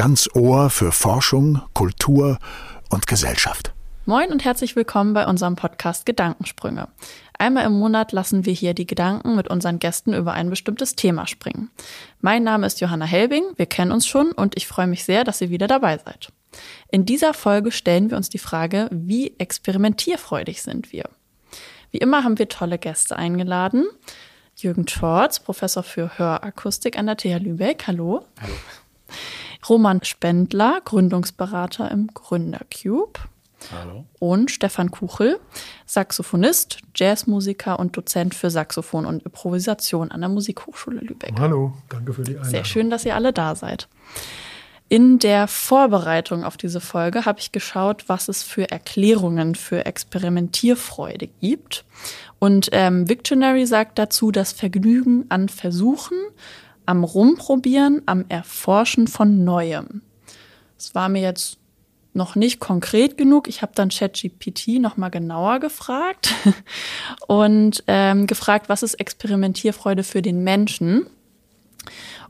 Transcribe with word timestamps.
ganz 0.00 0.30
Ohr 0.32 0.70
für 0.70 0.92
Forschung, 0.92 1.60
Kultur 1.74 2.38
und 2.88 3.06
Gesellschaft. 3.06 3.74
Moin 4.06 4.32
und 4.32 4.46
herzlich 4.46 4.74
willkommen 4.74 5.12
bei 5.12 5.26
unserem 5.26 5.56
Podcast 5.56 6.06
Gedankensprünge. 6.06 6.88
Einmal 7.36 7.66
im 7.66 7.78
Monat 7.78 8.12
lassen 8.12 8.46
wir 8.46 8.54
hier 8.54 8.72
die 8.72 8.86
Gedanken 8.86 9.36
mit 9.36 9.48
unseren 9.48 9.78
Gästen 9.78 10.14
über 10.14 10.32
ein 10.32 10.48
bestimmtes 10.48 10.96
Thema 10.96 11.26
springen. 11.26 11.70
Mein 12.22 12.44
Name 12.44 12.66
ist 12.66 12.80
Johanna 12.80 13.04
Helbing, 13.04 13.42
wir 13.56 13.66
kennen 13.66 13.92
uns 13.92 14.06
schon 14.06 14.32
und 14.32 14.56
ich 14.56 14.66
freue 14.66 14.86
mich 14.86 15.04
sehr, 15.04 15.22
dass 15.22 15.42
ihr 15.42 15.50
wieder 15.50 15.66
dabei 15.66 15.98
seid. 15.98 16.32
In 16.90 17.04
dieser 17.04 17.34
Folge 17.34 17.70
stellen 17.70 18.08
wir 18.08 18.16
uns 18.16 18.30
die 18.30 18.38
Frage, 18.38 18.88
wie 18.90 19.34
experimentierfreudig 19.36 20.62
sind 20.62 20.94
wir? 20.94 21.10
Wie 21.90 21.98
immer 21.98 22.24
haben 22.24 22.38
wir 22.38 22.48
tolle 22.48 22.78
Gäste 22.78 23.16
eingeladen. 23.16 23.86
Jürgen 24.56 24.88
Schorz, 24.88 25.40
Professor 25.40 25.82
für 25.82 26.16
Hörakustik 26.16 26.96
an 26.96 27.04
der 27.04 27.18
TH 27.18 27.38
Lübeck. 27.42 27.86
Hallo. 27.86 28.24
Hallo. 28.40 28.54
Roman 29.68 30.02
Spendler, 30.02 30.80
Gründungsberater 30.84 31.90
im 31.90 32.08
Gründercube. 32.08 33.20
Hallo. 33.72 34.06
Und 34.18 34.50
Stefan 34.50 34.90
Kuchel, 34.90 35.38
Saxophonist, 35.84 36.78
Jazzmusiker 36.94 37.78
und 37.78 37.96
Dozent 37.96 38.34
für 38.34 38.50
Saxophon 38.50 39.04
und 39.04 39.22
Improvisation 39.22 40.10
an 40.10 40.20
der 40.20 40.30
Musikhochschule 40.30 41.00
Lübeck. 41.00 41.34
Hallo, 41.38 41.74
danke 41.88 42.14
für 42.14 42.22
die 42.22 42.32
Einladung. 42.32 42.50
Sehr 42.50 42.64
schön, 42.64 42.90
dass 42.90 43.04
ihr 43.04 43.14
alle 43.14 43.32
da 43.32 43.54
seid. 43.54 43.88
In 44.88 45.20
der 45.20 45.46
Vorbereitung 45.46 46.42
auf 46.42 46.56
diese 46.56 46.80
Folge 46.80 47.24
habe 47.24 47.38
ich 47.38 47.52
geschaut, 47.52 48.08
was 48.08 48.28
es 48.28 48.42
für 48.42 48.72
Erklärungen 48.72 49.54
für 49.54 49.86
Experimentierfreude 49.86 51.28
gibt. 51.40 51.84
Und 52.40 52.70
ähm, 52.72 53.08
Victionary 53.08 53.66
sagt 53.66 54.00
dazu, 54.00 54.32
das 54.32 54.50
Vergnügen 54.50 55.26
an 55.28 55.48
Versuchen, 55.48 56.18
am 56.86 57.04
Rumprobieren, 57.04 58.02
am 58.06 58.24
Erforschen 58.28 59.06
von 59.06 59.44
Neuem. 59.44 60.02
Das 60.76 60.94
war 60.94 61.08
mir 61.08 61.22
jetzt 61.22 61.58
noch 62.12 62.34
nicht 62.34 62.58
konkret 62.58 63.16
genug. 63.16 63.48
Ich 63.48 63.62
habe 63.62 63.72
dann 63.74 63.90
ChatGPT 63.90 64.80
noch 64.80 64.96
mal 64.96 65.10
genauer 65.10 65.60
gefragt 65.60 66.34
und 67.28 67.84
ähm, 67.86 68.26
gefragt, 68.26 68.68
was 68.68 68.82
ist 68.82 68.94
Experimentierfreude 68.94 70.02
für 70.02 70.22
den 70.22 70.42
Menschen? 70.42 71.06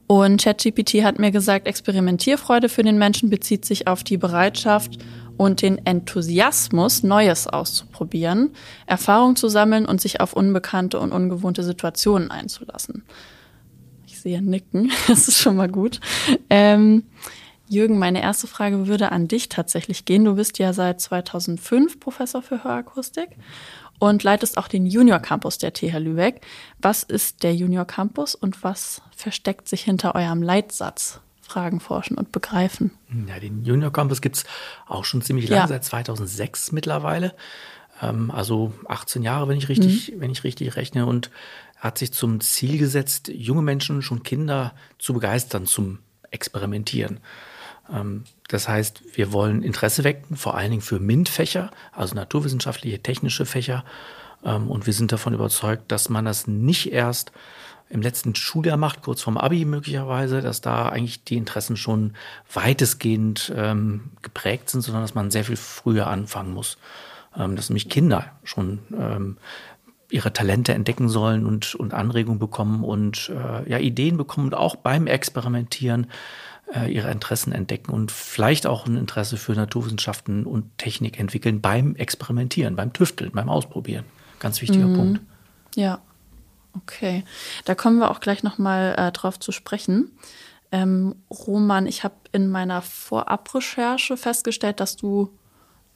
Und 0.07 0.43
ChatGPT 0.43 1.05
hat 1.05 1.19
mir 1.19 1.31
gesagt, 1.31 1.67
Experimentierfreude 1.67 2.69
für 2.69 2.83
den 2.83 2.99
Menschen 2.99 3.31
bezieht 3.31 3.65
sich 3.65 3.87
auf 3.87 4.03
die 4.03 4.17
Bereitschaft 4.17 4.99
und 5.37 5.63
den 5.63 5.87
Enthusiasmus, 5.87 7.03
Neues 7.03 7.47
auszuprobieren, 7.47 8.51
Erfahrung 8.87 9.37
zu 9.37 9.49
sammeln 9.49 9.87
und 9.87 10.01
sich 10.01 10.21
auf 10.21 10.33
unbekannte 10.33 10.99
und 10.99 11.13
ungewohnte 11.13 11.63
Situationen 11.63 12.31
einzulassen. 12.31 13.05
Ich 14.21 14.25
sehe 14.25 14.43
Nicken, 14.43 14.93
das 15.09 15.29
ist 15.29 15.39
schon 15.39 15.57
mal 15.57 15.71
gut. 15.71 15.99
Ähm, 16.51 17.05
Jürgen, 17.71 17.99
meine 17.99 18.21
erste 18.21 18.47
Frage 18.47 18.87
würde 18.87 19.13
an 19.13 19.29
dich 19.29 19.49
tatsächlich 19.49 20.05
gehen. 20.05 20.27
Du 20.27 20.35
bist 20.35 20.59
ja 20.59 20.75
seit 20.75 21.01
2005 21.01 21.99
Professor 21.99 22.43
für 22.43 22.63
Hörakustik 22.63 23.31
und 23.99 24.23
leitest 24.23 24.59
auch 24.59 24.69
den 24.69 24.85
Junior 24.85 25.21
Campus 25.21 25.57
der 25.57 25.73
TH 25.73 25.99
Lübeck. 25.99 26.43
Was 26.83 27.03
ist 27.03 27.43
der 27.43 27.55
Junior 27.55 27.87
Campus 27.87 28.35
und 28.35 28.63
was 28.63 29.01
versteckt 29.17 29.71
sich 29.71 29.85
hinter 29.85 30.15
eurem 30.15 30.43
Leitsatz? 30.43 31.21
Fragen, 31.41 31.81
forschen 31.81 32.19
und 32.19 32.31
begreifen. 32.31 32.91
Ja, 33.27 33.41
den 33.41 33.65
Junior 33.65 33.91
Campus 33.91 34.21
gibt 34.21 34.37
es 34.37 34.45
auch 34.87 35.07
schon 35.07 35.23
ziemlich 35.23 35.49
lange, 35.49 35.63
ja. 35.63 35.69
seit 35.69 35.85
2006 35.85 36.73
mittlerweile. 36.73 37.33
Ähm, 38.03 38.31
also 38.31 38.75
18 38.87 39.23
Jahre, 39.23 39.49
wenn 39.49 39.57
ich 39.57 39.71
richtig, 39.71 40.13
mhm. 40.13 40.21
wenn 40.21 40.31
ich 40.31 40.45
richtig 40.45 40.77
rechne 40.77 41.07
und 41.07 41.31
hat 41.81 41.99
sich 41.99 42.13
zum 42.13 42.41
Ziel 42.41 42.79
gesetzt, 42.79 43.29
junge 43.29 43.63
Menschen, 43.63 44.03
schon 44.03 44.23
Kinder 44.23 44.75
zu 44.99 45.15
begeistern 45.15 45.67
zum 45.67 45.99
Experimentieren. 46.31 47.21
Ähm, 47.93 48.25
das 48.49 48.69
heißt, 48.69 49.03
wir 49.15 49.33
wollen 49.33 49.63
Interesse 49.63 50.05
wecken, 50.05 50.37
vor 50.37 50.57
allen 50.57 50.71
Dingen 50.71 50.83
für 50.83 51.01
MINT-Fächer, 51.01 51.71
also 51.93 52.15
naturwissenschaftliche, 52.15 53.03
technische 53.03 53.47
Fächer. 53.47 53.85
Ähm, 54.45 54.71
und 54.71 54.87
wir 54.87 54.93
sind 54.93 55.11
davon 55.11 55.35
überzeugt, 55.35 55.91
dass 55.91 56.09
man 56.11 56.27
das 56.27 56.47
nicht 56.47 56.93
erst 56.93 57.33
im 57.89 58.03
letzten 58.03 58.37
Schuljahr 58.37 58.77
macht, 58.77 59.03
kurz 59.03 59.23
vorm 59.23 59.37
Abi 59.37 59.65
möglicherweise, 59.65 60.43
dass 60.43 60.61
da 60.61 60.91
eigentlich 60.91 61.25
die 61.25 61.37
Interessen 61.37 61.77
schon 61.77 62.13
weitestgehend 62.53 63.53
ähm, 63.57 64.13
geprägt 64.23 64.71
sind, 64.71 64.83
sondern 64.83 65.03
dass 65.03 65.17
man 65.17 65.33
sehr 65.33 65.45
viel 65.45 65.57
früher 65.57 66.07
anfangen 66.07 66.53
muss. 66.53 66.79
Dass 67.33 67.71
nämlich 67.71 67.89
Kinder 67.89 68.33
schon 68.43 68.81
ihre 70.11 70.33
Talente 70.33 70.75
entdecken 70.75 71.09
sollen 71.09 71.47
und, 71.47 71.75
und 71.75 71.95
Anregungen 71.95 72.39
bekommen 72.39 72.85
und 72.85 73.31
äh, 73.31 73.71
ja, 73.71 73.79
Ideen 73.79 74.17
bekommen 74.17 74.49
und 74.49 74.55
auch 74.55 74.77
beim 74.77 75.07
Experimentieren 75.07 76.07
äh, 76.75 76.93
ihre 76.93 77.11
Interessen 77.11 77.53
entdecken 77.53 77.93
und 77.93 78.11
vielleicht 78.11 78.67
auch 78.67 78.87
ein 78.87 78.97
Interesse 78.97 79.37
für 79.37 79.53
Naturwissenschaften 79.53 80.45
und 80.47 80.79
Technik 80.79 81.19
entwickeln 81.19 81.61
beim 81.61 81.95
Experimentieren, 81.97 82.77
beim 82.77 82.93
Tüfteln, 82.93 83.33
beim 83.33 83.49
Ausprobieren. 83.49 84.05
Ganz 84.39 84.61
wichtiger 84.61 84.87
mhm. 84.87 84.97
Punkt. 84.97 85.21
Ja, 85.77 86.01
okay. 86.77 87.25
Da 87.65 87.75
kommen 87.75 87.99
wir 87.99 88.11
auch 88.11 88.21
gleich 88.21 88.43
nochmal 88.43 88.95
äh, 88.97 89.13
drauf 89.13 89.39
zu 89.39 89.53
sprechen. 89.53 90.11
Ähm, 90.73 91.17
Roman, 91.31 91.87
ich 91.87 92.05
habe 92.05 92.15
in 92.33 92.49
meiner 92.49 92.83
Vorabrecherche 92.83 94.17
festgestellt, 94.17 94.81
dass 94.81 94.97
du 94.97 95.31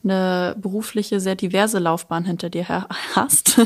eine 0.05 0.55
berufliche, 0.57 1.19
sehr 1.19 1.35
diverse 1.35 1.79
Laufbahn 1.79 2.23
hinter 2.23 2.49
dir 2.49 2.87
hast. 3.15 3.59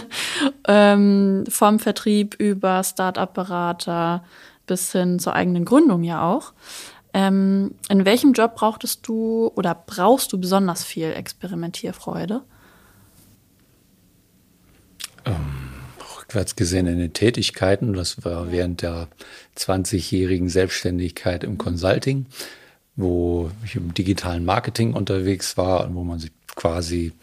ähm, 0.67 1.43
vom 1.47 1.79
Vertrieb 1.79 2.35
über 2.39 2.83
Start-up-Berater 2.83 4.23
bis 4.65 4.91
hin 4.91 5.19
zur 5.19 5.33
eigenen 5.33 5.65
Gründung 5.65 6.03
ja 6.03 6.27
auch. 6.27 6.53
Ähm, 7.13 7.75
in 7.89 8.05
welchem 8.05 8.33
Job 8.33 8.55
brauchtest 8.55 9.07
du 9.07 9.51
oder 9.55 9.75
brauchst 9.75 10.31
du 10.31 10.39
besonders 10.39 10.83
viel 10.83 11.11
Experimentierfreude? 11.11 12.41
Ähm, 15.25 15.71
rückwärts 16.19 16.55
gesehen 16.55 16.85
in 16.85 16.99
den 16.99 17.13
Tätigkeiten. 17.13 17.93
Das 17.93 18.23
war 18.23 18.51
während 18.51 18.83
der 18.83 19.07
20-jährigen 19.57 20.49
Selbstständigkeit 20.49 21.43
im 21.43 21.57
Consulting, 21.57 22.27
wo 22.99 23.49
ich 23.63 23.75
im 23.75 23.93
digitalen 23.93 24.43
Marketing 24.43 24.93
unterwegs 24.93 25.55
war 25.55 25.85
und 25.85 25.95
wo 25.95 26.03
man 26.03 26.19
sich 26.19 26.31
quasi 26.55 27.13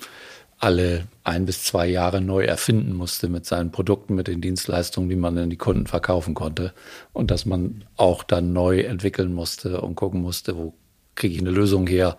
alle 0.58 1.06
ein 1.22 1.44
bis 1.44 1.64
zwei 1.64 1.86
Jahre 1.86 2.22
neu 2.22 2.44
erfinden 2.44 2.94
musste 2.94 3.28
mit 3.28 3.44
seinen 3.44 3.72
Produkten, 3.72 4.14
mit 4.14 4.26
den 4.26 4.40
Dienstleistungen, 4.40 5.10
die 5.10 5.16
man 5.16 5.36
an 5.36 5.50
die 5.50 5.58
Kunden 5.58 5.86
verkaufen 5.86 6.32
konnte. 6.32 6.72
Und 7.12 7.30
dass 7.30 7.44
man 7.44 7.84
auch 7.96 8.22
dann 8.22 8.54
neu 8.54 8.80
entwickeln 8.80 9.34
musste 9.34 9.82
und 9.82 9.96
gucken 9.96 10.22
musste, 10.22 10.56
wo 10.56 10.72
kriege 11.14 11.34
ich 11.34 11.40
eine 11.40 11.50
Lösung 11.50 11.86
her, 11.86 12.16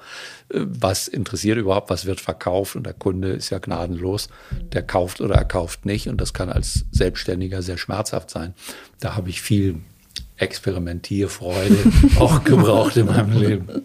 was 0.50 1.07
interessiert 1.07 1.57
überhaupt, 1.57 1.89
was 1.89 2.06
wird 2.06 2.22
verkauft? 2.22 2.75
Und 2.75 2.85
der 2.85 2.94
Kunde 2.94 3.29
ist 3.29 3.50
ja 3.50 3.57
gnadenlos, 3.57 4.29
der 4.72 4.84
kauft 4.84 5.19
oder 5.19 5.35
er 5.35 5.45
kauft 5.45 5.88
nicht. 5.88 6.07
Und 6.07 6.22
das 6.22 6.34
kann 6.34 6.50
als 6.50 6.85
Selbstständiger 6.91 7.63
sehr 7.63 7.78
schmerzhaft 7.78 8.29
sein. 8.29 8.53
Da 9.00 9.16
habe 9.16 9.29
ich 9.29 9.41
viel 9.41 9.81
Experimentierfreude 10.37 11.77
auch 12.19 12.43
gebraucht 12.43 12.97
in 12.97 13.07
meinem 13.07 13.31
Leben. 13.31 13.83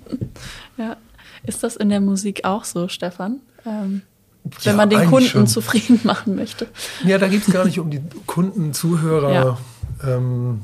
Ja, 0.77 0.97
ist 1.45 1.63
das 1.63 1.77
in 1.77 1.89
der 1.89 2.01
Musik 2.01 2.45
auch 2.45 2.65
so, 2.65 2.89
Stefan? 2.89 3.41
Ähm 3.67 4.03
wenn 4.45 4.73
ja, 4.73 4.73
man 4.73 4.91
den 4.91 5.09
Kunden 5.09 5.29
schon. 5.29 5.47
zufrieden 5.47 6.01
machen 6.05 6.35
möchte. 6.35 6.67
Ja, 7.05 7.19
da 7.19 7.29
geht 7.29 7.47
es 7.47 7.53
gar 7.53 7.65
nicht 7.65 7.79
um 7.79 7.91
die 7.91 8.03
Kunden, 8.27 8.73
Zuhörer. 8.73 9.33
Ja. 9.33 9.59
Ähm, 10.05 10.63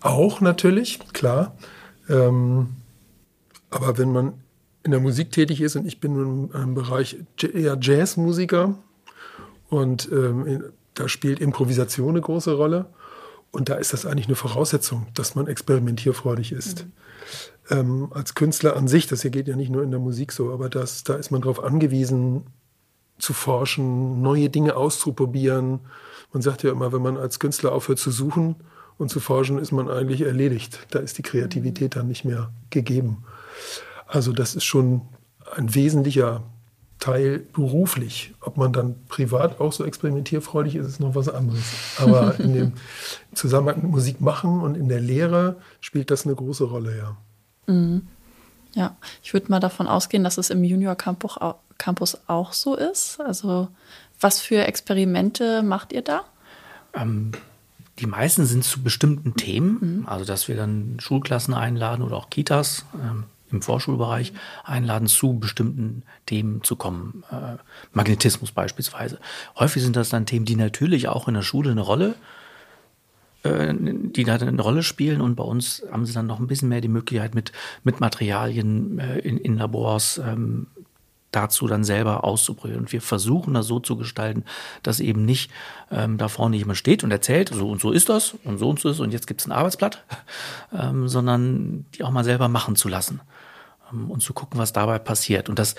auch 0.00 0.40
natürlich, 0.40 0.98
klar. 1.12 1.54
Ähm, 2.08 2.68
aber 3.70 3.96
wenn 3.96 4.12
man 4.12 4.34
in 4.82 4.90
der 4.90 5.00
Musik 5.00 5.30
tätig 5.30 5.60
ist 5.60 5.76
und 5.76 5.86
ich 5.86 6.00
bin 6.00 6.50
im 6.52 6.74
Bereich 6.74 7.16
eher 7.40 7.78
Jazzmusiker 7.80 8.74
und 9.68 10.10
ähm, 10.12 10.64
da 10.94 11.08
spielt 11.08 11.40
Improvisation 11.40 12.10
eine 12.10 12.20
große 12.20 12.52
Rolle. 12.52 12.86
Und 13.52 13.68
da 13.68 13.74
ist 13.74 13.92
das 13.92 14.06
eigentlich 14.06 14.26
eine 14.26 14.34
Voraussetzung, 14.34 15.06
dass 15.14 15.34
man 15.34 15.46
experimentierfreudig 15.46 16.52
ist. 16.52 16.86
Mhm. 16.86 16.92
Ähm, 17.70 18.08
als 18.12 18.34
Künstler 18.34 18.76
an 18.76 18.88
sich, 18.88 19.06
das 19.06 19.22
hier 19.22 19.30
geht 19.30 19.46
ja 19.46 19.56
nicht 19.56 19.70
nur 19.70 19.82
in 19.82 19.90
der 19.90 20.00
Musik 20.00 20.32
so, 20.32 20.52
aber 20.52 20.68
das, 20.68 21.04
da 21.04 21.14
ist 21.14 21.30
man 21.30 21.42
darauf 21.42 21.62
angewiesen, 21.62 22.44
zu 23.18 23.34
forschen, 23.34 24.20
neue 24.22 24.48
Dinge 24.50 24.74
auszuprobieren. 24.74 25.80
Man 26.32 26.42
sagt 26.42 26.62
ja 26.62 26.72
immer, 26.72 26.92
wenn 26.92 27.02
man 27.02 27.16
als 27.16 27.38
Künstler 27.38 27.72
aufhört 27.72 27.98
zu 27.98 28.10
suchen 28.10 28.56
und 28.98 29.10
zu 29.10 29.20
forschen, 29.20 29.58
ist 29.58 29.70
man 29.70 29.88
eigentlich 29.88 30.22
erledigt. 30.22 30.86
Da 30.90 30.98
ist 30.98 31.18
die 31.18 31.22
Kreativität 31.22 31.94
dann 31.94 32.08
nicht 32.08 32.24
mehr 32.24 32.50
gegeben. 32.70 33.24
Also 34.06 34.32
das 34.32 34.54
ist 34.54 34.64
schon 34.64 35.02
ein 35.54 35.74
wesentlicher 35.74 36.42
Teil 37.02 37.40
beruflich. 37.52 38.32
Ob 38.40 38.56
man 38.56 38.72
dann 38.72 38.94
privat 39.08 39.60
auch 39.60 39.72
so 39.72 39.84
experimentierfreudig 39.84 40.76
ist, 40.76 40.86
ist 40.86 41.00
noch 41.00 41.16
was 41.16 41.28
anderes. 41.28 41.64
Aber 41.98 42.38
in 42.38 42.54
dem 42.54 42.72
Zusammenhang 43.34 43.82
mit 43.82 43.90
Musik 43.90 44.20
machen 44.20 44.60
und 44.60 44.76
in 44.76 44.88
der 44.88 45.00
Lehre 45.00 45.56
spielt 45.80 46.12
das 46.12 46.26
eine 46.26 46.36
große 46.36 46.62
Rolle, 46.62 46.96
ja. 46.96 47.16
Mhm. 47.66 48.06
Ja, 48.74 48.96
ich 49.20 49.34
würde 49.34 49.50
mal 49.50 49.58
davon 49.58 49.88
ausgehen, 49.88 50.22
dass 50.22 50.38
es 50.38 50.48
im 50.48 50.62
Junior 50.62 50.94
Campus 50.94 51.38
auch 52.28 52.52
so 52.52 52.76
ist? 52.76 53.20
Also 53.20 53.66
was 54.20 54.40
für 54.40 54.64
Experimente 54.64 55.64
macht 55.64 55.92
ihr 55.92 56.02
da? 56.02 56.22
Ähm, 56.94 57.32
die 57.98 58.06
meisten 58.06 58.46
sind 58.46 58.62
zu 58.62 58.80
bestimmten 58.80 59.34
Themen, 59.34 59.78
mhm. 59.80 60.08
also 60.08 60.24
dass 60.24 60.46
wir 60.46 60.54
dann 60.54 60.98
Schulklassen 61.00 61.52
einladen 61.52 62.02
oder 62.02 62.16
auch 62.16 62.30
Kitas 62.30 62.84
ähm, 62.94 63.24
im 63.52 63.62
Vorschulbereich 63.62 64.32
einladen, 64.64 65.06
zu 65.06 65.38
bestimmten 65.38 66.02
Themen 66.26 66.62
zu 66.62 66.76
kommen. 66.76 67.24
Äh, 67.30 67.56
Magnetismus 67.92 68.52
beispielsweise. 68.52 69.18
Häufig 69.58 69.82
sind 69.82 69.96
das 69.96 70.08
dann 70.08 70.26
Themen, 70.26 70.46
die 70.46 70.56
natürlich 70.56 71.08
auch 71.08 71.28
in 71.28 71.34
der 71.34 71.42
Schule 71.42 71.70
eine 71.70 71.82
Rolle 71.82 72.14
äh, 73.44 73.74
die 73.74 74.24
da 74.24 74.36
eine 74.36 74.62
Rolle 74.62 74.82
spielen 74.82 75.20
und 75.20 75.34
bei 75.34 75.42
uns 75.42 75.82
haben 75.90 76.06
sie 76.06 76.12
dann 76.12 76.26
noch 76.26 76.38
ein 76.38 76.46
bisschen 76.46 76.68
mehr 76.68 76.80
die 76.80 76.88
Möglichkeit 76.88 77.34
mit, 77.34 77.50
mit 77.82 77.98
Materialien 77.98 79.00
äh, 79.00 79.18
in, 79.18 79.36
in 79.38 79.56
Labors 79.58 80.18
ähm, 80.18 80.68
dazu 81.32 81.66
dann 81.66 81.82
selber 81.82 82.24
auszuprobieren. 82.24 82.82
Und 82.82 82.92
wir 82.92 83.02
versuchen 83.02 83.54
das 83.54 83.66
so 83.66 83.80
zu 83.80 83.96
gestalten, 83.96 84.44
dass 84.82 85.00
eben 85.00 85.24
nicht 85.24 85.50
ähm, 85.90 86.18
da 86.18 86.28
vorne 86.28 86.56
jemand 86.56 86.78
steht 86.78 87.02
und 87.02 87.10
erzählt, 87.10 87.50
so 87.52 87.68
und 87.68 87.80
so 87.80 87.90
ist 87.90 88.08
das 88.08 88.34
und 88.44 88.58
so 88.58 88.70
und 88.70 88.78
so 88.78 88.90
ist 88.90 89.00
und 89.00 89.12
jetzt 89.12 89.26
gibt 89.26 89.40
es 89.40 89.46
ein 89.46 89.52
Arbeitsblatt, 89.52 90.04
ähm, 90.78 91.08
sondern 91.08 91.86
die 91.94 92.04
auch 92.04 92.10
mal 92.10 92.24
selber 92.24 92.48
machen 92.48 92.76
zu 92.76 92.88
lassen 92.88 93.20
ähm, 93.92 94.10
und 94.10 94.22
zu 94.22 94.32
gucken, 94.32 94.60
was 94.60 94.72
dabei 94.72 94.98
passiert. 94.98 95.48
Und 95.48 95.58
das 95.58 95.74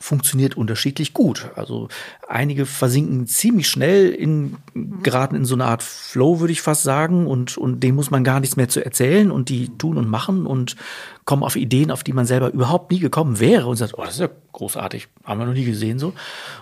funktioniert 0.00 0.56
unterschiedlich 0.56 1.12
gut. 1.12 1.50
Also 1.56 1.88
einige 2.28 2.66
versinken 2.66 3.26
ziemlich 3.26 3.68
schnell 3.68 4.10
in, 4.10 4.56
geraten 5.02 5.34
in 5.34 5.44
so 5.44 5.54
eine 5.54 5.64
Art 5.64 5.82
Flow, 5.82 6.40
würde 6.40 6.52
ich 6.52 6.62
fast 6.62 6.82
sagen, 6.82 7.26
und, 7.26 7.58
und 7.58 7.80
dem 7.80 7.96
muss 7.96 8.10
man 8.10 8.24
gar 8.24 8.40
nichts 8.40 8.56
mehr 8.56 8.68
zu 8.68 8.84
erzählen 8.84 9.30
und 9.30 9.48
die 9.48 9.76
tun 9.76 9.98
und 9.98 10.08
machen 10.08 10.46
und 10.46 10.76
kommen 11.24 11.42
auf 11.42 11.56
Ideen, 11.56 11.90
auf 11.90 12.04
die 12.04 12.12
man 12.12 12.26
selber 12.26 12.52
überhaupt 12.52 12.90
nie 12.92 13.00
gekommen 13.00 13.40
wäre 13.40 13.66
und 13.66 13.76
sagt, 13.76 13.98
oh, 13.98 14.04
das 14.04 14.14
ist 14.14 14.20
ja 14.20 14.30
großartig, 14.52 15.08
haben 15.24 15.40
wir 15.40 15.46
noch 15.46 15.54
nie 15.54 15.64
gesehen 15.64 15.98
so. 15.98 16.12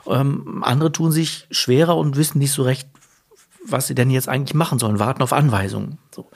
Ähm, 0.07 0.65
andere 0.65 0.93
tun 0.93 1.13
sich 1.13 1.47
schwerer 1.51 1.97
und 1.97 2.17
wissen 2.17 2.39
nicht 2.39 2.53
so 2.53 2.63
recht, 2.63 2.89
was 3.69 3.87
sie 3.87 3.95
denn 3.95 4.11
jetzt 4.11 4.29
eigentlich 4.29 4.55
machen 4.55 4.79
sollen, 4.79 4.99
warten 4.99 5.23
auf 5.23 5.33
Anweisungen. 5.33 5.99
So. 6.15 6.31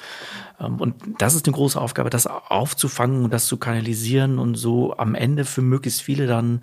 Ähm, 0.61 0.81
und 0.81 0.95
das 1.19 1.35
ist 1.35 1.47
eine 1.47 1.55
große 1.55 1.81
Aufgabe, 1.81 2.11
das 2.11 2.27
aufzufangen 2.27 3.25
und 3.25 3.33
das 3.33 3.47
zu 3.47 3.57
kanalisieren 3.57 4.39
und 4.39 4.57
so 4.57 4.97
am 4.97 5.15
Ende 5.15 5.45
für 5.45 5.62
möglichst 5.62 6.03
viele 6.03 6.27
dann 6.27 6.62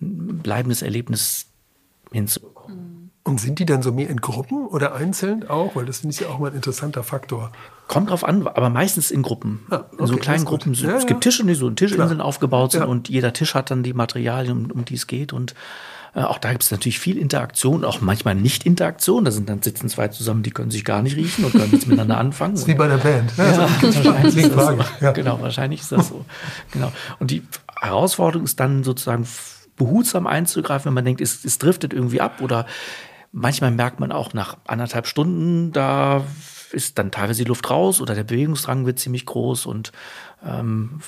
ein 0.00 0.38
bleibendes 0.42 0.82
Erlebnis 0.82 1.46
hinzubekommen. 2.12 3.10
Und 3.24 3.40
sind 3.40 3.58
die 3.58 3.66
dann 3.66 3.82
so 3.82 3.92
mehr 3.92 4.08
in 4.08 4.22
Gruppen 4.22 4.66
oder 4.66 4.94
einzeln 4.94 5.46
auch? 5.46 5.76
Weil 5.76 5.84
das 5.84 5.98
finde 5.98 6.14
ich 6.14 6.20
ja 6.20 6.28
auch 6.28 6.38
mal 6.38 6.50
ein 6.50 6.56
interessanter 6.56 7.02
Faktor. 7.02 7.52
Kommt 7.86 8.08
drauf 8.08 8.24
an, 8.24 8.46
aber 8.46 8.70
meistens 8.70 9.10
in 9.10 9.20
Gruppen. 9.20 9.60
Ah, 9.68 9.84
okay, 9.92 9.96
in 9.98 10.06
so 10.06 10.16
kleinen 10.16 10.44
Gruppen. 10.46 10.72
Ja, 10.72 10.96
es 10.96 11.04
gibt 11.04 11.22
Tische, 11.22 11.44
die 11.44 11.54
so 11.54 11.68
in 11.68 11.76
Tischinseln 11.76 12.22
aufgebaut 12.22 12.72
sind 12.72 12.82
ja. 12.82 12.86
und 12.86 13.10
jeder 13.10 13.34
Tisch 13.34 13.54
hat 13.54 13.70
dann 13.70 13.82
die 13.82 13.92
Materialien, 13.92 14.64
um, 14.64 14.70
um 14.70 14.84
die 14.86 14.94
es 14.94 15.06
geht. 15.06 15.34
Und 15.34 15.54
auch 16.14 16.38
da 16.38 16.50
gibt 16.50 16.62
es 16.62 16.70
natürlich 16.70 16.98
viel 16.98 17.18
Interaktion, 17.18 17.84
auch 17.84 18.00
manchmal 18.00 18.34
Nicht-Interaktion. 18.34 19.24
Da 19.24 19.30
sind 19.30 19.48
dann 19.48 19.62
sitzen 19.62 19.88
zwei 19.88 20.08
zusammen, 20.08 20.42
die 20.42 20.50
können 20.50 20.70
sich 20.70 20.84
gar 20.84 21.02
nicht 21.02 21.16
riechen 21.16 21.44
und 21.44 21.52
können 21.52 21.70
nichts 21.70 21.86
miteinander 21.86 22.18
anfangen. 22.18 22.54
Das 22.54 22.62
ist 22.62 22.68
wie 22.68 22.74
bei 22.74 22.88
der 22.88 22.98
Band. 22.98 23.32
Ja, 23.36 23.52
ja 23.52 23.68
wahrscheinlich 23.82 24.36
ist 24.36 24.56
das 24.56 24.66
so. 24.66 24.78
ja. 25.00 25.12
Genau, 25.12 25.40
wahrscheinlich 25.40 25.80
ist 25.80 25.92
das 25.92 26.08
so. 26.08 26.24
Genau. 26.72 26.92
Und 27.18 27.30
die 27.30 27.42
Herausforderung 27.80 28.44
ist 28.44 28.58
dann 28.58 28.84
sozusagen 28.84 29.26
behutsam 29.76 30.26
einzugreifen, 30.26 30.86
wenn 30.86 30.94
man 30.94 31.04
denkt, 31.04 31.20
es, 31.20 31.44
es 31.44 31.58
driftet 31.58 31.92
irgendwie 31.92 32.20
ab 32.20 32.40
oder 32.40 32.66
manchmal 33.32 33.70
merkt 33.70 34.00
man 34.00 34.12
auch 34.12 34.34
nach 34.34 34.56
anderthalb 34.66 35.06
Stunden, 35.06 35.72
da 35.72 36.24
ist 36.72 36.98
dann 36.98 37.10
teilweise 37.10 37.44
die 37.44 37.48
Luft 37.48 37.70
raus 37.70 38.00
oder 38.00 38.14
der 38.14 38.24
Bewegungsdrang 38.24 38.84
wird 38.84 38.98
ziemlich 38.98 39.24
groß 39.24 39.66
und 39.66 39.92
ähm, 40.44 41.00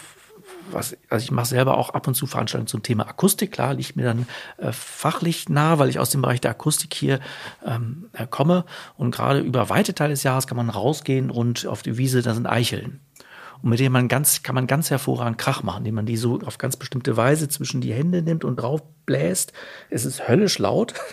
was, 0.72 0.96
also 1.08 1.22
ich 1.22 1.31
mache 1.31 1.46
selber 1.46 1.76
auch 1.76 1.90
ab 1.90 2.06
und 2.06 2.14
zu 2.14 2.26
Veranstaltungen 2.26 2.67
zum 2.67 2.82
Thema 2.82 3.08
Akustik. 3.08 3.52
Klar, 3.52 3.75
liegt 3.75 3.96
mir 3.96 4.05
dann 4.05 4.26
äh, 4.58 4.72
fachlich 4.72 5.49
nah, 5.49 5.78
weil 5.78 5.88
ich 5.88 5.99
aus 5.99 6.11
dem 6.11 6.22
Bereich 6.22 6.40
der 6.40 6.52
Akustik 6.52 6.94
hier 6.94 7.20
ähm, 7.67 8.08
äh, 8.12 8.26
komme. 8.26 8.64
Und 8.96 9.14
gerade 9.14 9.40
über 9.40 9.69
weite 9.69 9.94
Teile 9.94 10.11
des 10.11 10.22
Jahres 10.22 10.46
kann 10.46 10.56
man 10.56 10.70
rausgehen 10.70 11.31
und 11.31 11.67
auf 11.67 11.82
die 11.82 11.99
Wiese, 11.99 12.22
da 12.22 12.34
sind 12.34 12.46
Eicheln. 12.46 13.00
Und 13.62 13.70
mit 13.70 13.78
denen 13.78 13.93
man 13.93 14.08
ganz, 14.08 14.43
kann 14.43 14.55
man 14.55 14.67
ganz 14.67 14.90
hervorragend 14.90 15.38
Krach 15.38 15.62
machen, 15.62 15.78
indem 15.78 15.96
man 15.96 16.06
die 16.06 16.17
so 16.17 16.40
auf 16.40 16.58
ganz 16.58 16.76
bestimmte 16.76 17.17
Weise 17.17 17.49
zwischen 17.49 17.81
die 17.81 17.93
Hände 17.93 18.22
nimmt 18.22 18.44
und 18.44 18.56
drauf 18.56 18.82
bläst. 19.06 19.52
Es 19.90 20.05
ist 20.05 20.28
höllisch 20.28 20.58
laut. 20.58 20.94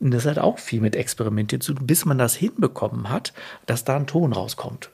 Und 0.00 0.12
das 0.12 0.26
hat 0.26 0.38
auch 0.38 0.58
viel 0.58 0.80
mit 0.80 0.96
Experimentieren 0.96 1.60
zu 1.60 1.74
tun, 1.74 1.86
bis 1.86 2.04
man 2.04 2.18
das 2.18 2.34
hinbekommen 2.34 3.08
hat, 3.10 3.32
dass 3.66 3.84
da 3.84 3.96
ein 3.96 4.06
Ton 4.06 4.32
rauskommt. 4.32 4.90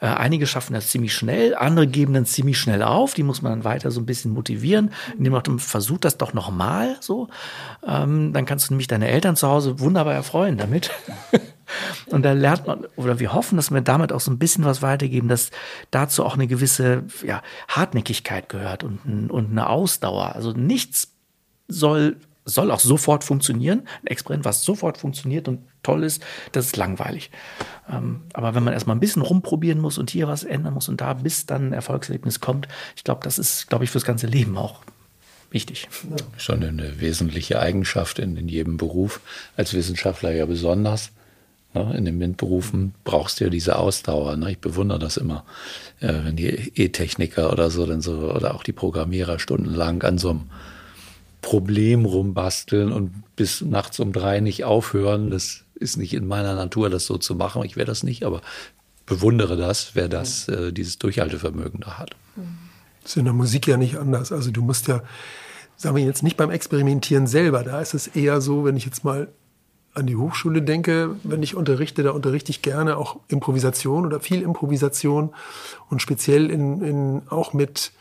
Äh, 0.00 0.06
einige 0.06 0.46
schaffen 0.46 0.74
das 0.74 0.88
ziemlich 0.88 1.14
schnell, 1.14 1.54
andere 1.54 1.86
geben 1.86 2.14
dann 2.14 2.26
ziemlich 2.26 2.58
schnell 2.58 2.82
auf. 2.82 3.14
Die 3.14 3.22
muss 3.22 3.42
man 3.42 3.52
dann 3.52 3.64
weiter 3.64 3.90
so 3.90 4.00
ein 4.00 4.06
bisschen 4.06 4.32
motivieren, 4.32 4.92
indem 5.16 5.32
man 5.32 5.58
versucht 5.58 6.04
das 6.04 6.18
doch 6.18 6.32
nochmal 6.32 6.96
so. 7.00 7.28
Ähm, 7.86 8.32
dann 8.32 8.44
kannst 8.44 8.68
du 8.68 8.74
nämlich 8.74 8.88
deine 8.88 9.08
Eltern 9.08 9.36
zu 9.36 9.48
Hause 9.48 9.80
wunderbar 9.80 10.14
erfreuen 10.14 10.58
damit. 10.58 10.90
Und 12.06 12.22
da 12.22 12.32
lernt 12.32 12.66
man, 12.66 12.86
oder 12.96 13.18
wir 13.18 13.32
hoffen, 13.32 13.56
dass 13.56 13.70
wir 13.70 13.80
damit 13.80 14.12
auch 14.12 14.20
so 14.20 14.30
ein 14.30 14.38
bisschen 14.38 14.64
was 14.64 14.82
weitergeben, 14.82 15.28
dass 15.28 15.50
dazu 15.90 16.24
auch 16.24 16.34
eine 16.34 16.46
gewisse 16.46 17.04
ja, 17.24 17.42
Hartnäckigkeit 17.68 18.48
gehört 18.48 18.84
und, 18.84 19.30
und 19.30 19.50
eine 19.50 19.70
Ausdauer. 19.70 20.34
Also 20.34 20.52
nichts 20.52 21.14
soll 21.68 22.16
soll 22.44 22.70
auch 22.70 22.80
sofort 22.80 23.24
funktionieren. 23.24 23.82
Ein 24.02 24.08
Experiment, 24.08 24.44
was 24.44 24.64
sofort 24.64 24.98
funktioniert 24.98 25.48
und 25.48 25.60
toll 25.82 26.04
ist, 26.04 26.22
das 26.52 26.66
ist 26.66 26.76
langweilig. 26.76 27.30
Ähm, 27.90 28.22
aber 28.32 28.54
wenn 28.54 28.64
man 28.64 28.72
erstmal 28.72 28.96
ein 28.96 29.00
bisschen 29.00 29.22
rumprobieren 29.22 29.80
muss 29.80 29.98
und 29.98 30.10
hier 30.10 30.28
was 30.28 30.44
ändern 30.44 30.74
muss 30.74 30.88
und 30.88 31.00
da, 31.00 31.14
bis 31.14 31.46
dann 31.46 31.68
ein 31.68 31.72
Erfolgserlebnis 31.72 32.40
kommt, 32.40 32.68
ich 32.96 33.04
glaube, 33.04 33.20
das 33.24 33.38
ist, 33.38 33.68
glaube 33.68 33.84
ich, 33.84 33.90
fürs 33.90 34.04
ganze 34.04 34.26
Leben 34.26 34.56
auch 34.56 34.80
wichtig. 35.50 35.88
Schon 36.36 36.64
eine 36.64 37.00
wesentliche 37.00 37.60
Eigenschaft 37.60 38.18
in, 38.18 38.36
in 38.36 38.48
jedem 38.48 38.76
Beruf, 38.76 39.20
als 39.56 39.74
Wissenschaftler 39.74 40.32
ja 40.32 40.46
besonders. 40.46 41.12
Ne? 41.74 41.94
In 41.96 42.04
den 42.04 42.18
MINT-Berufen 42.18 42.94
brauchst 43.04 43.40
du 43.40 43.44
ja 43.44 43.50
diese 43.50 43.76
Ausdauer. 43.76 44.36
Ne? 44.36 44.52
Ich 44.52 44.58
bewundere 44.58 44.98
das 44.98 45.16
immer, 45.16 45.44
äh, 46.00 46.12
wenn 46.24 46.36
die 46.36 46.46
E-Techniker 46.46 47.52
oder 47.52 47.70
so, 47.70 47.86
dann 47.86 48.00
so, 48.00 48.32
oder 48.32 48.54
auch 48.54 48.62
die 48.62 48.72
Programmierer 48.72 49.38
stundenlang 49.38 50.02
an 50.02 50.18
so 50.18 50.30
einem 50.30 50.50
Problem 51.42 52.06
rumbasteln 52.06 52.92
und 52.92 53.12
bis 53.36 53.60
nachts 53.60 54.00
um 54.00 54.12
drei 54.12 54.40
nicht 54.40 54.64
aufhören. 54.64 55.30
Das 55.30 55.64
ist 55.74 55.98
nicht 55.98 56.14
in 56.14 56.26
meiner 56.26 56.54
Natur, 56.54 56.88
das 56.88 57.04
so 57.04 57.18
zu 57.18 57.34
machen. 57.34 57.62
Ich 57.64 57.76
werde 57.76 57.90
das 57.90 58.02
nicht, 58.02 58.24
aber 58.24 58.40
bewundere 59.04 59.56
das, 59.56 59.90
wer 59.94 60.08
das, 60.08 60.48
äh, 60.48 60.72
dieses 60.72 60.98
Durchhaltevermögen 60.98 61.80
da 61.80 61.98
hat. 61.98 62.16
Das 63.02 63.12
ist 63.12 63.16
in 63.16 63.24
der 63.24 63.34
Musik 63.34 63.66
ja 63.66 63.76
nicht 63.76 63.96
anders. 63.98 64.32
Also 64.32 64.50
du 64.50 64.62
musst 64.62 64.86
ja, 64.86 65.02
sagen 65.76 65.96
wir 65.96 66.04
jetzt 66.04 66.22
nicht 66.22 66.36
beim 66.36 66.50
Experimentieren 66.50 67.26
selber, 67.26 67.64
da 67.64 67.80
ist 67.80 67.94
es 67.94 68.06
eher 68.06 68.40
so, 68.40 68.64
wenn 68.64 68.76
ich 68.76 68.84
jetzt 68.84 69.04
mal 69.04 69.28
an 69.94 70.06
die 70.06 70.16
Hochschule 70.16 70.62
denke, 70.62 71.16
wenn 71.22 71.42
ich 71.42 71.54
unterrichte, 71.54 72.02
da 72.02 72.12
unterrichte 72.12 72.50
ich 72.50 72.62
gerne 72.62 72.96
auch 72.96 73.16
Improvisation 73.28 74.06
oder 74.06 74.20
viel 74.20 74.40
Improvisation 74.40 75.34
und 75.90 76.00
speziell 76.00 76.50
in, 76.50 76.80
in 76.82 77.22
auch 77.28 77.52
mit 77.52 77.92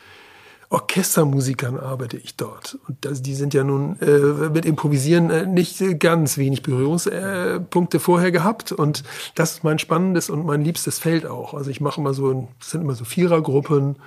Orchestermusikern 0.71 1.77
arbeite 1.77 2.15
ich 2.15 2.37
dort. 2.37 2.77
Und 2.87 2.97
das, 3.01 3.21
die 3.21 3.35
sind 3.35 3.53
ja 3.53 3.65
nun 3.65 3.99
äh, 3.99 4.49
mit 4.49 4.65
Improvisieren 4.65 5.29
äh, 5.29 5.45
nicht 5.45 5.83
ganz 5.99 6.37
wenig 6.37 6.63
Berührungspunkte 6.63 7.99
vorher 7.99 8.31
gehabt. 8.31 8.71
Und 8.71 9.03
das 9.35 9.51
ist 9.51 9.63
mein 9.65 9.79
spannendes 9.79 10.29
und 10.29 10.45
mein 10.45 10.63
liebstes 10.63 10.97
Feld 10.97 11.25
auch. 11.25 11.53
Also 11.53 11.69
ich 11.69 11.81
mache 11.81 11.99
immer 11.99 12.13
so, 12.13 12.47
das 12.59 12.71
sind 12.71 12.81
immer 12.81 12.95
so 12.95 13.03
Vierergruppen 13.03 13.97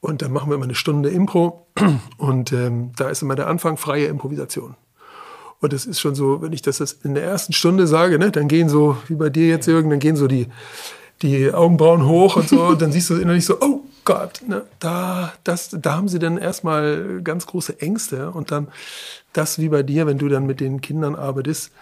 und 0.00 0.22
dann 0.22 0.32
machen 0.32 0.50
wir 0.50 0.54
immer 0.54 0.64
eine 0.64 0.74
Stunde 0.74 1.10
Impro. 1.10 1.66
Und 2.16 2.52
ähm, 2.52 2.92
da 2.96 3.10
ist 3.10 3.20
immer 3.20 3.36
der 3.36 3.46
Anfang 3.46 3.76
freie 3.76 4.06
Improvisation. 4.06 4.76
Und 5.60 5.72
das 5.74 5.84
ist 5.84 6.00
schon 6.00 6.14
so, 6.14 6.40
wenn 6.40 6.52
ich 6.54 6.62
das 6.62 6.80
in 6.80 7.14
der 7.14 7.24
ersten 7.24 7.52
Stunde 7.52 7.86
sage, 7.86 8.18
ne, 8.18 8.30
dann 8.30 8.48
gehen 8.48 8.70
so, 8.70 8.96
wie 9.08 9.14
bei 9.14 9.28
dir 9.28 9.48
jetzt, 9.48 9.66
Jürgen, 9.66 9.90
dann 9.90 9.98
gehen 9.98 10.16
so 10.16 10.26
die, 10.26 10.46
die 11.20 11.52
Augenbrauen 11.52 12.06
hoch 12.06 12.36
und 12.36 12.48
so, 12.48 12.62
und 12.62 12.80
dann 12.80 12.92
siehst 12.92 13.10
du 13.10 13.16
innerlich 13.16 13.44
so, 13.44 13.60
oh, 13.60 13.82
Gott, 14.08 14.40
ne, 14.48 14.64
da, 14.78 15.34
das, 15.44 15.68
da 15.70 15.96
haben 15.96 16.08
sie 16.08 16.18
dann 16.18 16.38
erstmal 16.38 17.20
ganz 17.22 17.46
große 17.46 17.78
Ängste 17.82 18.30
und 18.30 18.50
dann 18.50 18.68
das 19.34 19.58
wie 19.58 19.68
bei 19.68 19.82
dir, 19.82 20.06
wenn 20.06 20.16
du 20.16 20.30
dann 20.30 20.46
mit 20.46 20.60
den 20.60 20.80
Kindern 20.80 21.14
arbeitest, 21.14 21.72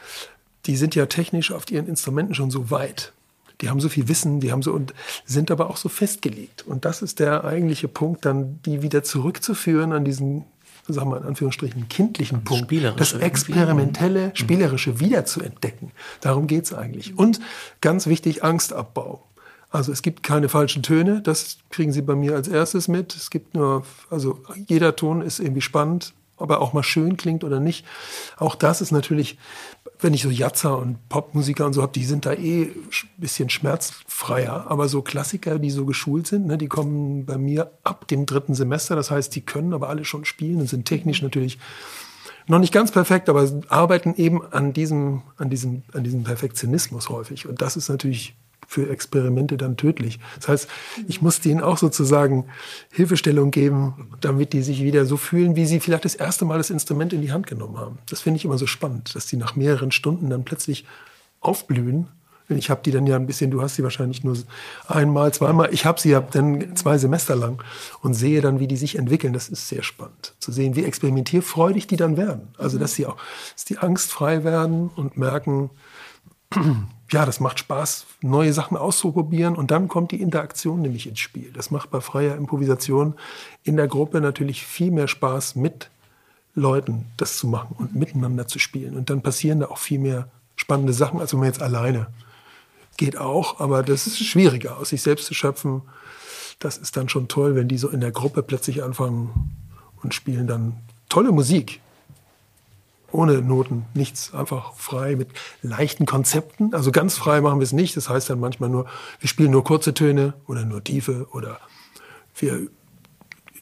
die 0.67 0.77
sind 0.77 0.97
ja 0.97 1.07
technisch 1.07 1.53
auf 1.53 1.71
ihren 1.71 1.87
Instrumenten 1.87 2.35
schon 2.35 2.51
so 2.51 2.73
weit. 2.73 3.13
Die 3.61 3.71
haben 3.71 3.79
so 3.79 3.89
viel 3.89 4.09
Wissen, 4.09 4.41
die 4.41 4.51
haben 4.51 4.63
so 4.63 4.73
und 4.73 4.93
sind 5.25 5.53
aber 5.53 5.71
auch 5.71 5.77
so 5.77 5.89
festgelegt. 5.89 6.67
Und 6.67 6.85
das 6.85 7.01
ist 7.01 7.21
der 7.21 7.45
eigentliche 7.45 7.87
Punkt, 7.87 8.25
dann 8.25 8.59
die 8.65 8.83
wieder 8.83 9.05
zurückzuführen 9.05 9.93
an 9.93 10.05
diesen, 10.05 10.47
sagen 10.89 11.11
wir 11.11 11.19
in 11.19 11.27
Anführungsstrichen, 11.27 11.89
kindlichen 11.89 12.43
Punkt. 12.43 12.73
Das 12.99 13.13
experimentelle, 13.13 14.33
spielerische 14.35 14.99
wiederzuentdecken. 14.99 15.93
Darum 16.23 16.49
geht's 16.49 16.75
eigentlich. 16.75 17.17
Und 17.17 17.39
ganz 17.81 18.09
wichtig, 18.09 18.43
Angstabbau. 18.43 19.23
Also 19.77 19.93
es 19.93 20.01
gibt 20.01 20.23
keine 20.23 20.49
falschen 20.49 20.83
Töne, 20.83 21.21
das 21.21 21.59
kriegen 21.69 21.93
Sie 21.93 22.01
bei 22.01 22.15
mir 22.15 22.35
als 22.35 22.49
erstes 22.49 22.89
mit. 22.89 23.15
Es 23.15 23.29
gibt 23.29 23.55
nur, 23.55 23.85
also 24.09 24.41
jeder 24.69 24.97
Ton 24.97 25.21
ist 25.21 25.39
irgendwie 25.39 25.61
spannend, 25.61 26.15
ob 26.39 26.49
er 26.49 26.63
auch 26.63 26.73
mal 26.73 26.83
schön 26.83 27.19
klingt 27.19 27.45
oder 27.45 27.61
nicht. 27.61 27.85
Auch 28.39 28.55
das 28.55 28.81
ist 28.81 28.91
natürlich, 28.91 29.37
wenn 30.01 30.15
ich 30.15 30.23
so 30.23 30.31
Jatzer 30.31 30.79
und 30.79 31.07
Popmusiker 31.11 31.67
und 31.67 31.75
so 31.75 31.83
habe, 31.83 31.93
die 31.93 32.07
sind 32.07 32.25
da 32.25 32.33
eh 32.33 32.63
ein 32.63 32.89
bisschen 33.19 33.51
schmerzfreier. 33.51 34.65
Aber 34.71 34.89
so 34.89 35.03
Klassiker, 35.03 35.59
die 35.59 35.71
so 35.71 35.85
geschult 35.85 36.27
sind, 36.27 36.47
ne, 36.47 36.57
die 36.57 36.69
kommen 36.69 37.27
bei 37.27 37.37
mir 37.37 37.71
ab 37.85 38.09
dem 38.09 38.25
dritten 38.25 38.55
Semester. 38.55 38.97
Das 38.97 39.11
heißt, 39.11 39.37
die 39.37 39.43
können 39.43 39.75
aber 39.75 39.91
alle 39.91 40.07
schon 40.07 40.25
spielen 40.25 40.61
und 40.61 40.71
sind 40.71 40.87
technisch 40.87 41.21
natürlich 41.21 41.59
noch 42.47 42.61
nicht 42.61 42.73
ganz 42.73 42.93
perfekt, 42.93 43.29
aber 43.29 43.47
arbeiten 43.69 44.15
eben 44.17 44.43
an 44.43 44.73
diesem, 44.73 45.21
an 45.37 45.51
diesem, 45.51 45.83
an 45.93 46.03
diesem 46.03 46.25
Perfektionismus 46.25 47.11
häufig. 47.11 47.47
Und 47.47 47.61
das 47.61 47.77
ist 47.77 47.91
natürlich 47.91 48.37
für 48.67 48.91
Experimente 48.91 49.57
dann 49.57 49.77
tödlich. 49.77 50.19
Das 50.37 50.49
heißt, 50.49 50.69
ich 51.09 51.23
muss 51.23 51.41
denen 51.41 51.61
auch 51.61 51.79
sozusagen 51.79 52.47
Hilfestellung 52.93 53.51
geben, 53.51 54.09
damit 54.21 54.53
die 54.53 54.63
sich 54.63 54.83
wieder 54.83 55.07
so 55.07 55.17
fühlen, 55.17 55.57
wie 55.57 55.67
sie 55.67 55.81
vielleicht 55.81 56.05
das 56.05 56.15
erste 56.15 56.45
Mal 56.45 56.59
das 56.59 56.71
Instrument 56.71 57.13
in 57.13 57.23
die 57.23 57.33
Hand 57.33 57.47
genommen 57.47 57.79
haben. 57.79 57.99
Das 58.09 58.21
finde 58.21 58.39
ich 58.39 58.45
immer 58.45 58.59
so 58.59 58.67
spannend, 58.67 59.15
dass 59.15 59.27
die 59.27 59.37
nach 59.37 59.57
mehreren 59.57 59.93
Stunden 59.93 60.31
dann 60.31 60.45
plötzlich 60.45 60.85
aufblühen. 61.41 62.09
Ich 62.49 62.71
habe 62.71 62.81
die 62.85 62.93
dann 62.93 63.09
ja 63.09 63.17
ein 63.17 63.27
bisschen, 63.27 63.51
du 63.51 63.61
hast 63.61 63.75
sie 63.75 63.83
wahrscheinlich 63.83 64.23
nur 64.23 64.37
einmal, 64.87 65.35
zweimal. 65.35 65.73
Ich 65.73 65.85
habe 65.85 66.01
sie 66.01 66.11
ja 66.11 66.21
dann 66.21 66.77
zwei 66.77 66.97
Semester 66.97 67.35
lang 67.35 67.61
und 68.03 68.15
sehe 68.15 68.41
dann, 68.41 68.61
wie 68.61 68.69
die 68.69 68.77
sich 68.77 68.97
entwickeln. 68.97 69.33
Das 69.33 69.49
ist 69.49 69.69
sehr 69.69 69.83
spannend 69.83 70.35
zu 70.39 70.53
sehen, 70.53 70.77
wie 70.77 70.85
experimentierfreudig 70.85 71.89
die 71.89 71.97
dann 71.97 72.17
werden. 72.17 72.49
Also, 72.57 72.79
dass 72.79 72.95
sie 72.95 73.07
auch, 73.07 73.17
dass 73.55 73.65
die 73.65 73.79
angstfrei 73.79 74.45
werden 74.45 74.91
und 74.95 75.17
merken, 75.17 75.71
ja, 77.13 77.25
das 77.25 77.39
macht 77.41 77.59
Spaß, 77.59 78.07
neue 78.21 78.53
Sachen 78.53 78.77
auszuprobieren 78.77 79.55
und 79.55 79.71
dann 79.71 79.89
kommt 79.89 80.11
die 80.11 80.21
Interaktion 80.21 80.83
nämlich 80.83 81.07
ins 81.07 81.21
Spiel. 81.21 81.53
Das 81.53 81.71
macht 81.71 81.91
bei 81.91 82.01
freier 82.01 82.37
Improvisation 82.37 83.15
in 83.63 83.77
der 83.77 83.87
Gruppe 83.87 84.21
natürlich 84.21 84.67
viel 84.67 84.91
mehr 84.91 85.07
Spaß, 85.07 85.55
mit 85.55 85.91
Leuten 86.55 87.07
das 87.17 87.37
zu 87.37 87.47
machen 87.47 87.77
und 87.79 87.95
miteinander 87.95 88.49
zu 88.49 88.59
spielen. 88.59 88.97
Und 88.97 89.11
dann 89.11 89.23
passieren 89.23 89.61
da 89.61 89.67
auch 89.67 89.79
viel 89.79 90.01
mehr 90.01 90.29
spannende 90.57 90.93
Sachen, 90.93 91.21
als 91.21 91.33
wenn 91.33 91.41
man 91.41 91.49
jetzt 91.49 91.63
alleine 91.63 92.09
geht 92.97 93.19
auch, 93.19 93.61
aber 93.61 93.83
das 93.83 94.07
ist 94.07 94.19
schwieriger, 94.27 94.79
aus 94.79 94.89
sich 94.89 95.03
selbst 95.03 95.27
zu 95.27 95.35
schöpfen. 95.35 95.83
Das 96.59 96.79
ist 96.79 96.97
dann 96.97 97.09
schon 97.09 97.29
toll, 97.29 97.55
wenn 97.55 97.69
die 97.69 97.79
so 97.79 97.89
in 97.89 98.01
der 98.01 98.11
Gruppe 98.11 98.43
plötzlich 98.43 98.83
anfangen 98.83 99.55
und 100.03 100.15
spielen 100.15 100.47
dann 100.47 100.79
tolle 101.09 101.31
Musik 101.31 101.81
ohne 103.17 103.43
Noten, 103.43 103.87
nichts, 103.95 104.33
einfach 104.35 104.75
frei 104.75 105.17
mit 105.17 105.29
leichten 105.63 106.07
Konzepten. 106.07 106.75
Also 106.75 106.93
ganz 106.93 107.17
frei 107.17 107.41
machen 107.41 107.59
wir 107.59 107.65
es 107.65 107.73
nicht. 107.73 107.97
Das 107.97 108.09
heißt 108.09 108.31
dann 108.31 108.39
manchmal 108.39 108.69
nur, 108.69 108.87
wir 109.21 109.29
spielen 109.29 109.51
nur 109.51 109.65
kurze 109.65 109.95
Töne 109.95 110.35
oder 110.47 110.65
nur 110.65 110.85
tiefe 110.85 111.27
oder 111.33 111.59
wir 112.37 112.69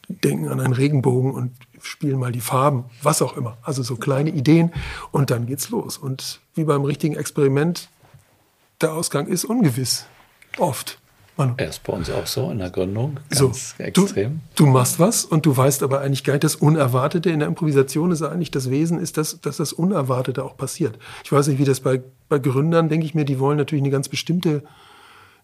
denken 0.09 0.49
an 0.49 0.61
einen 0.61 0.73
Regenbogen 0.73 1.33
und 1.33 1.53
spielen 1.81 2.19
mal 2.19 2.33
die 2.33 2.41
Farben, 2.41 2.85
was 3.03 3.23
auch 3.23 3.37
immer. 3.37 3.59
Also 3.63 3.83
so 3.83 3.97
kleine 3.97 4.31
Ideen 4.31 4.73
und 5.13 5.31
dann 5.31 5.47
geht's 5.47 5.71
los. 5.71 5.97
Und 5.97 6.41
wie 6.55 6.65
beim 6.65 6.85
richtigen 6.85 7.15
Experiment, 7.15 7.89
der 8.81 8.93
Ausgang 8.93 9.27
ist 9.27 9.45
ungewiss. 9.45 10.07
Oft. 10.59 10.99
Manu. 11.37 11.55
Er 11.57 11.69
ist 11.69 11.83
bei 11.83 11.93
uns 11.93 12.11
auch 12.11 12.27
so 12.27 12.51
in 12.51 12.59
der 12.59 12.71
Gründung. 12.71 13.19
Ganz 13.31 13.75
so, 13.77 13.83
extrem. 13.83 14.41
Du, 14.55 14.65
du, 14.65 14.71
machst 14.71 15.01
was 15.01 15.25
und 15.25 15.47
du 15.47 15.57
weißt 15.57 15.83
aber 15.83 16.01
eigentlich 16.01 16.23
gar 16.23 16.35
nicht, 16.35 16.45
das 16.45 16.57
Unerwartete 16.57 17.31
in 17.31 17.41
der 17.41 17.49
Improvisation 17.49 18.13
ist 18.13 18.23
eigentlich 18.23 18.53
das 18.53 18.71
Wesen, 18.71 19.01
ist 19.01 19.17
das, 19.17 19.41
dass 19.41 19.57
das 19.57 19.73
Unerwartete 19.73 20.45
auch 20.45 20.57
passiert. 20.57 20.99
Ich 21.25 21.33
weiß 21.33 21.49
nicht, 21.49 21.59
wie 21.59 21.65
das 21.65 21.81
bei, 21.81 22.03
bei 22.29 22.39
Gründern, 22.39 22.89
denke 22.89 23.07
ich 23.07 23.15
mir, 23.15 23.25
die 23.25 23.41
wollen 23.41 23.59
natürlich 23.59 23.83
eine 23.83 23.91
ganz 23.91 24.09
bestimmte, 24.09 24.63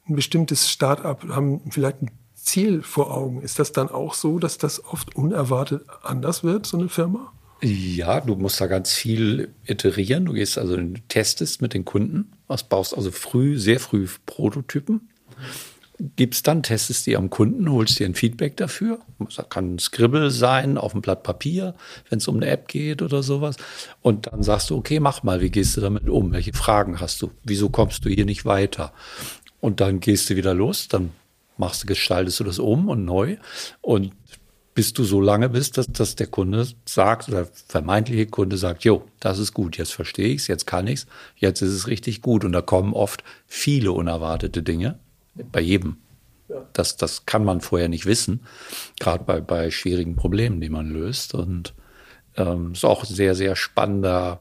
ein 0.08 0.14
bestimmtes 0.14 0.70
Start-up, 0.70 1.28
haben 1.28 1.60
vielleicht 1.70 2.02
ein 2.02 2.10
Ziel 2.34 2.82
vor 2.82 3.16
Augen. 3.16 3.42
Ist 3.42 3.58
das 3.58 3.72
dann 3.72 3.88
auch 3.88 4.14
so, 4.14 4.38
dass 4.38 4.58
das 4.58 4.84
oft 4.84 5.16
unerwartet 5.16 5.84
anders 6.02 6.44
wird, 6.44 6.66
so 6.66 6.78
eine 6.78 6.88
Firma? 6.88 7.32
Ja, 7.62 8.20
du 8.20 8.36
musst 8.36 8.60
da 8.60 8.68
ganz 8.68 8.92
viel 8.92 9.52
iterieren. 9.66 10.24
Du 10.24 10.32
gehst 10.32 10.56
also, 10.56 10.78
testest 11.08 11.60
mit 11.60 11.74
den 11.74 11.84
Kunden, 11.84 12.32
was 12.46 12.62
baust 12.62 12.96
also 12.96 13.10
früh, 13.10 13.58
sehr 13.58 13.80
früh 13.80 14.06
Prototypen 14.24 15.10
gibst 16.16 16.46
dann, 16.46 16.62
testest 16.62 17.06
die 17.06 17.16
am 17.16 17.30
Kunden, 17.30 17.70
holst 17.70 17.98
dir 17.98 18.06
ein 18.06 18.14
Feedback 18.14 18.56
dafür. 18.56 19.00
Das 19.18 19.48
kann 19.48 19.74
ein 19.74 19.78
Scribble 19.78 20.30
sein 20.30 20.78
auf 20.78 20.92
einem 20.92 21.02
Blatt 21.02 21.22
Papier, 21.22 21.74
wenn 22.08 22.18
es 22.18 22.28
um 22.28 22.36
eine 22.36 22.46
App 22.46 22.68
geht 22.68 23.02
oder 23.02 23.22
sowas. 23.22 23.56
Und 24.00 24.26
dann 24.26 24.42
sagst 24.42 24.70
du, 24.70 24.76
okay, 24.76 25.00
mach 25.00 25.22
mal, 25.22 25.40
wie 25.40 25.50
gehst 25.50 25.76
du 25.76 25.80
damit 25.80 26.08
um? 26.08 26.32
Welche 26.32 26.52
Fragen 26.52 27.00
hast 27.00 27.20
du? 27.22 27.30
Wieso 27.44 27.68
kommst 27.68 28.04
du 28.04 28.08
hier 28.08 28.24
nicht 28.24 28.44
weiter? 28.44 28.92
Und 29.60 29.80
dann 29.80 30.00
gehst 30.00 30.30
du 30.30 30.36
wieder 30.36 30.54
los, 30.54 30.88
dann 30.88 31.10
machst 31.58 31.82
du, 31.82 31.86
gestaltest 31.86 32.40
du 32.40 32.44
das 32.44 32.58
um 32.58 32.88
und 32.88 33.04
neu. 33.04 33.36
Und 33.82 34.12
bis 34.72 34.94
du 34.94 35.04
so 35.04 35.20
lange 35.20 35.50
bist, 35.50 35.76
dass, 35.76 35.86
dass 35.88 36.16
der 36.16 36.28
Kunde 36.28 36.66
sagt, 36.86 37.28
oder 37.28 37.46
vermeintliche 37.66 38.26
Kunde 38.26 38.56
sagt, 38.56 38.84
jo, 38.84 39.04
das 39.18 39.38
ist 39.38 39.52
gut, 39.52 39.76
jetzt 39.76 39.92
verstehe 39.92 40.28
ich 40.28 40.42
es, 40.42 40.46
jetzt 40.46 40.66
kann 40.66 40.86
ich 40.86 41.00
es, 41.00 41.06
jetzt 41.36 41.60
ist 41.60 41.72
es 41.72 41.86
richtig 41.88 42.22
gut. 42.22 42.44
Und 42.44 42.52
da 42.52 42.62
kommen 42.62 42.94
oft 42.94 43.22
viele 43.46 43.92
unerwartete 43.92 44.62
Dinge 44.62 44.98
bei 45.34 45.60
jedem. 45.60 45.98
Das, 46.72 46.96
das 46.96 47.26
kann 47.26 47.44
man 47.44 47.60
vorher 47.60 47.88
nicht 47.88 48.06
wissen, 48.06 48.40
gerade 48.98 49.22
bei, 49.22 49.40
bei 49.40 49.70
schwierigen 49.70 50.16
Problemen, 50.16 50.60
die 50.60 50.68
man 50.68 50.90
löst. 50.90 51.34
Und 51.34 51.74
ähm, 52.36 52.72
ist 52.72 52.84
auch 52.84 53.04
ein 53.04 53.14
sehr, 53.14 53.34
sehr 53.34 53.54
spannender 53.56 54.40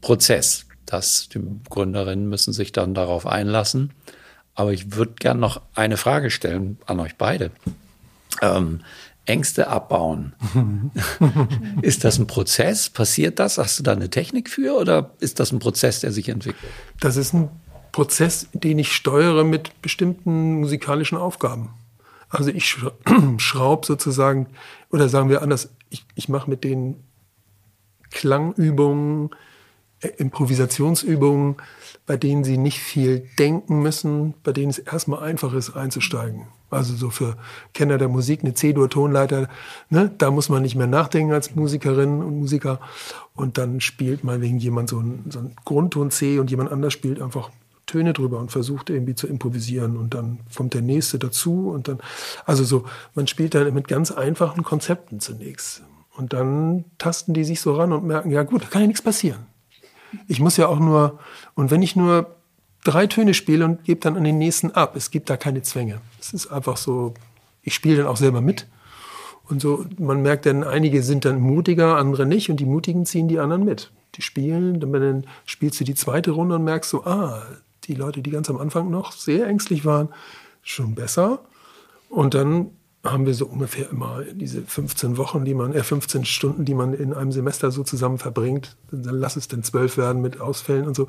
Prozess. 0.00 0.66
Das, 0.86 1.28
die 1.28 1.40
Gründerinnen 1.68 2.28
müssen 2.28 2.52
sich 2.52 2.72
dann 2.72 2.94
darauf 2.94 3.26
einlassen. 3.26 3.92
Aber 4.54 4.72
ich 4.72 4.96
würde 4.96 5.12
gerne 5.18 5.40
noch 5.40 5.62
eine 5.74 5.96
Frage 5.96 6.30
stellen 6.30 6.78
an 6.86 6.98
euch 6.98 7.16
beide. 7.16 7.52
Ähm, 8.42 8.80
Ängste 9.26 9.68
abbauen. 9.68 10.34
ist 11.82 12.04
das 12.04 12.18
ein 12.18 12.26
Prozess? 12.26 12.90
Passiert 12.90 13.38
das? 13.38 13.58
Hast 13.58 13.78
du 13.78 13.82
da 13.84 13.92
eine 13.92 14.10
Technik 14.10 14.50
für 14.50 14.76
oder 14.76 15.14
ist 15.20 15.38
das 15.38 15.52
ein 15.52 15.60
Prozess, 15.60 16.00
der 16.00 16.10
sich 16.10 16.28
entwickelt? 16.28 16.72
Das 17.00 17.16
ist 17.16 17.32
ein 17.32 17.48
Prozess, 17.92 18.48
den 18.52 18.78
ich 18.78 18.92
steuere 18.92 19.44
mit 19.44 19.82
bestimmten 19.82 20.60
musikalischen 20.60 21.18
Aufgaben. 21.18 21.70
Also 22.28 22.50
ich 22.50 22.76
schraube 23.38 23.86
sozusagen, 23.86 24.46
oder 24.90 25.08
sagen 25.08 25.28
wir 25.28 25.42
anders, 25.42 25.70
ich, 25.90 26.04
ich 26.14 26.28
mache 26.28 26.48
mit 26.48 26.64
den 26.64 26.96
Klangübungen, 28.10 29.30
äh, 30.00 30.08
Improvisationsübungen, 30.08 31.56
bei 32.06 32.16
denen 32.16 32.44
sie 32.44 32.56
nicht 32.56 32.78
viel 32.78 33.28
denken 33.38 33.82
müssen, 33.82 34.34
bei 34.42 34.52
denen 34.52 34.70
es 34.70 34.78
erstmal 34.78 35.22
einfach 35.22 35.52
ist, 35.52 35.76
einzusteigen. 35.76 36.46
Also 36.70 36.94
so 36.94 37.10
für 37.10 37.36
Kenner 37.74 37.98
der 37.98 38.08
Musik, 38.08 38.40
eine 38.42 38.54
C-Dur-Tonleiter, 38.54 39.48
ne, 39.90 40.10
da 40.16 40.30
muss 40.30 40.48
man 40.48 40.62
nicht 40.62 40.76
mehr 40.76 40.86
nachdenken 40.86 41.32
als 41.32 41.54
Musikerin 41.56 42.22
und 42.22 42.38
Musiker. 42.38 42.80
Und 43.34 43.58
dann 43.58 43.80
spielt 43.80 44.22
mal 44.22 44.40
wegen 44.40 44.58
jemand 44.58 44.88
so 44.88 45.00
ein, 45.00 45.24
so 45.28 45.40
ein 45.40 45.56
Grundton 45.64 46.12
C 46.12 46.38
und 46.38 46.50
jemand 46.50 46.70
anders 46.70 46.92
spielt 46.92 47.20
einfach 47.20 47.50
Töne 47.90 48.12
drüber 48.12 48.38
und 48.38 48.52
versucht 48.52 48.88
irgendwie 48.88 49.16
zu 49.16 49.26
improvisieren 49.26 49.96
und 49.96 50.14
dann 50.14 50.38
kommt 50.54 50.74
der 50.74 50.82
nächste 50.82 51.18
dazu 51.18 51.70
und 51.70 51.88
dann, 51.88 51.98
also 52.46 52.62
so, 52.62 52.84
man 53.16 53.26
spielt 53.26 53.54
dann 53.54 53.74
mit 53.74 53.88
ganz 53.88 54.12
einfachen 54.12 54.62
Konzepten 54.62 55.18
zunächst 55.18 55.82
und 56.16 56.32
dann 56.32 56.84
tasten 56.98 57.34
die 57.34 57.42
sich 57.42 57.60
so 57.60 57.74
ran 57.74 57.92
und 57.92 58.04
merken, 58.04 58.30
ja 58.30 58.44
gut, 58.44 58.62
da 58.62 58.68
kann 58.68 58.82
ja 58.82 58.86
nichts 58.86 59.02
passieren. 59.02 59.40
Ich 60.28 60.38
muss 60.38 60.56
ja 60.56 60.68
auch 60.68 60.78
nur, 60.78 61.18
und 61.54 61.72
wenn 61.72 61.82
ich 61.82 61.96
nur 61.96 62.36
drei 62.84 63.08
Töne 63.08 63.34
spiele 63.34 63.64
und 63.64 63.84
gebe 63.84 64.00
dann 64.00 64.16
an 64.16 64.24
den 64.24 64.38
nächsten 64.38 64.70
ab, 64.70 64.94
es 64.94 65.10
gibt 65.10 65.30
da 65.30 65.36
keine 65.36 65.62
Zwänge. 65.62 66.00
Es 66.20 66.32
ist 66.32 66.46
einfach 66.46 66.76
so, 66.76 67.14
ich 67.62 67.74
spiele 67.74 67.98
dann 67.98 68.06
auch 68.06 68.16
selber 68.16 68.40
mit. 68.40 68.66
Und 69.48 69.60
so, 69.60 69.84
man 69.98 70.22
merkt 70.22 70.46
dann, 70.46 70.62
einige 70.62 71.02
sind 71.02 71.24
dann 71.24 71.40
mutiger, 71.40 71.96
andere 71.96 72.24
nicht, 72.24 72.50
und 72.50 72.58
die 72.58 72.66
Mutigen 72.66 73.04
ziehen 73.04 73.26
die 73.26 73.40
anderen 73.40 73.64
mit. 73.64 73.90
Die 74.14 74.22
spielen, 74.22 74.80
dann 74.80 75.26
spielst 75.44 75.80
du 75.80 75.84
die 75.84 75.94
zweite 75.94 76.30
Runde 76.32 76.56
und 76.56 76.64
merkst 76.64 76.90
so, 76.90 77.04
ah, 77.04 77.42
die 77.84 77.94
Leute, 77.94 78.22
die 78.22 78.30
ganz 78.30 78.50
am 78.50 78.58
Anfang 78.58 78.90
noch 78.90 79.12
sehr 79.12 79.46
ängstlich 79.46 79.84
waren, 79.84 80.08
schon 80.62 80.94
besser. 80.94 81.40
Und 82.08 82.34
dann 82.34 82.70
haben 83.02 83.24
wir 83.24 83.32
so 83.32 83.46
ungefähr 83.46 83.88
immer 83.90 84.22
diese 84.32 84.62
15 84.62 85.16
Wochen, 85.16 85.44
die 85.44 85.54
man, 85.54 85.72
äh 85.72 85.82
15 85.82 86.26
Stunden, 86.26 86.64
die 86.66 86.74
man 86.74 86.92
in 86.92 87.14
einem 87.14 87.32
Semester 87.32 87.70
so 87.70 87.82
zusammen 87.82 88.18
verbringt. 88.18 88.76
Dann 88.90 89.14
lass 89.16 89.36
es 89.36 89.48
denn 89.48 89.62
zwölf 89.62 89.96
werden 89.96 90.20
mit 90.20 90.40
Ausfällen 90.40 90.86
und 90.86 90.94
so. 90.94 91.08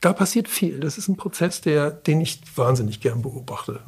Da 0.00 0.12
passiert 0.12 0.48
viel. 0.48 0.78
Das 0.78 0.96
ist 0.96 1.08
ein 1.08 1.16
Prozess, 1.16 1.60
der, 1.60 1.90
den 1.90 2.20
ich 2.20 2.40
wahnsinnig 2.54 3.00
gern 3.00 3.22
beobachte. 3.22 3.80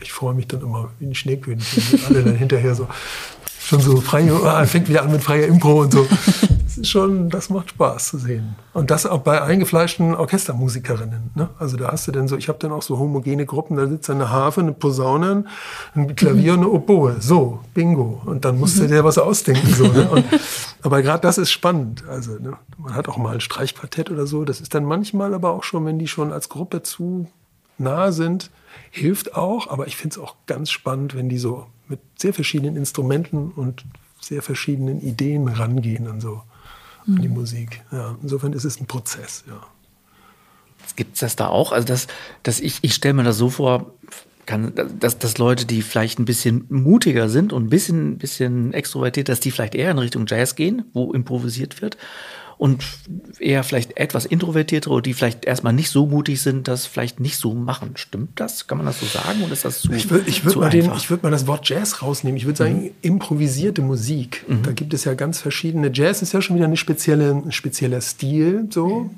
Ich 0.00 0.12
freue 0.12 0.34
mich 0.34 0.48
dann 0.48 0.62
immer 0.62 0.90
wie 0.98 1.06
ein 1.06 1.14
Schneekönig, 1.14 1.92
wenn 1.92 2.04
alle 2.06 2.24
dann 2.24 2.36
hinterher 2.36 2.74
so 2.74 2.88
schon 3.70 3.80
so 3.80 4.00
frei, 4.00 4.30
ah, 4.32 4.64
fängt 4.66 4.88
wieder 4.88 5.02
an 5.02 5.12
mit 5.12 5.22
freier 5.22 5.46
Impro 5.46 5.82
und 5.82 5.92
so. 5.92 6.06
Das 6.70 6.78
ist 6.78 6.88
schon, 6.88 7.30
das 7.30 7.50
macht 7.50 7.70
Spaß 7.70 8.08
zu 8.08 8.18
sehen. 8.18 8.56
Und 8.72 8.90
das 8.90 9.06
auch 9.06 9.20
bei 9.20 9.42
eingefleischten 9.42 10.14
Orchestermusikerinnen. 10.14 11.30
Ne? 11.34 11.48
Also 11.58 11.76
da 11.76 11.90
hast 11.90 12.06
du 12.06 12.12
dann 12.12 12.28
so, 12.28 12.36
ich 12.36 12.48
habe 12.48 12.58
dann 12.58 12.72
auch 12.72 12.82
so 12.82 12.98
homogene 12.98 13.46
Gruppen, 13.46 13.76
da 13.76 13.86
sitzt 13.86 14.08
eine 14.10 14.30
Harfe, 14.30 14.60
eine 14.60 14.72
Posaune, 14.72 15.44
ein 15.94 16.14
Klavier 16.16 16.54
und 16.54 16.60
eine 16.60 16.68
Oboe. 16.68 17.16
So, 17.20 17.60
Bingo. 17.74 18.22
Und 18.24 18.44
dann 18.44 18.58
musst 18.58 18.78
du 18.78 18.86
dir 18.86 19.04
was 19.04 19.18
ausdenken. 19.18 19.72
So, 19.72 19.86
ne? 19.86 20.08
und, 20.10 20.24
aber 20.82 21.02
gerade 21.02 21.22
das 21.22 21.38
ist 21.38 21.50
spannend. 21.50 22.04
Also 22.08 22.32
ne? 22.38 22.56
man 22.78 22.94
hat 22.94 23.08
auch 23.08 23.16
mal 23.16 23.34
ein 23.34 23.40
Streichquartett 23.40 24.10
oder 24.10 24.26
so. 24.26 24.44
Das 24.44 24.60
ist 24.60 24.74
dann 24.74 24.84
manchmal 24.84 25.34
aber 25.34 25.50
auch 25.50 25.64
schon, 25.64 25.86
wenn 25.86 25.98
die 25.98 26.08
schon 26.08 26.32
als 26.32 26.48
Gruppe 26.48 26.82
zu 26.82 27.28
nah 27.78 28.12
sind, 28.12 28.50
hilft 28.90 29.34
auch. 29.36 29.68
Aber 29.68 29.86
ich 29.86 29.96
finde 29.96 30.14
es 30.14 30.22
auch 30.22 30.36
ganz 30.46 30.70
spannend, 30.70 31.16
wenn 31.16 31.28
die 31.28 31.38
so 31.38 31.66
mit 31.90 32.00
sehr 32.16 32.32
verschiedenen 32.32 32.76
Instrumenten 32.76 33.50
und 33.50 33.84
sehr 34.20 34.42
verschiedenen 34.42 35.00
Ideen 35.00 35.48
rangehen 35.48 36.06
an 36.06 36.20
so 36.20 36.42
mhm. 37.06 37.16
an 37.16 37.22
die 37.22 37.28
mhm. 37.28 37.34
Musik. 37.34 37.82
Ja, 37.92 38.16
insofern 38.22 38.52
ist 38.52 38.64
es 38.64 38.80
ein 38.80 38.86
Prozess, 38.86 39.44
ja. 39.46 39.60
Gibt 40.96 41.14
es 41.14 41.20
das 41.20 41.36
da 41.36 41.48
auch? 41.48 41.72
Also 41.72 41.86
das, 41.86 42.06
das 42.42 42.58
ich, 42.58 42.78
ich 42.82 42.94
stelle 42.94 43.14
mir 43.14 43.22
das 43.22 43.36
so 43.36 43.50
vor, 43.50 43.94
kann, 44.46 44.72
dass, 44.98 45.18
dass 45.18 45.38
Leute, 45.38 45.64
die 45.66 45.82
vielleicht 45.82 46.18
ein 46.18 46.24
bisschen 46.24 46.64
mutiger 46.68 47.28
sind 47.28 47.52
und 47.52 47.66
ein 47.66 47.70
bisschen, 47.70 48.18
bisschen 48.18 48.72
extrovertiert, 48.72 49.28
dass 49.28 49.40
die 49.40 49.50
vielleicht 49.50 49.74
eher 49.74 49.90
in 49.90 49.98
Richtung 49.98 50.24
Jazz 50.26 50.56
gehen, 50.56 50.84
wo 50.92 51.12
improvisiert 51.12 51.80
wird 51.80 51.96
und 52.60 52.84
eher 53.38 53.64
vielleicht 53.64 53.96
etwas 53.96 54.26
introvertiertere, 54.26 55.00
die 55.00 55.14
vielleicht 55.14 55.46
erstmal 55.46 55.72
nicht 55.72 55.88
so 55.88 56.06
mutig 56.06 56.42
sind, 56.42 56.68
das 56.68 56.84
vielleicht 56.84 57.18
nicht 57.18 57.38
so 57.38 57.54
machen. 57.54 57.92
Stimmt 57.94 58.38
das? 58.38 58.66
Kann 58.66 58.76
man 58.76 58.86
das 58.86 59.00
so 59.00 59.06
sagen 59.06 59.40
oder 59.42 59.54
ist 59.54 59.64
das 59.64 59.80
zu 59.80 59.90
Ich 59.92 60.10
würde 60.10 60.28
ich 60.28 60.44
würd 60.44 60.56
mal, 60.56 60.70
würd 60.70 61.22
mal 61.22 61.30
das 61.30 61.46
Wort 61.46 61.66
Jazz 61.66 62.02
rausnehmen. 62.02 62.36
Ich 62.36 62.44
würde 62.44 62.58
sagen, 62.58 62.82
mhm. 62.82 62.90
improvisierte 63.00 63.80
Musik. 63.80 64.44
Mhm. 64.46 64.62
Da 64.62 64.72
gibt 64.72 64.92
es 64.92 65.04
ja 65.04 65.14
ganz 65.14 65.40
verschiedene. 65.40 65.90
Jazz 65.90 66.20
ist 66.20 66.34
ja 66.34 66.42
schon 66.42 66.54
wieder 66.54 66.66
eine 66.66 66.76
spezielle, 66.76 67.30
ein 67.30 67.50
spezieller 67.50 68.02
Stil, 68.02 68.68
so. 68.68 69.08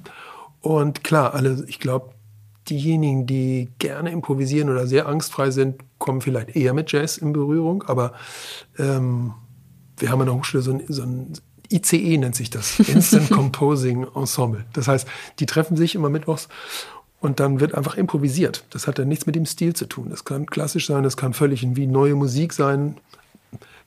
Und 0.61 1.03
klar, 1.03 1.35
alle, 1.35 1.65
ich 1.67 1.81
glaube, 1.81 2.11
diejenigen, 2.69 3.27
die 3.27 3.71
gerne 3.81 4.13
improvisieren 4.13 4.71
oder 4.71 4.87
sehr 4.87 5.09
angstfrei 5.09 5.51
sind, 5.51 5.83
kommen 5.99 6.21
vielleicht 6.21 6.55
eher 6.55 6.75
mit 6.75 6.93
Jazz 6.93 7.19
in 7.19 7.33
Berührung. 7.33 7.83
Aber 7.89 8.13
ähm, 8.79 9.35
wir 9.99 10.11
haben 10.11 10.21
an 10.21 10.27
der 10.27 10.37
Hochschule 10.37 10.63
so 10.63 10.71
ein, 10.75 10.83
so 10.87 11.03
ein 11.03 11.33
ICE 11.73 12.19
nennt 12.19 12.35
sich 12.35 12.51
das, 12.51 12.79
Instant 12.89 13.31
Composing 13.31 14.07
Ensemble. 14.15 14.65
Das 14.73 14.89
heißt, 14.89 15.07
die 15.39 15.47
treffen 15.47 15.77
sich 15.77 15.95
immer 15.95 16.09
mittwochs 16.09 16.49
und 17.21 17.41
dann 17.41 17.61
wird 17.61 17.75
einfach 17.75 17.97
improvisiert. 17.97 18.65
Das 18.71 18.87
hat 18.87 18.99
dann 18.99 19.09
nichts 19.09 19.27
mit 19.27 19.35
dem 19.35 19.47
Stil 19.47 19.75
zu 19.75 19.87
tun. 19.87 20.09
Das 20.11 20.25
kann 20.25 20.47
klassisch 20.47 20.87
sein, 20.87 21.03
das 21.03 21.17
kann 21.17 21.35
völlig 21.35 21.65
wie 21.77 21.87
neue 21.87 22.15
Musik 22.15 22.53
sein. 22.53 22.97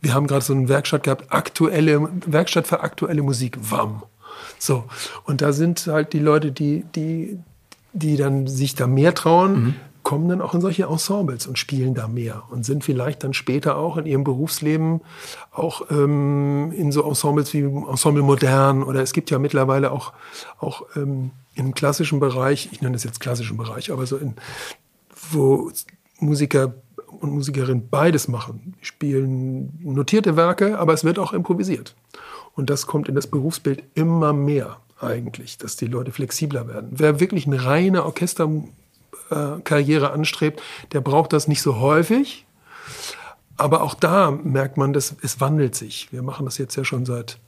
Wir 0.01 0.13
haben 0.13 0.27
gerade 0.27 0.44
so 0.44 0.54
eine 0.54 0.70
Werkstatt 0.70 1.04
gehabt, 1.04 1.32
aktuelle 1.32 2.10
Werkstatt 2.25 2.68
für 2.68 2.82
aktuelle 2.82 3.22
Musik, 3.22 3.58
WAM. 3.60 4.04
So 4.60 4.86
und 5.24 5.42
da 5.42 5.54
sind 5.54 5.88
halt 5.88 6.13
die 6.13 6.20
Leute, 6.20 6.51
die 6.51 6.84
die 6.96 7.39
die 7.94 8.18
dann 8.18 8.46
sich 8.48 8.75
da 8.75 8.88
mehr 8.88 9.13
trauen, 9.13 9.63
mhm 9.63 9.75
kommen 10.05 10.29
dann 10.29 10.39
auch 10.39 10.53
in 10.53 10.62
solche 10.62 10.83
Ensembles 10.83 11.47
und 11.47 11.57
spielen 11.57 11.95
da 11.95 12.07
mehr 12.07 12.43
und 12.51 12.63
sind 12.63 12.83
vielleicht 12.83 13.24
dann 13.24 13.33
später 13.33 13.75
auch 13.75 13.97
in 13.97 14.05
ihrem 14.05 14.24
Berufsleben 14.24 15.01
auch 15.51 15.89
ähm, 15.89 16.71
in 16.77 16.91
so 16.91 17.03
Ensembles 17.03 17.53
wie 17.55 17.62
Ensemble 17.62 18.21
Modern 18.21 18.83
oder 18.83 19.01
es 19.01 19.13
gibt 19.13 19.31
ja 19.31 19.39
mittlerweile 19.39 19.91
auch, 19.91 20.13
auch 20.59 20.83
ähm, 20.95 21.31
im 21.55 21.74
klassischen 21.74 22.19
Bereich, 22.19 22.69
ich 22.71 22.81
nenne 22.81 22.93
das 22.93 23.03
jetzt 23.03 23.19
klassischen 23.19 23.57
Bereich, 23.57 23.91
aber 23.91 24.05
so 24.05 24.17
in, 24.17 24.35
wo 25.31 25.71
Musiker 26.19 26.75
und 27.07 27.33
Musikerinnen 27.33 27.89
beides 27.89 28.27
machen, 28.27 28.75
spielen 28.81 29.79
notierte 29.81 30.35
Werke, 30.35 30.77
aber 30.77 30.93
es 30.93 31.03
wird 31.03 31.17
auch 31.17 31.33
improvisiert. 31.33 31.95
Und 32.53 32.69
das 32.69 32.85
kommt 32.85 33.09
in 33.09 33.15
das 33.15 33.25
Berufsbild 33.25 33.83
immer 33.95 34.33
mehr 34.33 34.77
eigentlich, 35.00 35.57
dass 35.57 35.77
die 35.77 35.88
Leute 35.88 36.12
flexibler 36.12 36.67
werden. 36.67 36.91
Wer 36.91 37.19
wirklich 37.19 37.47
eine 37.47 37.65
reine 37.65 38.05
Orchester 38.05 38.47
äh, 39.29 39.60
Karriere 39.63 40.12
anstrebt, 40.12 40.62
der 40.91 41.01
braucht 41.01 41.34
das 41.34 41.48
nicht 41.48 41.62
so 41.62 41.79
häufig. 41.79 42.46
Aber 43.58 43.82
auch 43.82 43.94
da 43.94 44.32
merkt 44.32 44.77
man, 44.77 44.94
dass 44.94 45.15
es 45.22 45.39
wandelt 45.39 45.75
sich. 45.75 46.12
Wir 46.12 46.22
machen 46.22 46.46
das 46.46 46.58
jetzt 46.58 46.75
ja 46.75 46.84
schon 46.84 47.05
seit 47.05 47.39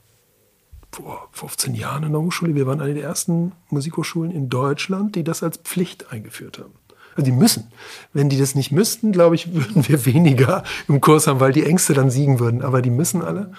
vor 0.90 1.28
15 1.32 1.74
Jahren 1.74 2.02
in 2.04 2.12
der 2.12 2.22
Hochschule. 2.22 2.54
Wir 2.54 2.66
waren 2.66 2.80
eine 2.80 2.94
der 2.94 3.04
ersten 3.04 3.52
Musikhochschulen 3.68 4.30
in 4.30 4.48
Deutschland, 4.48 5.16
die 5.16 5.24
das 5.24 5.42
als 5.42 5.58
Pflicht 5.58 6.10
eingeführt 6.10 6.58
haben. 6.58 6.72
Also 7.14 7.30
die 7.30 7.36
müssen. 7.36 7.70
Wenn 8.12 8.28
die 8.28 8.38
das 8.38 8.54
nicht 8.54 8.72
müssten, 8.72 9.12
glaube 9.12 9.34
ich, 9.34 9.52
würden 9.54 9.86
wir 9.86 10.06
weniger 10.06 10.62
im 10.86 11.00
Kurs 11.00 11.26
haben, 11.26 11.40
weil 11.40 11.52
die 11.52 11.64
Ängste 11.64 11.92
dann 11.92 12.10
siegen 12.10 12.40
würden. 12.40 12.62
Aber 12.62 12.80
die 12.80 12.90
müssen 12.90 13.22
alle. 13.22 13.52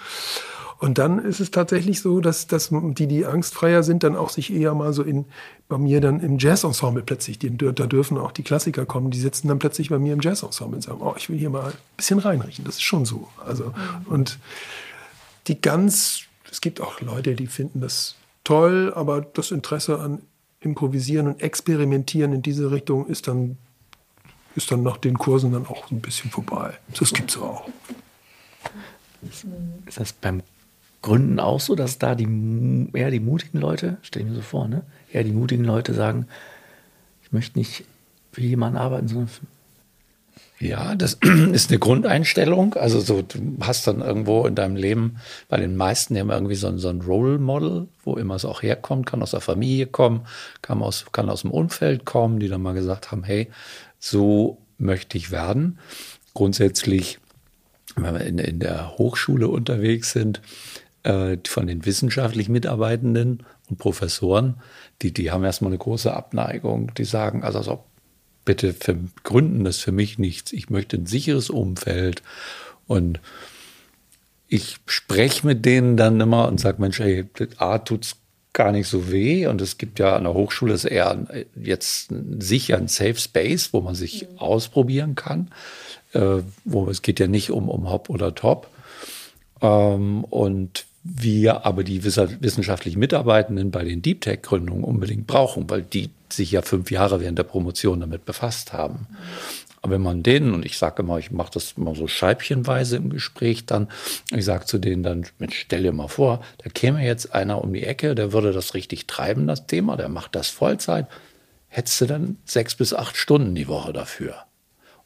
Und 0.79 0.97
dann 0.97 1.19
ist 1.19 1.41
es 1.41 1.51
tatsächlich 1.51 1.99
so, 1.99 2.21
dass, 2.21 2.47
dass 2.47 2.69
die, 2.71 3.07
die 3.07 3.25
angstfreier 3.25 3.83
sind, 3.83 4.03
dann 4.03 4.15
auch 4.15 4.29
sich 4.29 4.53
eher 4.53 4.73
mal 4.73 4.93
so 4.93 5.03
in, 5.03 5.25
bei 5.67 5.77
mir 5.77 5.99
dann 5.99 6.21
im 6.21 6.39
Jazz-Ensemble 6.39 7.03
plötzlich, 7.03 7.37
die, 7.37 7.55
da 7.55 7.71
dürfen 7.71 8.17
auch 8.17 8.31
die 8.31 8.43
Klassiker 8.43 8.85
kommen, 8.85 9.11
die 9.11 9.19
sitzen 9.19 9.49
dann 9.49 9.59
plötzlich 9.59 9.89
bei 9.89 9.99
mir 9.99 10.13
im 10.13 10.21
Jazz-Ensemble 10.21 10.77
und 10.77 10.81
sagen, 10.81 11.01
oh, 11.01 11.13
ich 11.17 11.29
will 11.29 11.37
hier 11.37 11.49
mal 11.49 11.65
ein 11.71 11.73
bisschen 11.97 12.19
reinriechen. 12.19 12.63
Das 12.63 12.75
ist 12.75 12.83
schon 12.83 13.03
so. 13.03 13.27
Also, 13.45 13.65
mhm. 13.65 13.73
und 14.05 14.39
die 15.47 15.59
ganz, 15.59 16.21
es 16.49 16.61
gibt 16.61 16.79
auch 16.79 17.01
Leute, 17.01 17.35
die 17.35 17.47
finden 17.47 17.81
das 17.81 18.15
toll, 18.45 18.93
aber 18.95 19.19
das 19.21 19.51
Interesse 19.51 19.99
an 19.99 20.21
Improvisieren 20.61 21.27
und 21.27 21.41
Experimentieren 21.41 22.31
in 22.31 22.41
diese 22.41 22.71
Richtung 22.71 23.05
ist 23.07 23.27
dann, 23.27 23.57
ist 24.55 24.71
dann 24.71 24.83
nach 24.83 24.97
den 24.97 25.17
Kursen 25.17 25.51
dann 25.51 25.67
auch 25.67 25.91
ein 25.91 25.99
bisschen 25.99 26.31
vorbei. 26.31 26.77
Das 26.97 27.13
gibt 27.13 27.31
es 27.31 27.37
auch. 27.37 27.67
Ist 29.85 29.99
das 29.99 30.13
beim 30.13 30.41
Gründen 31.01 31.39
auch 31.39 31.59
so, 31.59 31.75
dass 31.75 31.97
da 31.97 32.15
die 32.15 32.27
eher 32.93 33.11
die 33.11 33.19
mutigen 33.19 33.59
Leute, 33.59 33.97
stell 34.01 34.23
mir 34.23 34.35
so 34.35 34.41
vor, 34.41 34.67
ne? 34.67 34.83
Eher 35.11 35.23
die 35.23 35.31
mutigen 35.31 35.63
Leute 35.63 35.93
sagen, 35.93 36.27
ich 37.23 37.31
möchte 37.31 37.57
nicht 37.57 37.85
für 38.31 38.41
jemanden 38.41 38.77
arbeiten, 38.77 39.07
sondern 39.07 39.29
ja, 40.59 40.93
das 40.95 41.13
ist 41.53 41.69
eine 41.69 41.79
Grundeinstellung. 41.79 42.73
Also 42.73 42.99
so, 42.99 43.21
du 43.21 43.57
hast 43.61 43.87
dann 43.87 44.01
irgendwo 44.01 44.45
in 44.45 44.55
deinem 44.55 44.75
Leben, 44.75 45.17
bei 45.47 45.57
den 45.57 45.77
meisten 45.77 46.13
die 46.13 46.19
haben 46.19 46.29
irgendwie 46.29 46.55
so 46.55 46.67
ein, 46.67 46.79
so 46.79 46.89
ein 46.89 47.01
Role 47.01 47.39
Model, 47.39 47.87
wo 48.03 48.15
immer 48.15 48.35
es 48.35 48.45
auch 48.45 48.61
herkommt, 48.61 49.05
kann 49.05 49.23
aus 49.23 49.31
der 49.31 49.41
Familie 49.41 49.87
kommen, 49.87 50.25
kann 50.61 50.81
aus, 50.81 51.05
kann 51.11 51.29
aus 51.29 51.41
dem 51.41 51.51
Umfeld 51.51 52.05
kommen, 52.05 52.39
die 52.39 52.49
dann 52.49 52.61
mal 52.61 52.73
gesagt 52.73 53.11
haben, 53.11 53.23
hey, 53.23 53.49
so 53.99 54.57
möchte 54.77 55.17
ich 55.17 55.31
werden. 55.31 55.79
Grundsätzlich, 56.33 57.19
wenn 57.95 58.13
wir 58.13 58.25
in, 58.25 58.37
in 58.37 58.59
der 58.59 58.97
Hochschule 58.97 59.47
unterwegs 59.47 60.11
sind, 60.11 60.41
äh, 61.03 61.37
von 61.47 61.67
den 61.67 61.85
wissenschaftlich 61.85 62.49
Mitarbeitenden 62.49 63.43
und 63.69 63.77
Professoren, 63.77 64.55
die, 65.01 65.13
die 65.13 65.31
haben 65.31 65.43
erstmal 65.43 65.71
eine 65.71 65.77
große 65.77 66.13
Abneigung. 66.13 66.93
Die 66.95 67.05
sagen, 67.05 67.43
also, 67.43 67.59
also 67.59 67.83
bitte 68.45 68.75
gründen 69.23 69.63
das 69.63 69.77
für 69.77 69.91
mich 69.91 70.17
nichts. 70.17 70.51
Ich 70.53 70.69
möchte 70.69 70.97
ein 70.97 71.05
sicheres 71.05 71.49
Umfeld. 71.49 72.23
Und 72.87 73.19
ich 74.47 74.77
spreche 74.87 75.45
mit 75.45 75.65
denen 75.65 75.97
dann 75.97 76.19
immer 76.19 76.47
und 76.47 76.59
sage, 76.59 76.81
Mensch, 76.81 76.99
ey, 76.99 77.25
A, 77.57 77.77
tut's 77.77 78.17
gar 78.53 78.71
nicht 78.71 78.87
so 78.87 79.11
weh. 79.11 79.45
Und 79.45 79.61
es 79.61 79.77
gibt 79.77 79.99
ja 79.99 80.15
an 80.15 80.23
der 80.23 80.33
Hochschule 80.33 80.73
ist 80.73 80.85
eher 80.85 81.27
jetzt 81.55 82.11
sicher 82.39 82.77
ein 82.77 82.87
Safe 82.87 83.15
Space, 83.15 83.71
wo 83.73 83.81
man 83.81 83.95
sich 83.95 84.23
mhm. 84.23 84.39
ausprobieren 84.39 85.15
kann. 85.15 85.51
Äh, 86.13 86.39
wo 86.65 86.89
es 86.89 87.03
geht 87.03 87.19
ja 87.19 87.27
nicht 87.27 87.51
um, 87.51 87.69
um 87.69 87.89
Hop 87.89 88.09
oder 88.09 88.33
Top. 88.33 88.67
Ähm, 89.61 90.23
und 90.23 90.85
wir 91.03 91.65
aber 91.65 91.83
die 91.83 92.03
wissenschaftlichen 92.03 92.99
Mitarbeitenden 92.99 93.71
bei 93.71 93.83
den 93.83 94.01
Deep 94.01 94.21
Tech 94.21 94.41
Gründungen 94.41 94.83
unbedingt 94.83 95.27
brauchen, 95.27 95.69
weil 95.69 95.81
die 95.81 96.09
sich 96.29 96.51
ja 96.51 96.61
fünf 96.61 96.91
Jahre 96.91 97.21
während 97.21 97.39
der 97.39 97.43
Promotion 97.43 98.01
damit 98.01 98.25
befasst 98.25 98.73
haben. 98.73 99.07
Aber 99.81 99.93
wenn 99.93 100.01
man 100.01 100.23
denen, 100.23 100.53
und 100.53 100.65
ich 100.65 100.77
sage 100.77 101.01
immer, 101.03 101.17
ich 101.19 101.31
mache 101.31 101.51
das 101.53 101.73
immer 101.77 101.95
so 101.95 102.07
scheibchenweise 102.07 102.97
im 102.97 103.09
Gespräch 103.09 103.65
dann, 103.65 103.87
ich 104.31 104.43
sage 104.43 104.65
zu 104.65 104.77
denen 104.77 105.03
dann, 105.03 105.25
stell 105.51 105.83
dir 105.83 105.93
mal 105.93 106.09
vor, 106.09 106.43
da 106.63 106.69
käme 106.69 107.03
jetzt 107.03 107.33
einer 107.33 107.63
um 107.63 107.71
die 107.73 107.83
Ecke, 107.83 108.13
der 108.13 108.33
würde 108.33 108.51
das 108.51 108.73
richtig 108.73 109.07
treiben, 109.07 109.47
das 109.47 109.67
Thema, 109.67 109.95
der 109.95 110.09
macht 110.09 110.35
das 110.35 110.49
Vollzeit, 110.49 111.07
hättest 111.69 112.01
du 112.01 112.05
dann 112.07 112.37
sechs 112.43 112.75
bis 112.75 112.93
acht 112.93 113.15
Stunden 113.15 113.55
die 113.55 113.69
Woche 113.69 113.93
dafür. 113.93 114.35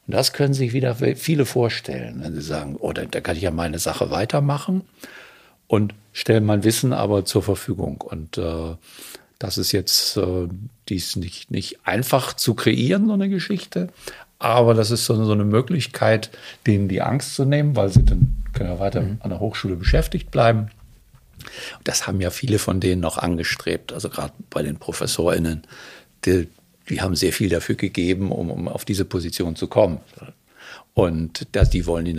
Und 0.06 0.14
das 0.14 0.32
können 0.32 0.54
sich 0.54 0.72
wieder 0.72 0.96
viele 0.96 1.46
vorstellen, 1.46 2.20
wenn 2.22 2.34
sie 2.34 2.42
sagen, 2.42 2.76
oh, 2.78 2.92
da 2.92 3.20
kann 3.20 3.36
ich 3.36 3.42
ja 3.42 3.52
meine 3.52 3.78
Sache 3.78 4.10
weitermachen 4.10 4.82
und 5.66 5.94
stellen 6.12 6.44
mein 6.44 6.64
Wissen 6.64 6.92
aber 6.92 7.24
zur 7.24 7.42
Verfügung. 7.42 8.00
Und 8.00 8.38
äh, 8.38 8.76
das 9.38 9.58
ist 9.58 9.72
jetzt, 9.72 10.16
äh, 10.16 10.48
die 10.88 10.96
ist 10.96 11.16
nicht, 11.16 11.50
nicht 11.50 11.86
einfach 11.86 12.34
zu 12.34 12.54
kreieren, 12.54 13.06
so 13.06 13.12
eine 13.12 13.28
Geschichte. 13.28 13.88
Aber 14.38 14.74
das 14.74 14.90
ist 14.90 15.06
so, 15.06 15.22
so 15.24 15.32
eine 15.32 15.44
Möglichkeit, 15.44 16.30
denen 16.66 16.88
die 16.88 17.02
Angst 17.02 17.34
zu 17.34 17.44
nehmen, 17.44 17.76
weil 17.76 17.90
sie 17.90 18.04
dann 18.04 18.42
können 18.52 18.70
ja 18.70 18.78
weiter 18.78 19.02
mhm. 19.02 19.18
an 19.20 19.30
der 19.30 19.40
Hochschule 19.40 19.76
beschäftigt 19.76 20.30
bleiben. 20.30 20.68
Das 21.82 22.06
haben 22.06 22.20
ja 22.20 22.30
viele 22.30 22.58
von 22.58 22.80
denen 22.80 23.00
noch 23.00 23.18
angestrebt, 23.18 23.92
also 23.92 24.08
gerade 24.08 24.32
bei 24.50 24.62
den 24.62 24.76
ProfessorInnen. 24.76 25.62
Die, 26.24 26.48
die 26.88 27.00
haben 27.00 27.16
sehr 27.16 27.32
viel 27.32 27.48
dafür 27.48 27.74
gegeben, 27.74 28.30
um, 28.30 28.50
um 28.50 28.68
auf 28.68 28.84
diese 28.84 29.04
Position 29.04 29.56
zu 29.56 29.66
kommen. 29.66 29.98
Und 30.94 31.48
das, 31.52 31.70
die 31.70 31.86
wollen 31.86 32.04
die 32.04 32.16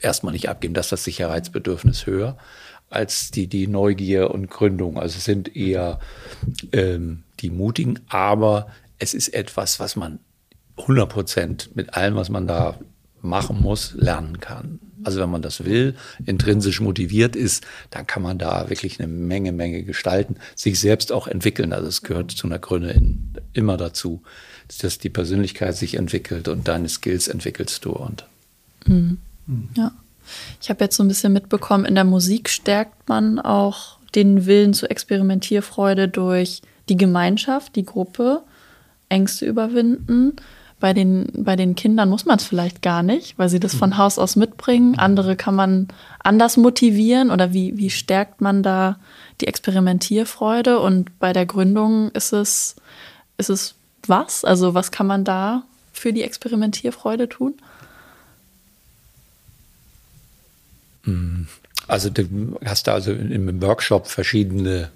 erstmal 0.00 0.32
nicht 0.32 0.48
abgeben, 0.48 0.74
dass 0.74 0.88
das 0.88 1.04
Sicherheitsbedürfnis 1.04 2.06
höher 2.06 2.36
als 2.94 3.30
die, 3.30 3.46
die 3.46 3.66
Neugier 3.66 4.30
und 4.30 4.48
Gründung. 4.50 4.98
Also 4.98 5.18
es 5.18 5.24
sind 5.24 5.56
eher 5.56 6.00
ähm, 6.72 7.24
die 7.40 7.50
Mutigen, 7.50 8.00
aber 8.08 8.68
es 8.98 9.14
ist 9.14 9.28
etwas, 9.28 9.80
was 9.80 9.96
man 9.96 10.20
100 10.78 11.08
Prozent 11.08 11.70
mit 11.74 11.94
allem, 11.94 12.16
was 12.16 12.28
man 12.28 12.46
da 12.46 12.78
machen 13.20 13.60
muss, 13.60 13.94
lernen 13.94 14.40
kann. 14.40 14.80
Also 15.02 15.20
wenn 15.20 15.30
man 15.30 15.42
das 15.42 15.64
will, 15.64 15.94
intrinsisch 16.24 16.80
motiviert 16.80 17.36
ist, 17.36 17.66
dann 17.90 18.06
kann 18.06 18.22
man 18.22 18.38
da 18.38 18.70
wirklich 18.70 18.98
eine 19.00 19.08
Menge, 19.08 19.52
Menge 19.52 19.82
gestalten, 19.82 20.36
sich 20.54 20.80
selbst 20.80 21.12
auch 21.12 21.26
entwickeln. 21.26 21.72
Also 21.72 21.88
es 21.88 22.02
gehört 22.02 22.30
zu 22.30 22.46
einer 22.46 22.58
Gründe 22.58 23.00
immer 23.52 23.76
dazu, 23.76 24.22
dass 24.80 24.98
die 24.98 25.10
Persönlichkeit 25.10 25.76
sich 25.76 25.94
entwickelt 25.96 26.48
und 26.48 26.68
deine 26.68 26.88
Skills 26.88 27.28
entwickelst 27.28 27.84
du. 27.84 27.90
Und 27.90 28.26
mhm. 28.86 29.18
Ja. 29.76 29.92
Ich 30.60 30.70
habe 30.70 30.84
jetzt 30.84 30.96
so 30.96 31.02
ein 31.02 31.08
bisschen 31.08 31.32
mitbekommen, 31.32 31.84
in 31.84 31.94
der 31.94 32.04
Musik 32.04 32.48
stärkt 32.48 33.08
man 33.08 33.38
auch 33.38 33.98
den 34.14 34.46
Willen 34.46 34.74
zur 34.74 34.90
Experimentierfreude 34.90 36.08
durch 36.08 36.62
die 36.88 36.96
Gemeinschaft, 36.96 37.76
die 37.76 37.84
Gruppe, 37.84 38.42
Ängste 39.08 39.46
überwinden. 39.46 40.36
bei 40.80 40.92
den, 40.92 41.28
bei 41.34 41.56
den 41.56 41.76
Kindern 41.76 42.10
muss 42.10 42.26
man 42.26 42.36
es 42.36 42.44
vielleicht 42.44 42.82
gar 42.82 43.02
nicht, 43.02 43.38
weil 43.38 43.48
sie 43.48 43.60
das 43.60 43.74
von 43.74 43.96
Haus 43.96 44.18
aus 44.18 44.36
mitbringen. 44.36 44.98
Andere 44.98 45.34
kann 45.34 45.54
man 45.54 45.88
anders 46.18 46.56
motivieren 46.56 47.30
oder 47.30 47.54
wie, 47.54 47.78
wie 47.78 47.90
stärkt 47.90 48.40
man 48.40 48.62
da 48.62 48.98
die 49.40 49.46
Experimentierfreude? 49.46 50.80
Und 50.80 51.18
bei 51.18 51.32
der 51.32 51.46
Gründung 51.46 52.10
ist 52.10 52.32
es, 52.32 52.76
ist 53.38 53.50
es 53.50 53.76
was? 54.06 54.44
Also 54.44 54.74
was 54.74 54.90
kann 54.90 55.06
man 55.06 55.24
da 55.24 55.62
für 55.92 56.12
die 56.12 56.22
Experimentierfreude 56.22 57.28
tun? 57.28 57.54
Also 61.86 62.10
du 62.10 62.58
hast 62.64 62.86
da 62.86 62.94
also 62.94 63.12
im 63.12 63.60
Workshop 63.60 64.06
verschiedene, 64.06 64.90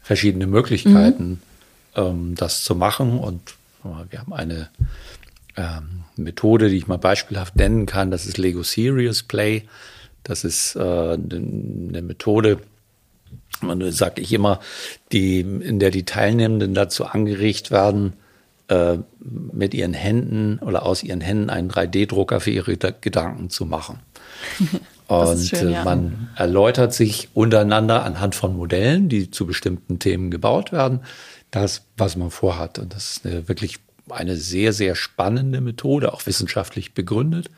verschiedene 0.00 0.46
Möglichkeiten, 0.46 1.40
mhm. 1.96 2.34
das 2.36 2.62
zu 2.62 2.74
machen. 2.74 3.18
Und 3.18 3.54
wir 4.10 4.20
haben 4.20 4.32
eine 4.32 4.68
ähm, 5.56 6.04
Methode, 6.16 6.68
die 6.68 6.76
ich 6.76 6.86
mal 6.86 6.98
beispielhaft 6.98 7.56
nennen 7.56 7.86
kann, 7.86 8.10
das 8.10 8.26
ist 8.26 8.38
Lego 8.38 8.62
Serious 8.62 9.22
Play. 9.22 9.64
Das 10.22 10.44
ist 10.44 10.76
äh, 10.76 10.80
eine 10.80 12.02
Methode, 12.02 12.58
man 13.60 13.80
ich 13.80 14.32
immer, 14.32 14.60
die, 15.10 15.40
in 15.40 15.80
der 15.80 15.90
die 15.90 16.04
Teilnehmenden 16.04 16.74
dazu 16.74 17.04
angeregt 17.04 17.70
werden, 17.70 18.12
äh, 18.68 18.98
mit 19.20 19.74
ihren 19.74 19.94
Händen 19.94 20.58
oder 20.60 20.84
aus 20.84 21.02
ihren 21.02 21.20
Händen 21.20 21.50
einen 21.50 21.70
3D-Drucker 21.70 22.40
für 22.40 22.50
ihre 22.50 22.76
Gedanken 22.76 23.50
zu 23.50 23.66
machen. 23.66 23.98
Und 25.20 25.38
schön, 25.38 25.68
äh, 25.68 25.72
ja. 25.72 25.84
man 25.84 26.30
erläutert 26.36 26.94
sich 26.94 27.28
untereinander 27.34 28.04
anhand 28.04 28.34
von 28.34 28.56
Modellen, 28.56 29.08
die 29.08 29.30
zu 29.30 29.46
bestimmten 29.46 29.98
Themen 29.98 30.30
gebaut 30.30 30.72
werden, 30.72 31.00
das, 31.50 31.82
was 31.96 32.16
man 32.16 32.30
vorhat. 32.30 32.78
Und 32.78 32.94
das 32.94 33.16
ist 33.16 33.26
eine, 33.26 33.48
wirklich 33.48 33.78
eine 34.08 34.36
sehr, 34.36 34.72
sehr 34.72 34.94
spannende 34.94 35.60
Methode, 35.60 36.12
auch 36.12 36.26
wissenschaftlich 36.26 36.94
begründet, 36.94 37.50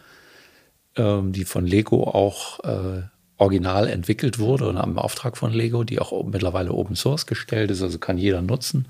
ähm, 0.97 1.33
die 1.33 1.45
von 1.45 1.67
Lego 1.67 2.05
auch 2.05 2.61
äh, 2.61 3.03
original 3.37 3.89
entwickelt 3.89 4.39
wurde 4.39 4.69
und 4.69 4.77
am 4.77 4.99
Auftrag 4.99 5.37
von 5.37 5.53
Lego, 5.53 5.85
die 5.85 5.99
auch 5.99 6.25
mittlerweile 6.25 6.73
Open 6.73 6.97
Source 6.97 7.27
gestellt 7.27 7.71
ist, 7.71 7.83
also 7.83 7.99
kann 7.99 8.19
jeder 8.19 8.43
nutzen. 8.43 8.87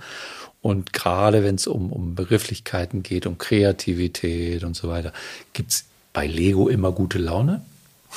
Und 0.61 0.93
gerade 0.93 1.45
wenn 1.45 1.57
es 1.57 1.67
um, 1.67 1.93
um 1.93 2.15
Begrifflichkeiten 2.15 3.03
geht, 3.03 3.27
um 3.27 3.39
Kreativität 3.39 4.65
und 4.65 4.75
so 4.77 4.89
weiter, 4.89 5.13
gibt 5.53 5.71
es 5.73 5.85
bei 6.13 6.27
Lego 6.27 6.69
immer 6.69 6.93
gute 6.93 7.19
Laune. 7.19 7.63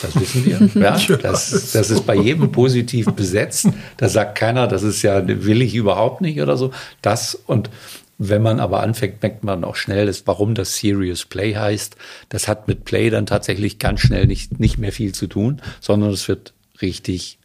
Das 0.01 0.19
wissen 0.19 0.45
wir. 0.45 0.57
Ja, 0.83 0.97
das, 1.17 1.71
das 1.71 1.89
ist 1.89 2.05
bei 2.05 2.15
jedem 2.15 2.51
positiv 2.51 3.07
besetzt. 3.07 3.69
Da 3.97 4.09
sagt 4.09 4.37
keiner, 4.37 4.67
das 4.67 4.83
ist 4.83 5.01
ja, 5.01 5.27
will 5.27 5.61
ich 5.61 5.75
überhaupt 5.75 6.21
nicht 6.21 6.41
oder 6.41 6.57
so. 6.57 6.71
Das 7.01 7.35
und 7.35 7.69
wenn 8.19 8.41
man 8.41 8.59
aber 8.59 8.81
anfängt, 8.81 9.21
merkt 9.21 9.43
man 9.43 9.63
auch 9.63 9.75
schnell, 9.75 10.07
dass, 10.07 10.25
warum 10.25 10.55
das 10.55 10.77
Serious 10.77 11.25
Play 11.25 11.55
heißt. 11.55 11.95
Das 12.29 12.47
hat 12.47 12.67
mit 12.67 12.83
Play 12.83 13.09
dann 13.09 13.27
tatsächlich 13.27 13.77
ganz 13.77 14.01
schnell 14.01 14.25
nicht, 14.25 14.59
nicht 14.59 14.77
mehr 14.77 14.91
viel 14.91 15.13
zu 15.13 15.27
tun, 15.27 15.61
sondern 15.79 16.09
es 16.09 16.27
wird 16.27 16.53
richtig 16.81 17.37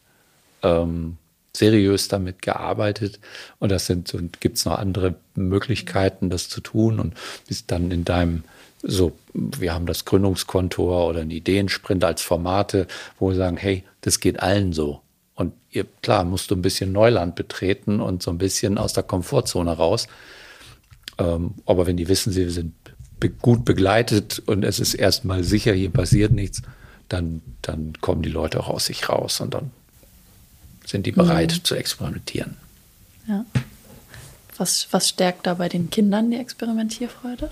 ähm, 0.62 1.18
seriös 1.54 2.08
damit 2.08 2.40
gearbeitet. 2.40 3.20
Und 3.58 3.70
das 3.70 3.86
sind, 3.86 4.14
und 4.14 4.40
gibt 4.40 4.56
es 4.56 4.64
noch 4.64 4.78
andere 4.78 5.16
Möglichkeiten, 5.34 6.30
das 6.30 6.48
zu 6.48 6.62
tun. 6.62 6.98
Und 6.98 7.14
bis 7.46 7.66
dann 7.66 7.90
in 7.90 8.04
deinem 8.04 8.44
so, 8.82 9.12
wir 9.32 9.72
haben 9.72 9.86
das 9.86 10.04
Gründungskontor 10.04 11.06
oder 11.08 11.20
einen 11.20 11.30
Ideensprint 11.30 12.02
als 12.04 12.22
Formate, 12.22 12.86
wo 13.18 13.30
wir 13.30 13.36
sagen, 13.36 13.56
hey, 13.56 13.84
das 14.00 14.20
geht 14.20 14.40
allen 14.40 14.72
so. 14.72 15.00
Und 15.34 15.54
ihr, 15.70 15.86
klar, 16.02 16.24
musst 16.24 16.50
du 16.50 16.56
ein 16.56 16.62
bisschen 16.62 16.92
Neuland 16.92 17.36
betreten 17.36 18.00
und 18.00 18.22
so 18.22 18.30
ein 18.30 18.38
bisschen 18.38 18.78
aus 18.78 18.92
der 18.92 19.04
Komfortzone 19.04 19.72
raus. 19.72 20.08
Ähm, 21.18 21.54
aber 21.64 21.86
wenn 21.86 21.96
die 21.96 22.08
wissen, 22.08 22.32
sie 22.32 22.50
sind 22.50 22.74
be 23.20 23.30
gut 23.30 23.64
begleitet 23.64 24.42
und 24.46 24.64
es 24.64 24.80
ist 24.80 24.94
erstmal 24.94 25.44
sicher, 25.44 25.72
hier 25.72 25.90
passiert 25.90 26.32
nichts, 26.32 26.62
dann, 27.08 27.40
dann 27.62 27.92
kommen 28.00 28.22
die 28.22 28.30
Leute 28.30 28.58
auch 28.58 28.68
aus 28.68 28.86
sich 28.86 29.08
raus 29.08 29.40
und 29.40 29.54
dann 29.54 29.70
sind 30.84 31.06
die 31.06 31.12
bereit 31.12 31.52
mhm. 31.52 31.64
zu 31.64 31.76
experimentieren. 31.76 32.56
Ja. 33.28 33.44
Was, 34.56 34.88
was 34.90 35.08
stärkt 35.08 35.46
da 35.46 35.54
bei 35.54 35.68
den 35.68 35.90
Kindern 35.90 36.30
die 36.30 36.36
Experimentierfreude? 36.36 37.50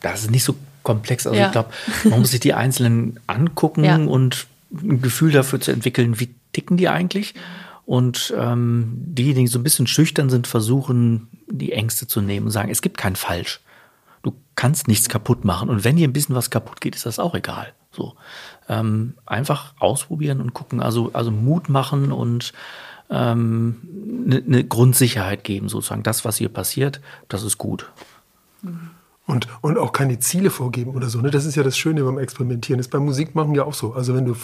Das 0.00 0.22
ist 0.22 0.30
nicht 0.30 0.44
so 0.44 0.54
komplex. 0.82 1.26
Also 1.26 1.38
ja. 1.38 1.46
ich 1.46 1.52
glaube, 1.52 1.70
man 2.04 2.20
muss 2.20 2.30
sich 2.30 2.40
die 2.40 2.54
Einzelnen 2.54 3.20
angucken 3.26 3.84
ja. 3.84 3.96
und 3.96 4.46
ein 4.72 5.00
Gefühl 5.00 5.32
dafür 5.32 5.60
zu 5.60 5.72
entwickeln, 5.72 6.20
wie 6.20 6.34
ticken 6.52 6.76
die 6.76 6.88
eigentlich. 6.88 7.34
Und 7.84 8.34
ähm, 8.36 8.92
diejenigen, 8.96 9.46
die 9.46 9.52
so 9.52 9.58
ein 9.58 9.62
bisschen 9.62 9.86
schüchtern 9.86 10.28
sind, 10.28 10.46
versuchen, 10.46 11.28
die 11.46 11.72
Ängste 11.72 12.06
zu 12.06 12.20
nehmen 12.20 12.46
und 12.46 12.52
sagen, 12.52 12.70
es 12.70 12.82
gibt 12.82 12.98
kein 12.98 13.16
Falsch. 13.16 13.60
Du 14.22 14.34
kannst 14.56 14.88
nichts 14.88 15.08
kaputt 15.08 15.44
machen. 15.44 15.70
Und 15.70 15.84
wenn 15.84 15.96
dir 15.96 16.06
ein 16.06 16.12
bisschen 16.12 16.34
was 16.34 16.50
kaputt 16.50 16.80
geht, 16.80 16.94
ist 16.94 17.06
das 17.06 17.18
auch 17.18 17.34
egal. 17.34 17.72
So 17.90 18.14
ähm, 18.68 19.14
einfach 19.24 19.72
ausprobieren 19.78 20.40
und 20.40 20.52
gucken. 20.52 20.82
Also 20.82 21.10
also 21.14 21.30
Mut 21.30 21.70
machen 21.70 22.12
und 22.12 22.52
eine 23.08 23.32
ähm, 23.32 23.76
ne, 24.26 24.42
ne 24.44 24.64
Grundsicherheit 24.64 25.42
geben, 25.42 25.70
sozusagen. 25.70 26.02
Das, 26.02 26.26
was 26.26 26.36
hier 26.36 26.50
passiert, 26.50 27.00
das 27.28 27.42
ist 27.42 27.56
gut. 27.56 27.90
Mhm 28.60 28.90
und, 29.28 29.46
und 29.60 29.76
auch 29.76 29.92
keine 29.92 30.18
Ziele 30.18 30.50
vorgeben 30.50 30.94
oder 30.94 31.10
so. 31.10 31.20
Ne? 31.20 31.30
Das 31.30 31.44
ist 31.44 31.54
ja 31.54 31.62
das 31.62 31.76
Schöne 31.76 32.02
beim 32.02 32.18
Experimentieren. 32.18 32.78
Das 32.78 32.86
ist 32.86 32.90
beim 32.90 33.04
Musikmachen 33.04 33.54
ja 33.54 33.62
auch 33.64 33.74
so. 33.74 33.92
Also 33.92 34.16
wenn 34.16 34.24
du 34.24 34.34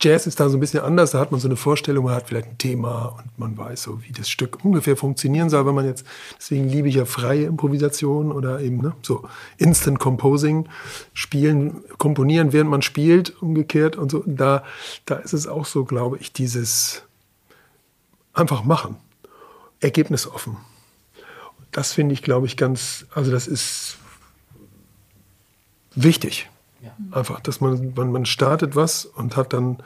Jazz 0.00 0.28
ist 0.28 0.38
da 0.38 0.48
so 0.48 0.56
ein 0.56 0.60
bisschen 0.60 0.84
anders, 0.84 1.10
da 1.10 1.18
hat 1.18 1.32
man 1.32 1.40
so 1.40 1.48
eine 1.48 1.56
Vorstellung, 1.56 2.04
man 2.04 2.14
hat 2.14 2.28
vielleicht 2.28 2.46
ein 2.46 2.58
Thema 2.58 3.16
und 3.18 3.36
man 3.36 3.58
weiß 3.58 3.82
so, 3.82 4.00
wie 4.04 4.12
das 4.12 4.30
Stück 4.30 4.64
ungefähr 4.64 4.96
funktionieren 4.96 5.50
soll, 5.50 5.66
wenn 5.66 5.74
man 5.74 5.84
jetzt, 5.84 6.06
deswegen 6.38 6.68
liebe 6.68 6.88
ich 6.88 6.94
ja 6.94 7.04
freie 7.04 7.46
Improvisation 7.46 8.30
oder 8.30 8.60
eben 8.60 8.76
ne, 8.80 8.92
so 9.02 9.28
Instant 9.56 9.98
Composing, 9.98 10.68
spielen, 11.12 11.82
komponieren, 11.98 12.52
während 12.52 12.70
man 12.70 12.82
spielt, 12.82 13.42
umgekehrt 13.42 13.96
und 13.96 14.12
so. 14.12 14.22
Da, 14.24 14.62
da 15.06 15.16
ist 15.16 15.32
es 15.32 15.48
auch 15.48 15.66
so, 15.66 15.84
glaube 15.84 16.18
ich, 16.18 16.32
dieses 16.32 17.02
einfach 18.32 18.62
machen, 18.62 18.94
ergebnisoffen 19.80 20.56
das 21.78 21.92
finde 21.92 22.12
ich, 22.12 22.22
glaube 22.22 22.46
ich, 22.46 22.56
ganz, 22.56 23.06
also 23.14 23.30
das 23.30 23.46
ist 23.46 23.98
wichtig. 25.94 26.50
Ja. 26.82 26.90
Einfach, 27.12 27.38
dass 27.38 27.60
man, 27.60 27.92
man, 27.94 28.10
man 28.10 28.26
startet 28.26 28.74
was 28.74 29.04
und 29.04 29.36
hat 29.36 29.52
dann 29.52 29.78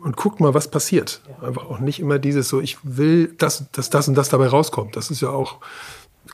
und 0.00 0.16
guckt 0.16 0.38
mal, 0.38 0.54
was 0.54 0.68
passiert. 0.70 1.22
Ja. 1.28 1.48
Einfach 1.48 1.64
auch 1.68 1.80
nicht 1.80 1.98
immer 1.98 2.20
dieses 2.20 2.48
so, 2.48 2.60
ich 2.60 2.78
will, 2.84 3.34
dass, 3.36 3.64
dass 3.72 3.90
das 3.90 4.06
und 4.06 4.14
das 4.14 4.28
dabei 4.28 4.46
rauskommt. 4.46 4.94
Das 4.94 5.10
ist 5.10 5.22
ja 5.22 5.30
auch, 5.30 5.56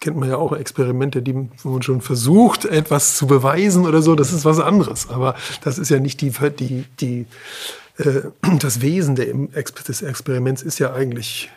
kennt 0.01 0.19
man 0.19 0.29
ja 0.29 0.37
auch 0.37 0.53
Experimente, 0.53 1.23
die, 1.23 1.49
wo 1.63 1.71
man 1.71 1.83
schon 1.83 2.03
versucht, 2.03 2.67
etwas 2.67 3.17
zu 3.17 3.27
beweisen 3.27 3.87
oder 3.87 4.03
so. 4.03 4.15
Das 4.15 4.35
ist 4.35 4.45
was 4.45 4.61
anderes. 4.61 5.09
Aber 5.09 5.35
das 5.63 5.79
ist 5.79 5.89
ja 5.89 5.99
nicht 5.99 6.21
die, 6.21 6.31
die, 6.59 6.85
die, 7.01 7.27
äh, 7.97 8.21
das 8.59 8.83
Wesen 8.83 9.17
der, 9.17 9.33
des 9.33 10.03
Experiments 10.03 10.61
ist 10.61 10.79
ja 10.79 10.93
eigentlich 10.93 11.51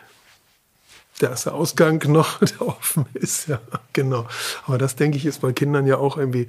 der 1.21 1.30
erste 1.30 1.54
Ausgang 1.54 2.04
noch, 2.12 2.39
der 2.39 2.62
offen 2.62 3.06
ist, 3.13 3.47
ja, 3.47 3.60
genau. 3.93 4.28
Aber 4.65 4.78
das, 4.78 4.95
denke 4.95 5.17
ich, 5.17 5.26
ist 5.26 5.41
bei 5.41 5.54
Kindern 5.54 5.86
ja 5.88 5.97
auch 5.97 6.17
irgendwie 6.17 6.47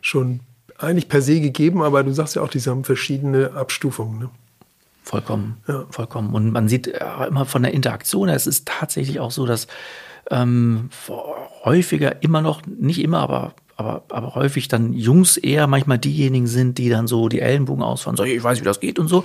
schon 0.00 0.40
eigentlich 0.78 1.08
per 1.08 1.22
se 1.22 1.40
gegeben, 1.40 1.82
aber 1.82 2.02
du 2.04 2.12
sagst 2.12 2.36
ja 2.36 2.42
auch, 2.42 2.48
die 2.48 2.60
haben 2.60 2.84
verschiedene 2.84 3.52
Abstufungen. 3.52 4.18
Ne? 4.18 4.30
Vollkommen, 5.02 5.56
ja. 5.68 5.86
vollkommen. 5.90 6.34
Und 6.34 6.50
man 6.50 6.68
sieht 6.68 6.88
immer 6.88 7.46
von 7.46 7.62
der 7.62 7.72
Interaktion, 7.72 8.28
es 8.28 8.46
ist 8.46 8.66
tatsächlich 8.66 9.20
auch 9.20 9.30
so, 9.30 9.46
dass 9.46 9.68
ähm, 10.30 10.90
häufiger 11.64 12.22
immer 12.22 12.42
noch, 12.42 12.62
nicht 12.66 13.00
immer, 13.00 13.20
aber 13.20 13.54
aber, 13.76 14.04
aber 14.08 14.34
häufig 14.34 14.68
dann 14.68 14.94
Jungs 14.94 15.36
eher 15.36 15.66
manchmal 15.66 15.98
diejenigen 15.98 16.46
sind, 16.46 16.78
die 16.78 16.88
dann 16.88 17.06
so 17.06 17.28
die 17.28 17.40
Ellenbogen 17.40 17.82
ausfahren, 17.82 18.16
so, 18.16 18.24
ich 18.24 18.42
weiß, 18.42 18.60
wie 18.60 18.64
das 18.64 18.80
geht 18.80 18.98
und 18.98 19.08
so. 19.08 19.22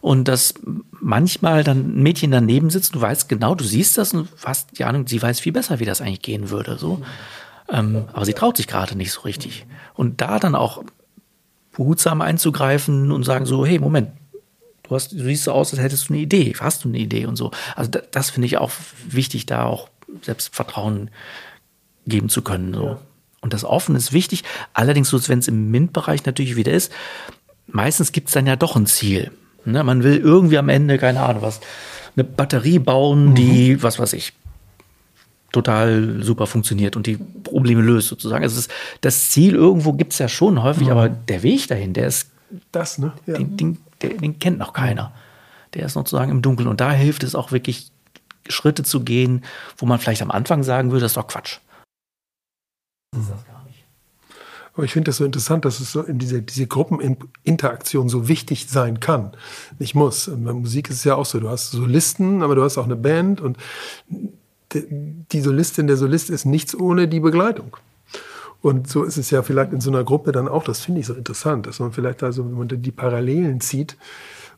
Und 0.00 0.28
dass 0.28 0.54
manchmal 0.92 1.62
dann 1.62 1.98
ein 1.98 2.02
Mädchen 2.02 2.30
daneben 2.30 2.70
sitzt, 2.70 2.94
du 2.94 3.00
weißt 3.00 3.28
genau, 3.28 3.54
du 3.54 3.64
siehst 3.64 3.98
das 3.98 4.14
und 4.14 4.28
hast 4.44 4.78
die 4.78 4.84
Ahnung, 4.84 5.06
sie 5.06 5.20
weiß 5.20 5.40
viel 5.40 5.52
besser, 5.52 5.78
wie 5.78 5.84
das 5.84 6.00
eigentlich 6.00 6.22
gehen 6.22 6.48
würde, 6.48 6.78
so. 6.78 7.02
Ähm, 7.68 8.04
aber 8.14 8.24
sie 8.24 8.32
traut 8.32 8.56
sich 8.56 8.66
gerade 8.66 8.96
nicht 8.96 9.12
so 9.12 9.20
richtig. 9.22 9.66
Und 9.94 10.22
da 10.22 10.38
dann 10.38 10.54
auch 10.54 10.82
behutsam 11.72 12.22
einzugreifen 12.22 13.12
und 13.12 13.24
sagen 13.24 13.44
so, 13.44 13.66
hey, 13.66 13.78
Moment, 13.78 14.10
du 14.84 14.94
hast, 14.94 15.12
du 15.12 15.22
siehst 15.22 15.44
so 15.44 15.52
aus, 15.52 15.72
als 15.72 15.82
hättest 15.82 16.08
du 16.08 16.14
eine 16.14 16.22
Idee, 16.22 16.54
hast 16.58 16.84
du 16.84 16.88
eine 16.88 16.98
Idee 16.98 17.26
und 17.26 17.36
so. 17.36 17.50
Also 17.76 17.90
das, 17.90 18.04
das 18.10 18.30
finde 18.30 18.46
ich 18.46 18.56
auch 18.56 18.70
wichtig, 19.06 19.44
da 19.44 19.64
auch 19.64 19.88
Selbstvertrauen 20.22 21.10
geben 22.06 22.30
zu 22.30 22.40
können, 22.40 22.72
so. 22.72 22.86
Ja. 22.86 22.98
Und 23.42 23.52
das 23.52 23.64
Offen 23.64 23.94
ist 23.96 24.12
wichtig. 24.12 24.44
Allerdings, 24.72 25.10
so 25.10 25.28
wenn 25.28 25.40
es 25.40 25.48
im 25.48 25.70
MINT-Bereich 25.70 26.24
natürlich 26.24 26.56
wieder 26.56 26.72
ist, 26.72 26.90
meistens 27.66 28.12
gibt 28.12 28.28
es 28.28 28.34
dann 28.34 28.46
ja 28.46 28.56
doch 28.56 28.76
ein 28.76 28.86
Ziel. 28.86 29.32
Ne? 29.64 29.84
Man 29.84 30.02
will 30.02 30.16
irgendwie 30.16 30.58
am 30.58 30.70
Ende, 30.70 30.96
keine 30.96 31.20
Ahnung, 31.20 31.42
was, 31.42 31.60
eine 32.16 32.24
Batterie 32.24 32.78
bauen, 32.78 33.30
mhm. 33.30 33.34
die, 33.34 33.82
was 33.82 33.98
weiß 33.98 34.12
ich, 34.14 34.32
total 35.50 36.22
super 36.22 36.46
funktioniert 36.46 36.96
und 36.96 37.06
die 37.06 37.16
Probleme 37.16 37.82
löst 37.82 38.08
sozusagen. 38.08 38.42
Also 38.42 38.56
das, 38.56 38.68
das 39.00 39.30
Ziel 39.30 39.54
irgendwo 39.54 39.92
gibt 39.92 40.12
es 40.12 40.18
ja 40.18 40.28
schon 40.28 40.62
häufig, 40.62 40.86
mhm. 40.86 40.92
aber 40.92 41.08
der 41.08 41.42
Weg 41.42 41.68
dahin, 41.68 41.92
der 41.92 42.06
ist, 42.06 42.30
das, 42.70 42.98
ne? 42.98 43.12
Ja. 43.26 43.34
Den, 43.34 43.56
den, 43.56 43.78
den, 44.02 44.18
den, 44.18 44.38
kennt 44.38 44.58
noch 44.58 44.72
keiner. 44.72 45.12
Der 45.74 45.86
ist 45.86 45.94
sozusagen 45.94 46.30
im 46.30 46.42
Dunkeln. 46.42 46.68
Und 46.68 46.80
da 46.80 46.92
hilft 46.92 47.22
es 47.22 47.34
auch 47.34 47.50
wirklich, 47.50 47.90
Schritte 48.48 48.82
zu 48.82 49.00
gehen, 49.00 49.44
wo 49.76 49.86
man 49.86 49.98
vielleicht 49.98 50.20
am 50.20 50.30
Anfang 50.30 50.64
sagen 50.64 50.90
würde, 50.90 51.02
das 51.02 51.12
ist 51.12 51.16
doch 51.16 51.28
Quatsch. 51.28 51.58
Ist 53.16 53.30
das 53.30 53.46
gar 53.46 53.64
nicht. 53.64 53.84
Aber 54.74 54.84
ich 54.84 54.92
finde 54.92 55.10
das 55.10 55.18
so 55.18 55.24
interessant, 55.24 55.64
dass 55.64 55.80
es 55.80 55.92
so 55.92 56.02
in 56.02 56.18
dieser 56.18 56.40
diese 56.40 56.66
Gruppeninteraktion 56.66 58.08
so 58.08 58.28
wichtig 58.28 58.68
sein 58.68 59.00
kann. 59.00 59.32
Nicht 59.78 59.94
muss. 59.94 60.28
Und 60.28 60.44
bei 60.44 60.52
Musik 60.52 60.88
ist 60.88 60.96
es 60.96 61.04
ja 61.04 61.14
auch 61.16 61.26
so. 61.26 61.40
Du 61.40 61.50
hast 61.50 61.72
Solisten, 61.72 62.42
aber 62.42 62.54
du 62.54 62.62
hast 62.62 62.78
auch 62.78 62.86
eine 62.86 62.96
Band 62.96 63.40
und 63.40 63.58
die 64.74 65.40
Solistin, 65.40 65.86
der 65.86 65.98
Solist 65.98 66.30
ist 66.30 66.46
nichts 66.46 66.74
ohne 66.74 67.06
die 67.06 67.20
Begleitung. 67.20 67.76
Und 68.62 68.88
so 68.88 69.02
ist 69.02 69.18
es 69.18 69.30
ja 69.30 69.42
vielleicht 69.42 69.72
in 69.72 69.80
so 69.80 69.90
einer 69.90 70.04
Gruppe 70.04 70.32
dann 70.32 70.48
auch, 70.48 70.64
das 70.64 70.80
finde 70.80 71.00
ich 71.00 71.06
so 71.06 71.14
interessant, 71.14 71.66
dass 71.66 71.80
man 71.80 71.92
vielleicht 71.92 72.22
also, 72.22 72.44
wenn 72.44 72.56
man 72.56 72.68
die 72.68 72.92
Parallelen 72.92 73.60
zieht 73.60 73.96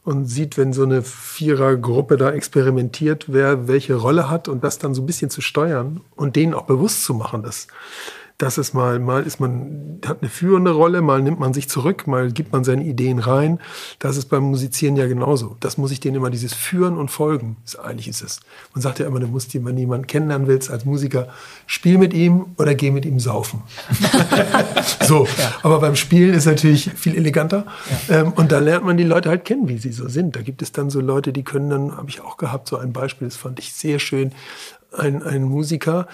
und 0.05 0.27
sieht, 0.27 0.59
wenn 0.59 0.75
so 0.75 0.83
eine 0.83 1.03
Vierergruppe 1.03 2.19
da 2.19 2.31
experimentiert, 2.31 3.33
wer 3.33 3.67
welche 3.67 3.95
Rolle 3.95 4.31
hat 4.31 4.47
und 4.47 4.63
das 4.63 4.79
dann 4.79 4.95
so 4.95 5.03
ein 5.03 5.07
bisschen 5.07 5.31
zu 5.31 5.41
steuern 5.41 6.03
und 6.15 6.37
denen 6.37 6.53
auch 6.53 6.67
bewusst 6.67 7.05
zu 7.05 7.15
machen, 7.15 7.43
dass 7.43 7.67
das 8.39 8.59
ist 8.59 8.75
mal, 8.75 8.99
mal 8.99 9.23
ist 9.23 9.39
man, 9.39 10.01
hat 10.05 10.19
eine 10.21 10.29
führende 10.29 10.73
Rolle, 10.73 11.03
mal 11.03 11.23
nimmt 11.23 11.39
man 11.39 11.55
sich 11.55 11.69
zurück, 11.69 12.09
mal 12.09 12.33
gibt 12.33 12.53
man 12.53 12.65
seine 12.65 12.83
Ideen 12.83 13.21
rein. 13.21 13.61
Das 14.01 14.17
ist 14.17 14.27
beim 14.27 14.43
Musizieren 14.43 14.97
ja 14.97 15.07
genauso. 15.07 15.57
Das 15.61 15.79
muss 15.79 15.93
ich 15.93 16.01
denen 16.01 16.17
immer 16.17 16.31
dieses 16.31 16.53
Führen 16.53 16.97
und 16.97 17.13
Folgen. 17.13 17.57
Ist, 17.65 17.79
eigentlich 17.79 18.09
ist 18.09 18.23
es. 18.23 18.41
Man 18.75 18.83
sagt 18.83 18.99
ja 18.99 19.07
immer, 19.07 19.21
du 19.21 19.29
musst 19.29 19.55
jemanden, 19.55 19.79
jemanden 19.79 20.09
kennenlernen 20.09 20.49
willst 20.49 20.69
als 20.69 20.85
Musiker, 20.85 21.29
spiel 21.67 21.97
mit 21.97 22.13
ihm 22.13 22.47
oder 22.59 22.75
geh 22.75 22.91
mit 22.91 23.05
ihm 23.05 23.21
saufen. 23.21 23.63
so. 25.07 25.27
Ja. 25.39 25.55
Aber 25.63 25.79
beim 25.79 25.95
Spielen 25.95 26.35
ist 26.35 26.47
natürlich 26.47 26.91
viel 26.97 27.15
eleganter. 27.15 27.67
Ja. 28.09 28.23
Ähm, 28.23 28.33
und 28.33 28.51
da 28.51 28.59
lernt 28.59 28.85
man 28.85 28.97
die 28.97 29.05
Leute 29.05 29.29
halt 29.29 29.45
kennen, 29.45 29.69
wie 29.69 29.79
sie 29.79 29.93
so 29.93 30.09
sind. 30.09 30.35
Da 30.35 30.43
gibt 30.43 30.61
es 30.61 30.73
dann 30.73 30.91
so 30.91 31.01
Leute, 31.01 31.33
die 31.33 31.45
können 31.45 31.71
dann, 31.71 31.97
habe 31.97 32.11
ich 32.11 32.21
auch 32.21 32.37
gehabt, 32.37 32.67
so 32.67 32.79
ein 32.79 32.93
Beispiel, 32.93 33.29
das 33.29 33.37
fand 33.37 33.61
ich 33.61 33.73
sehr 33.73 34.01
schön. 34.01 34.33
Ein, 34.93 35.23
ein 35.23 35.45
Musiker, 35.45 36.09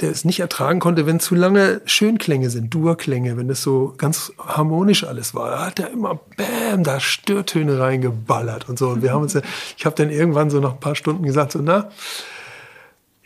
der 0.00 0.10
es 0.10 0.24
nicht 0.24 0.40
ertragen 0.40 0.80
konnte, 0.80 1.06
wenn 1.06 1.20
zu 1.20 1.34
lange 1.34 1.80
Schönklänge 1.84 2.50
sind, 2.50 2.72
Durklänge, 2.72 3.36
wenn 3.36 3.48
es 3.48 3.62
so 3.62 3.94
ganz 3.96 4.32
harmonisch 4.38 5.04
alles 5.04 5.34
war. 5.34 5.50
Da 5.50 5.66
hat 5.66 5.78
er 5.78 5.90
immer 5.90 6.20
Bäm, 6.36 6.84
da 6.84 7.00
Störtöne 7.00 7.78
reingeballert 7.78 8.68
und 8.68 8.78
so. 8.78 8.90
Und 8.90 9.02
wir 9.02 9.12
haben 9.12 9.22
uns, 9.22 9.38
ich 9.76 9.86
habe 9.86 9.96
dann 9.96 10.10
irgendwann 10.10 10.50
so 10.50 10.60
nach 10.60 10.72
ein 10.72 10.80
paar 10.80 10.96
Stunden 10.96 11.24
gesagt, 11.24 11.52
so, 11.52 11.60
na, 11.62 11.90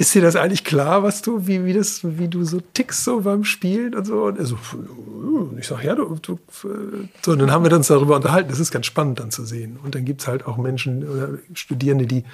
ist 0.00 0.14
dir 0.14 0.22
das 0.22 0.34
eigentlich 0.34 0.64
klar, 0.64 1.02
was 1.02 1.20
du, 1.20 1.46
wie, 1.46 1.66
wie 1.66 1.74
das, 1.74 2.00
wie 2.02 2.28
du 2.28 2.42
so 2.44 2.60
tickst 2.72 3.04
so 3.04 3.20
beim 3.20 3.44
Spielen 3.44 3.94
und 3.94 4.06
so? 4.06 4.24
Und 4.24 4.38
er 4.38 4.46
so, 4.46 4.56
ich 5.58 5.66
sag, 5.66 5.84
ja, 5.84 5.94
du, 5.94 6.16
du, 6.22 6.38
so, 7.20 7.32
und 7.32 7.38
dann 7.38 7.50
haben 7.50 7.64
wir 7.64 7.72
uns 7.76 7.88
darüber 7.88 8.16
unterhalten. 8.16 8.48
Das 8.48 8.60
ist 8.60 8.70
ganz 8.70 8.86
spannend 8.86 9.20
dann 9.20 9.30
zu 9.30 9.44
sehen. 9.44 9.78
Und 9.82 9.94
dann 9.94 10.06
gibt's 10.06 10.26
halt 10.26 10.46
auch 10.46 10.56
Menschen 10.56 11.06
oder 11.06 11.28
Studierende, 11.52 12.06
die 12.06 12.24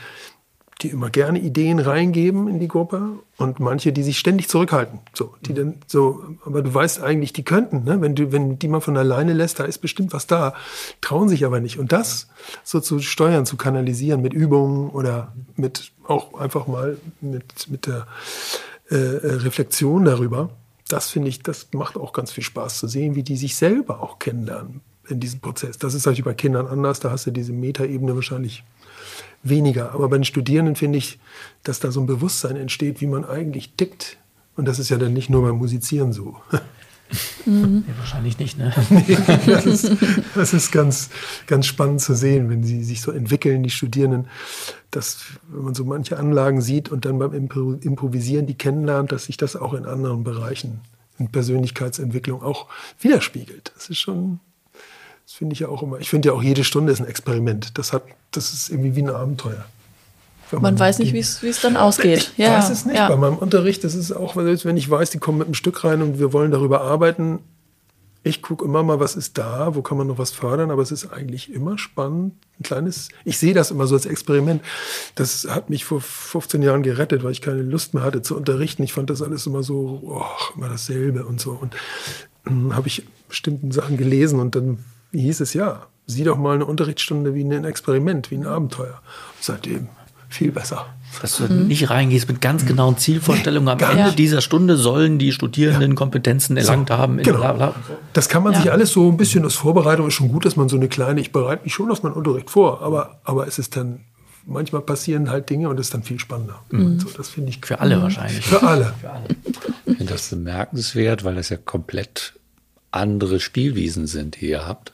die 0.83 0.89
immer 0.89 1.09
gerne 1.09 1.39
Ideen 1.39 1.79
reingeben 1.79 2.49
in 2.49 2.61
die 2.61 2.69
Gruppe 2.69 3.19
und 3.39 3.61
manche, 3.61 3.93
die 3.93 4.03
sich 4.03 4.19
ständig 4.19 4.49
zurückhalten. 4.49 4.99
So, 5.15 5.35
die 5.41 5.55
dann 5.55 5.77
so, 5.87 6.23
aber 6.45 6.61
du 6.61 6.73
weißt 6.73 7.03
eigentlich, 7.03 7.33
die 7.33 7.45
könnten, 7.45 7.85
ne? 7.85 8.01
wenn 8.03 8.15
du, 8.15 8.31
wenn 8.31 8.59
die 8.59 8.69
mal 8.69 8.81
von 8.81 8.97
alleine 8.97 9.33
lässt, 9.33 9.59
da 9.59 9.65
ist 9.65 9.79
bestimmt 9.79 10.13
was 10.13 10.27
da, 10.27 10.55
trauen 11.01 11.31
sich 11.31 11.47
aber 11.47 11.61
nicht. 11.61 11.79
Und 11.79 11.93
das 11.93 12.29
so 12.63 12.81
zu 12.81 12.99
steuern, 13.01 13.47
zu 13.47 13.57
kanalisieren 13.57 14.21
mit 14.21 14.35
Übungen 14.35 14.91
oder 14.91 15.33
mit 15.57 15.93
auch 16.05 16.35
einfach 16.35 16.67
mal 16.67 16.99
mit, 17.23 17.71
mit 17.71 17.87
der 17.87 18.07
äh, 18.91 18.97
äh 18.97 19.33
Reflexion 19.37 20.05
darüber, 20.05 20.51
das 20.89 21.11
finde 21.11 21.29
ich, 21.29 21.43
das 21.43 21.69
macht 21.73 21.97
auch 21.97 22.13
ganz 22.13 22.33
viel 22.33 22.45
Spaß 22.45 22.79
zu 22.79 22.87
sehen, 22.87 23.15
wie 23.15 23.23
die 23.23 23.37
sich 23.37 23.57
selber 23.57 24.03
auch 24.03 24.19
kennenlernen 24.19 24.83
in 25.09 25.21
diesem 25.21 25.41
Prozess. 25.41 25.79
Das 25.79 25.95
ist 25.95 26.05
natürlich 26.05 26.25
bei 26.25 26.35
Kindern 26.35 26.67
anders, 26.67 27.01
da 27.01 27.11
hast 27.11 27.27
du 27.27 27.31
diese 27.31 27.53
Metaebene 27.53 28.15
wahrscheinlich 28.15 28.63
weniger. 29.43 29.93
Aber 29.93 30.09
bei 30.09 30.19
den 30.19 30.25
Studierenden 30.25 30.77
finde 30.77 30.99
ich, 30.99 31.19
dass 31.63 31.81
da 31.81 31.91
so 31.91 32.01
ein 32.01 32.07
Bewusstsein 32.07 32.57
entsteht, 32.57 33.01
wie 33.01 33.07
man 33.07 33.25
eigentlich 33.25 33.75
tickt. 33.77 34.19
Und 34.57 34.67
das 34.67 34.79
ist 34.79 34.89
ja 34.89 34.97
dann 34.97 35.13
nicht 35.13 35.31
nur 35.31 35.43
beim 35.43 35.57
Musizieren 35.57 36.13
so. 36.13 36.37
Mhm. 37.45 37.85
Ja, 37.87 37.99
wahrscheinlich 37.99 38.39
nicht, 38.39 38.59
ne? 38.59 38.75
nee, 38.91 39.17
das 39.47 39.67
ist, 39.67 39.91
das 40.35 40.53
ist 40.53 40.73
ganz, 40.73 41.11
ganz 41.47 41.67
spannend 41.67 42.01
zu 42.01 42.15
sehen, 42.15 42.51
wenn 42.51 42.65
sie 42.65 42.83
sich 42.83 43.01
so 43.01 43.13
entwickeln, 43.13 43.63
die 43.63 43.71
Studierenden, 43.71 44.29
dass, 44.91 45.25
wenn 45.49 45.65
man 45.65 45.75
so 45.75 45.85
manche 45.85 46.19
Anlagen 46.19 46.61
sieht 46.61 46.89
und 46.89 47.05
dann 47.05 47.19
beim 47.19 47.33
Improvisieren 47.33 48.47
die 48.47 48.59
kennenlernt, 48.59 49.13
dass 49.13 49.27
sich 49.27 49.37
das 49.37 49.55
auch 49.55 49.75
in 49.75 49.87
anderen 49.87 50.25
Bereichen 50.25 50.81
in 51.19 51.31
Persönlichkeitsentwicklung 51.31 52.43
auch 52.43 52.67
widerspiegelt. 53.01 53.73
Das 53.75 53.89
ist 53.89 53.99
schon 53.99 54.41
das 55.27 55.35
finde 55.35 55.55
ich 55.55 55.59
ja 55.59 55.69
auch 55.69 55.83
immer. 55.83 55.99
Ich 55.99 56.09
finde 56.09 56.29
ja 56.29 56.35
auch 56.35 56.43
jede 56.43 56.63
Stunde 56.63 56.93
ist 56.93 57.01
ein 57.01 57.07
Experiment. 57.09 57.77
Das 57.77 57.93
hat, 57.93 58.05
das 58.31 58.53
ist 58.53 58.71
irgendwie 58.71 58.95
wie 58.95 59.03
ein 59.03 59.11
Abenteuer. 59.11 59.65
Man, 60.53 60.63
man, 60.63 60.79
weiß 60.79 61.01
nicht, 61.01 61.13
wie 61.13 61.19
es 61.19 61.61
dann 61.61 61.77
ausgeht. 61.77 62.31
Ich 62.37 62.39
ja, 62.39 62.57
weiß 62.57 62.71
es 62.71 62.87
nicht. 62.87 62.97
Ja. 62.97 63.09
Bei 63.09 63.17
meinem 63.17 63.37
Unterricht, 63.37 63.83
das 63.83 63.97
ist 63.97 64.13
auch, 64.13 64.37
wenn 64.37 64.77
ich 64.77 64.89
weiß, 64.89 65.11
die 65.11 65.19
kommen 65.19 65.39
mit 65.39 65.49
einem 65.49 65.55
Stück 65.55 65.83
rein 65.83 66.01
und 66.03 66.21
wir 66.21 66.33
wollen 66.33 66.53
darüber 66.53 66.83
arbeiten. 66.83 67.41
Ich 68.23 68.41
gucke 68.41 68.65
immer 68.65 68.85
mal, 68.85 69.01
was 69.01 69.17
ist 69.17 69.37
da, 69.37 69.75
wo 69.75 69.83
kann 69.83 69.99
man 69.99 70.07
noch 70.07 70.19
was 70.19 70.31
fördern, 70.31 70.71
aber 70.71 70.83
es 70.83 70.93
ist 70.93 71.13
eigentlich 71.13 71.53
immer 71.53 71.77
spannend. 71.77 72.35
Ein 72.61 72.63
kleines, 72.63 73.09
ich 73.25 73.39
sehe 73.39 73.55
das 73.55 73.73
immer 73.73 73.89
so 73.89 73.97
als 73.97 74.07
Experiment. 74.07 74.63
Das 75.17 75.49
hat 75.51 75.71
mich 75.71 75.85
vor 75.85 76.01
15 76.01 76.63
Jahren 76.63 76.85
gerettet, 76.85 77.25
weil 77.25 77.33
ich 77.33 77.43
keine 77.43 77.63
Lust 77.63 77.95
mehr 77.95 78.05
hatte 78.05 78.23
zu 78.23 78.37
unterrichten. 78.37 78.85
Ich 78.85 78.93
fand 78.93 79.11
das 79.11 79.23
alles 79.23 79.47
immer 79.47 79.65
so, 79.65 80.01
oh, 80.05 80.55
immer 80.57 80.69
dasselbe 80.69 81.25
und 81.25 81.41
so. 81.41 81.51
Und 81.51 81.75
dann 82.45 82.77
habe 82.77 82.87
ich 82.87 83.05
bestimmten 83.29 83.73
Sachen 83.73 83.97
gelesen 83.97 84.39
und 84.39 84.55
dann 84.55 84.79
hieß 85.21 85.41
es 85.41 85.55
ja, 85.55 85.87
sieh 86.07 86.25
doch 86.25 86.37
mal 86.37 86.55
eine 86.55 86.67
Unterrichtsstunde 86.67 87.35
wie 87.35 87.45
ein 87.45 87.65
Experiment, 87.65 88.31
wie 88.31 88.37
ein 88.37 88.47
Abenteuer. 88.47 89.01
seitdem 89.41 89.89
viel 90.29 90.53
besser. 90.53 90.87
Dass 91.23 91.37
du 91.39 91.45
mhm. 91.45 91.69
nicht 91.69 91.89
reingehst 91.89 92.29
mit 92.29 92.41
ganz 92.41 92.67
genauen 92.67 92.99
Zielvorstellungen. 92.99 93.69
Am 93.69 93.79
Ende 93.79 94.13
dieser 94.13 94.41
Stunde 94.41 94.77
sollen 94.77 95.19
die 95.19 95.33
Studierenden 95.33 95.93
ja. 95.93 95.97
Kompetenzen 95.97 96.57
erlangt 96.57 96.89
so, 96.89 96.99
haben. 96.99 97.19
Genau. 97.19 97.39
Bla 97.39 97.53
bla. 97.53 97.75
Das 98.13 98.29
kann 98.29 98.43
man 98.43 98.53
ja. 98.53 98.61
sich 98.61 98.73
alles 98.73 98.93
so 98.93 99.09
ein 99.09 99.17
bisschen 99.17 99.45
als 99.45 99.55
Vorbereitung 99.55 100.09
ist 100.09 100.15
schon 100.15 100.29
gut, 100.29 100.45
dass 100.45 100.57
man 100.57 100.69
so 100.69 100.77
eine 100.77 100.89
kleine, 100.89 101.21
ich 101.21 101.33
bereite 101.33 101.65
mich 101.65 101.73
schon 101.73 101.91
auf 101.91 102.03
meinen 102.03 102.15
Unterricht 102.15 102.51
vor, 102.51 102.83
aber, 102.83 103.21
aber 103.25 103.47
es 103.47 103.59
ist 103.59 103.77
dann, 103.77 104.01
manchmal 104.45 104.83
passieren 104.83 105.31
halt 105.31 105.49
Dinge 105.49 105.69
und 105.69 105.79
es 105.79 105.87
ist 105.87 105.95
dann 105.95 106.03
viel 106.03 106.19
spannender. 106.19 106.61
Mhm. 106.71 107.01
So, 107.01 107.09
das 107.17 107.29
finde 107.29 107.51
ich. 107.51 107.61
Für 107.65 107.81
alle 107.81 108.03
wahrscheinlich. 108.03 108.45
Für 108.45 108.63
alle. 108.63 108.93
Für 109.01 109.11
alle. 109.11 109.27
Ich 109.87 109.97
finde 109.97 110.13
das 110.13 110.29
bemerkenswert, 110.29 111.25
weil 111.25 111.37
das 111.37 111.49
ja 111.49 111.57
komplett 111.57 112.35
andere 112.91 113.41
Spielwiesen 113.41 114.07
sind, 114.07 114.41
die 114.41 114.51
ihr 114.51 114.67
habt. 114.67 114.93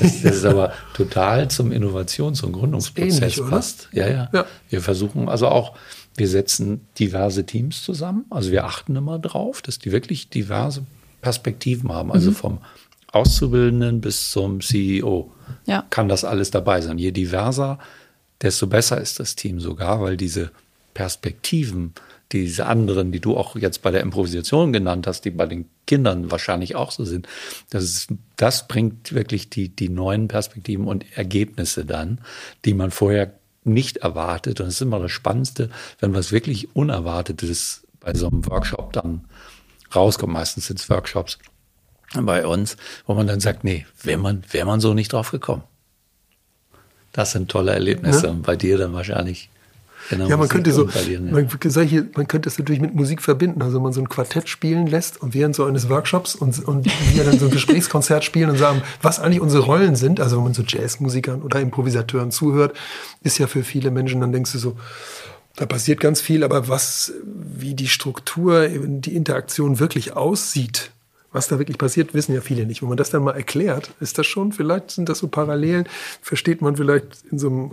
Das, 0.00 0.22
das 0.22 0.36
ist 0.36 0.44
aber 0.44 0.72
total 0.94 1.48
zum 1.48 1.72
Innovations- 1.72 2.42
und 2.42 2.52
Gründungsprozess 2.52 3.38
ähnlich, 3.38 3.50
passt. 3.50 3.88
Ja, 3.92 4.08
ja, 4.08 4.28
ja. 4.32 4.46
Wir 4.68 4.80
versuchen 4.80 5.28
also 5.28 5.48
auch, 5.48 5.76
wir 6.16 6.28
setzen 6.28 6.86
diverse 6.98 7.46
Teams 7.46 7.82
zusammen. 7.82 8.24
Also 8.30 8.50
wir 8.50 8.64
achten 8.64 8.96
immer 8.96 9.18
drauf, 9.18 9.62
dass 9.62 9.78
die 9.78 9.92
wirklich 9.92 10.28
diverse 10.28 10.84
Perspektiven 11.20 11.92
haben. 11.92 12.12
Also 12.12 12.30
mhm. 12.30 12.34
vom 12.34 12.58
Auszubildenden 13.12 14.00
bis 14.00 14.30
zum 14.30 14.60
CEO 14.60 15.32
ja. 15.66 15.84
kann 15.90 16.08
das 16.08 16.24
alles 16.24 16.50
dabei 16.50 16.80
sein. 16.80 16.98
Je 16.98 17.10
diverser, 17.10 17.78
desto 18.42 18.66
besser 18.66 19.00
ist 19.00 19.20
das 19.20 19.34
Team 19.34 19.60
sogar, 19.60 20.00
weil 20.00 20.16
diese 20.16 20.50
Perspektiven 20.94 21.94
diese 22.32 22.66
anderen, 22.66 23.12
die 23.12 23.20
du 23.20 23.36
auch 23.36 23.56
jetzt 23.56 23.82
bei 23.82 23.90
der 23.90 24.02
Improvisation 24.02 24.72
genannt 24.72 25.06
hast, 25.06 25.24
die 25.24 25.30
bei 25.30 25.46
den 25.46 25.68
Kindern 25.86 26.30
wahrscheinlich 26.30 26.76
auch 26.76 26.92
so 26.92 27.04
sind, 27.04 27.26
das, 27.70 27.84
ist, 27.84 28.08
das 28.36 28.68
bringt 28.68 29.12
wirklich 29.12 29.50
die, 29.50 29.68
die 29.68 29.88
neuen 29.88 30.28
Perspektiven 30.28 30.86
und 30.86 31.04
Ergebnisse 31.16 31.84
dann, 31.84 32.20
die 32.64 32.74
man 32.74 32.90
vorher 32.90 33.34
nicht 33.64 33.98
erwartet. 33.98 34.60
Und 34.60 34.68
es 34.68 34.74
ist 34.74 34.82
immer 34.82 35.00
das 35.00 35.10
Spannendste, 35.10 35.70
wenn 35.98 36.14
was 36.14 36.32
wirklich 36.32 36.74
Unerwartetes 36.74 37.86
bei 37.98 38.14
so 38.14 38.28
einem 38.28 38.46
Workshop 38.46 38.92
dann 38.92 39.24
rauskommt. 39.94 40.32
Meistens 40.32 40.66
sind 40.66 40.78
es 40.78 40.88
Workshops 40.88 41.38
bei 42.14 42.46
uns, 42.46 42.76
wo 43.06 43.14
man 43.14 43.26
dann 43.26 43.40
sagt, 43.40 43.64
nee, 43.64 43.86
wäre 44.02 44.18
man, 44.18 44.42
wär 44.50 44.64
man 44.64 44.80
so 44.80 44.94
nicht 44.94 45.12
drauf 45.12 45.30
gekommen. 45.30 45.62
Das 47.12 47.32
sind 47.32 47.50
tolle 47.50 47.72
Erlebnisse. 47.72 48.26
Ja. 48.26 48.32
Und 48.32 48.42
bei 48.42 48.56
dir 48.56 48.78
dann 48.78 48.92
wahrscheinlich 48.92 49.50
Genau, 50.10 50.24
ja, 50.24 50.30
man 50.30 50.38
Musik 50.40 50.52
könnte 50.52 50.72
so, 50.72 50.88
man, 51.20 51.48
solche, 51.66 52.04
man 52.16 52.26
könnte 52.26 52.48
es 52.48 52.58
natürlich 52.58 52.80
mit 52.80 52.96
Musik 52.96 53.22
verbinden. 53.22 53.62
Also 53.62 53.78
man 53.78 53.92
so 53.92 54.00
ein 54.00 54.08
Quartett 54.08 54.48
spielen 54.48 54.88
lässt 54.88 55.22
und 55.22 55.34
während 55.34 55.54
so 55.54 55.64
eines 55.64 55.88
Workshops 55.88 56.34
und, 56.34 56.66
und 56.66 56.86
wir 57.14 57.22
dann 57.22 57.38
so 57.38 57.44
ein 57.44 57.50
Gesprächskonzert 57.52 58.24
spielen 58.24 58.50
und 58.50 58.58
sagen, 58.58 58.82
was 59.02 59.20
eigentlich 59.20 59.40
unsere 59.40 59.62
Rollen 59.62 59.94
sind. 59.94 60.18
Also 60.18 60.36
wenn 60.36 60.44
man 60.44 60.54
so 60.54 60.64
Jazzmusikern 60.66 61.42
oder 61.42 61.60
Improvisateuren 61.60 62.32
zuhört, 62.32 62.76
ist 63.22 63.38
ja 63.38 63.46
für 63.46 63.62
viele 63.62 63.92
Menschen, 63.92 64.20
dann 64.20 64.32
denkst 64.32 64.50
du 64.50 64.58
so, 64.58 64.76
da 65.54 65.66
passiert 65.66 66.00
ganz 66.00 66.20
viel, 66.20 66.42
aber 66.42 66.66
was, 66.66 67.12
wie 67.24 67.74
die 67.74 67.88
Struktur, 67.88 68.66
die 68.68 69.14
Interaktion 69.14 69.78
wirklich 69.78 70.16
aussieht, 70.16 70.90
was 71.30 71.46
da 71.46 71.58
wirklich 71.60 71.78
passiert, 71.78 72.14
wissen 72.14 72.34
ja 72.34 72.40
viele 72.40 72.66
nicht. 72.66 72.82
Wenn 72.82 72.88
man 72.88 72.98
das 72.98 73.10
dann 73.10 73.22
mal 73.22 73.36
erklärt, 73.36 73.92
ist 74.00 74.18
das 74.18 74.26
schon, 74.26 74.50
vielleicht 74.50 74.90
sind 74.90 75.08
das 75.08 75.18
so 75.18 75.28
Parallelen, 75.28 75.86
versteht 76.20 76.62
man 76.62 76.76
vielleicht 76.76 77.24
in 77.30 77.38
so 77.38 77.48
einem 77.48 77.70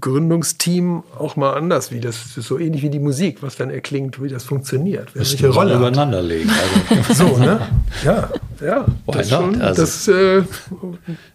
Gründungsteam 0.00 1.02
auch 1.18 1.36
mal 1.36 1.54
anders, 1.54 1.90
wie 1.90 2.00
das 2.00 2.36
ist 2.36 2.46
so 2.46 2.58
ähnlich 2.58 2.82
wie 2.82 2.90
die 2.90 2.98
Musik, 2.98 3.42
was 3.42 3.56
dann 3.56 3.70
erklingt, 3.70 4.22
wie 4.22 4.28
das 4.28 4.44
funktioniert, 4.44 5.14
wer 5.14 5.20
welche 5.22 5.48
Rolle 5.48 5.76
übereinander 5.76 6.20
legen. 6.20 6.50
Also. 7.08 7.26
so, 7.28 7.36
ne? 7.38 7.60
Ja, 8.04 8.28
ja. 8.60 8.84
Das, 9.06 9.30
schon, 9.30 9.60
also, 9.62 9.80
das, 9.80 10.08
äh, 10.08 10.42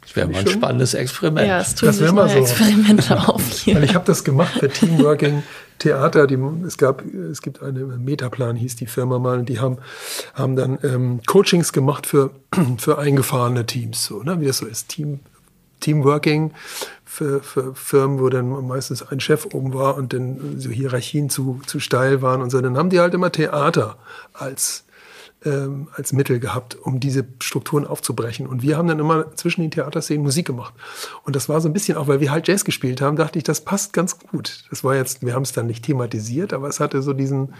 das 0.02 0.16
wäre 0.16 0.28
mal 0.28 0.39
ein 0.39 0.48
spannendes 0.48 0.94
Experiment. 0.94 1.48
Ja, 1.48 1.62
es 1.62 1.74
tun 1.74 1.88
das 1.88 1.98
sich 1.98 2.12
mal 2.12 2.30
so. 2.30 2.38
Experimente 2.38 3.28
auf 3.28 3.42
hier. 3.54 3.76
Weil 3.76 3.86
ich 3.86 3.96
habe 3.96 4.06
das 4.06 4.24
gemacht 4.24 4.54
für 4.60 4.70
Teamworking 4.70 5.42
Theater, 5.80 6.28
die, 6.28 6.38
es 6.66 6.78
gab, 6.78 7.04
es 7.06 7.42
gibt 7.42 7.62
eine 7.62 7.84
Metaplan, 7.84 8.56
hieß 8.56 8.76
die 8.76 8.86
Firma 8.86 9.20
mal, 9.20 9.39
und 9.39 9.50
die 9.50 9.60
haben, 9.60 9.78
haben 10.34 10.56
dann 10.56 10.78
ähm, 10.84 11.22
Coachings 11.26 11.74
gemacht 11.74 12.08
für, 12.08 12.32
für 12.78 13.00
eingefahrene 13.00 13.66
Teams, 13.66 14.06
so, 14.06 14.24
ne, 14.24 14.39
wie 14.39 14.46
das 14.46 14.60
so 14.60 14.66
ist, 14.66 14.89
Team, 14.89 15.20
Teamworking 15.84 16.52
für, 17.13 17.43
für 17.43 17.76
Firmen, 17.76 18.19
wo 18.19 18.30
dann 18.30 18.50
meistens 18.67 19.04
ein 19.04 19.19
Chef 19.19 19.46
oben 19.54 19.74
war 19.74 19.96
und 19.96 20.13
dann 20.13 20.60
so 20.60 20.69
Hierarchien 20.69 21.30
zu, 21.30 21.62
zu 21.67 21.80
steil 21.80 22.22
waren 22.22 22.41
und 22.41 22.50
so, 22.50 22.60
dann 22.60 22.78
haben 22.78 22.89
die 22.89 23.00
halt 23.00 23.13
immer 23.13 23.32
Theater 23.32 23.98
als, 24.34 24.86
ähm, 25.46 25.89
als 25.93 26.12
Mittel 26.12 26.39
gehabt, 26.39 26.76
um 26.76 27.00
diese 27.00 27.26
Strukturen 27.39 27.86
aufzubrechen. 27.86 28.48
Und 28.48 28.63
wir 28.63 28.78
haben 28.78 28.88
dann 28.88 28.98
immer 28.98 29.36
zwischen 29.36 29.62
den 29.62 29.69
Theaterszenen 29.69 30.24
Musik 30.24 30.48
gemacht. 30.48 30.74
Und 31.24 31.36
das 31.36 31.50
war 31.50 31.62
so 31.62 31.69
ein 31.69 31.74
bisschen 31.74 31.98
auch, 31.98 32.08
weil 32.08 32.19
wir 32.19 32.32
halt 32.32 32.48
Jazz 32.48 32.65
gespielt 32.65 33.00
haben, 33.00 33.15
dachte 33.15 33.38
ich, 33.38 33.43
das 33.43 33.62
passt 33.62 33.93
ganz 33.93 34.17
gut. 34.17 34.63
Das 34.72 34.84
war 34.84 34.96
jetzt, 34.96 35.24
wir 35.24 35.36
haben 35.36 35.43
es 35.43 35.52
dann 35.52 35.67
nicht 35.67 35.86
thematisiert, 35.86 36.52
aber 36.52 36.67
es 36.67 36.80
hatte 36.80 37.04
so 37.04 37.13
diesen, 37.13 37.54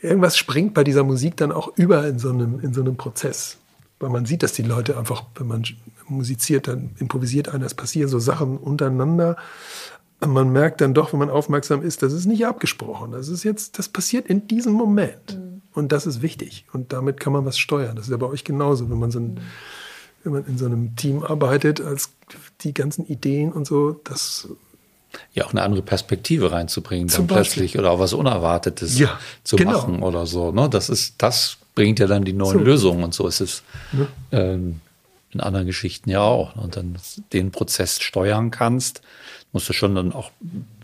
irgendwas 0.00 0.38
springt 0.38 0.72
bei 0.72 0.84
dieser 0.84 1.04
Musik 1.04 1.36
dann 1.36 1.52
auch 1.52 1.76
über 1.76 2.06
in 2.06 2.18
so 2.18 2.30
einem, 2.30 2.60
in 2.60 2.72
so 2.72 2.80
einem 2.80 2.96
Prozess. 2.96 3.58
Weil 4.02 4.10
man 4.10 4.26
sieht, 4.26 4.42
dass 4.42 4.52
die 4.52 4.62
Leute 4.62 4.98
einfach, 4.98 5.22
wenn 5.36 5.46
man 5.46 5.64
musiziert, 6.08 6.66
dann 6.66 6.90
improvisiert 6.98 7.48
einer, 7.48 7.64
es 7.64 7.74
passieren 7.74 8.08
so 8.08 8.18
Sachen 8.18 8.58
untereinander. 8.58 9.36
Man 10.18 10.50
merkt 10.50 10.80
dann 10.80 10.92
doch, 10.92 11.12
wenn 11.12 11.20
man 11.20 11.30
aufmerksam 11.30 11.82
ist, 11.82 12.02
das 12.02 12.12
ist 12.12 12.26
nicht 12.26 12.44
abgesprochen. 12.44 13.12
Das 13.12 13.28
ist 13.28 13.44
jetzt, 13.44 13.78
das 13.78 13.88
passiert 13.88 14.26
in 14.26 14.48
diesem 14.48 14.72
Moment. 14.72 15.38
Mhm. 15.38 15.62
Und 15.72 15.92
das 15.92 16.06
ist 16.06 16.20
wichtig. 16.20 16.66
Und 16.72 16.92
damit 16.92 17.20
kann 17.20 17.32
man 17.32 17.44
was 17.44 17.58
steuern. 17.58 17.94
Das 17.94 18.06
ist 18.06 18.10
ja 18.10 18.16
bei 18.16 18.26
euch 18.26 18.42
genauso, 18.42 18.90
wenn 18.90 18.98
man 18.98 19.12
so 19.12 19.20
ein, 19.20 19.40
wenn 20.24 20.32
man 20.32 20.46
in 20.46 20.58
so 20.58 20.66
einem 20.66 20.96
Team 20.96 21.22
arbeitet, 21.22 21.80
als 21.80 22.10
die 22.62 22.74
ganzen 22.74 23.06
Ideen 23.06 23.52
und 23.52 23.68
so, 23.68 24.00
das 24.02 24.48
ja 25.32 25.44
auch 25.44 25.52
eine 25.52 25.62
andere 25.62 25.82
Perspektive 25.82 26.50
reinzubringen, 26.50 27.06
dann 27.06 27.28
plötzlich 27.28 27.78
oder 27.78 27.92
auch 27.92 28.00
was 28.00 28.14
Unerwartetes 28.14 28.98
ja, 28.98 29.16
zu 29.44 29.54
genau. 29.54 29.72
machen 29.72 30.02
oder 30.02 30.26
so. 30.26 30.50
Ne? 30.50 30.68
Das 30.68 30.88
ist, 30.88 31.22
das 31.22 31.58
bringt 31.74 31.98
ja 31.98 32.06
dann 32.06 32.24
die 32.24 32.32
neuen 32.32 32.58
so. 32.58 32.64
Lösungen 32.64 33.04
und 33.04 33.14
so 33.14 33.26
ist 33.26 33.40
es 33.40 33.62
ja. 33.92 34.06
ähm, 34.32 34.80
in 35.32 35.40
anderen 35.40 35.66
Geschichten 35.66 36.10
ja 36.10 36.20
auch. 36.20 36.56
Und 36.56 36.76
dann 36.76 36.96
den 37.32 37.50
Prozess 37.50 38.00
steuern 38.00 38.50
kannst, 38.50 39.02
musst 39.52 39.68
du 39.68 39.72
schon 39.72 39.94
dann 39.94 40.12
auch 40.12 40.30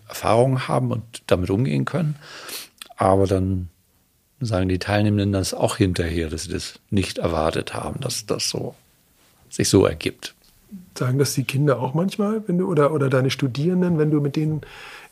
Erfahrungen 0.09 0.69
haben 0.69 0.91
und 0.91 1.03
damit 1.27 1.51
umgehen 1.51 1.85
können. 1.85 2.17
Aber 2.97 3.27
dann 3.27 3.69
sagen 4.41 4.69
die 4.69 4.79
Teilnehmenden 4.79 5.33
das 5.33 5.55
auch 5.55 5.77
hinterher, 5.77 6.31
dass 6.31 6.45
sie 6.45 6.53
das 6.53 6.79
nicht 6.91 7.19
erwartet 7.19 7.75
haben, 7.75 8.01
dass 8.01 8.27
das 8.27 8.49
so 8.49 8.75
sich 9.51 9.69
so 9.69 9.85
ergibt. 9.87 10.35
Sagen 10.97 11.19
das 11.19 11.35
die 11.35 11.45
Kinder 11.45 11.81
auch 11.81 11.95
manchmal, 11.95 12.47
wenn 12.47 12.59
du 12.59 12.69
oder, 12.69 12.93
oder 12.93 13.09
deine 13.09 13.31
Studierenden, 13.31 13.99
wenn 13.99 14.11
du 14.11 14.21
mit 14.21 14.37
denen 14.37 14.61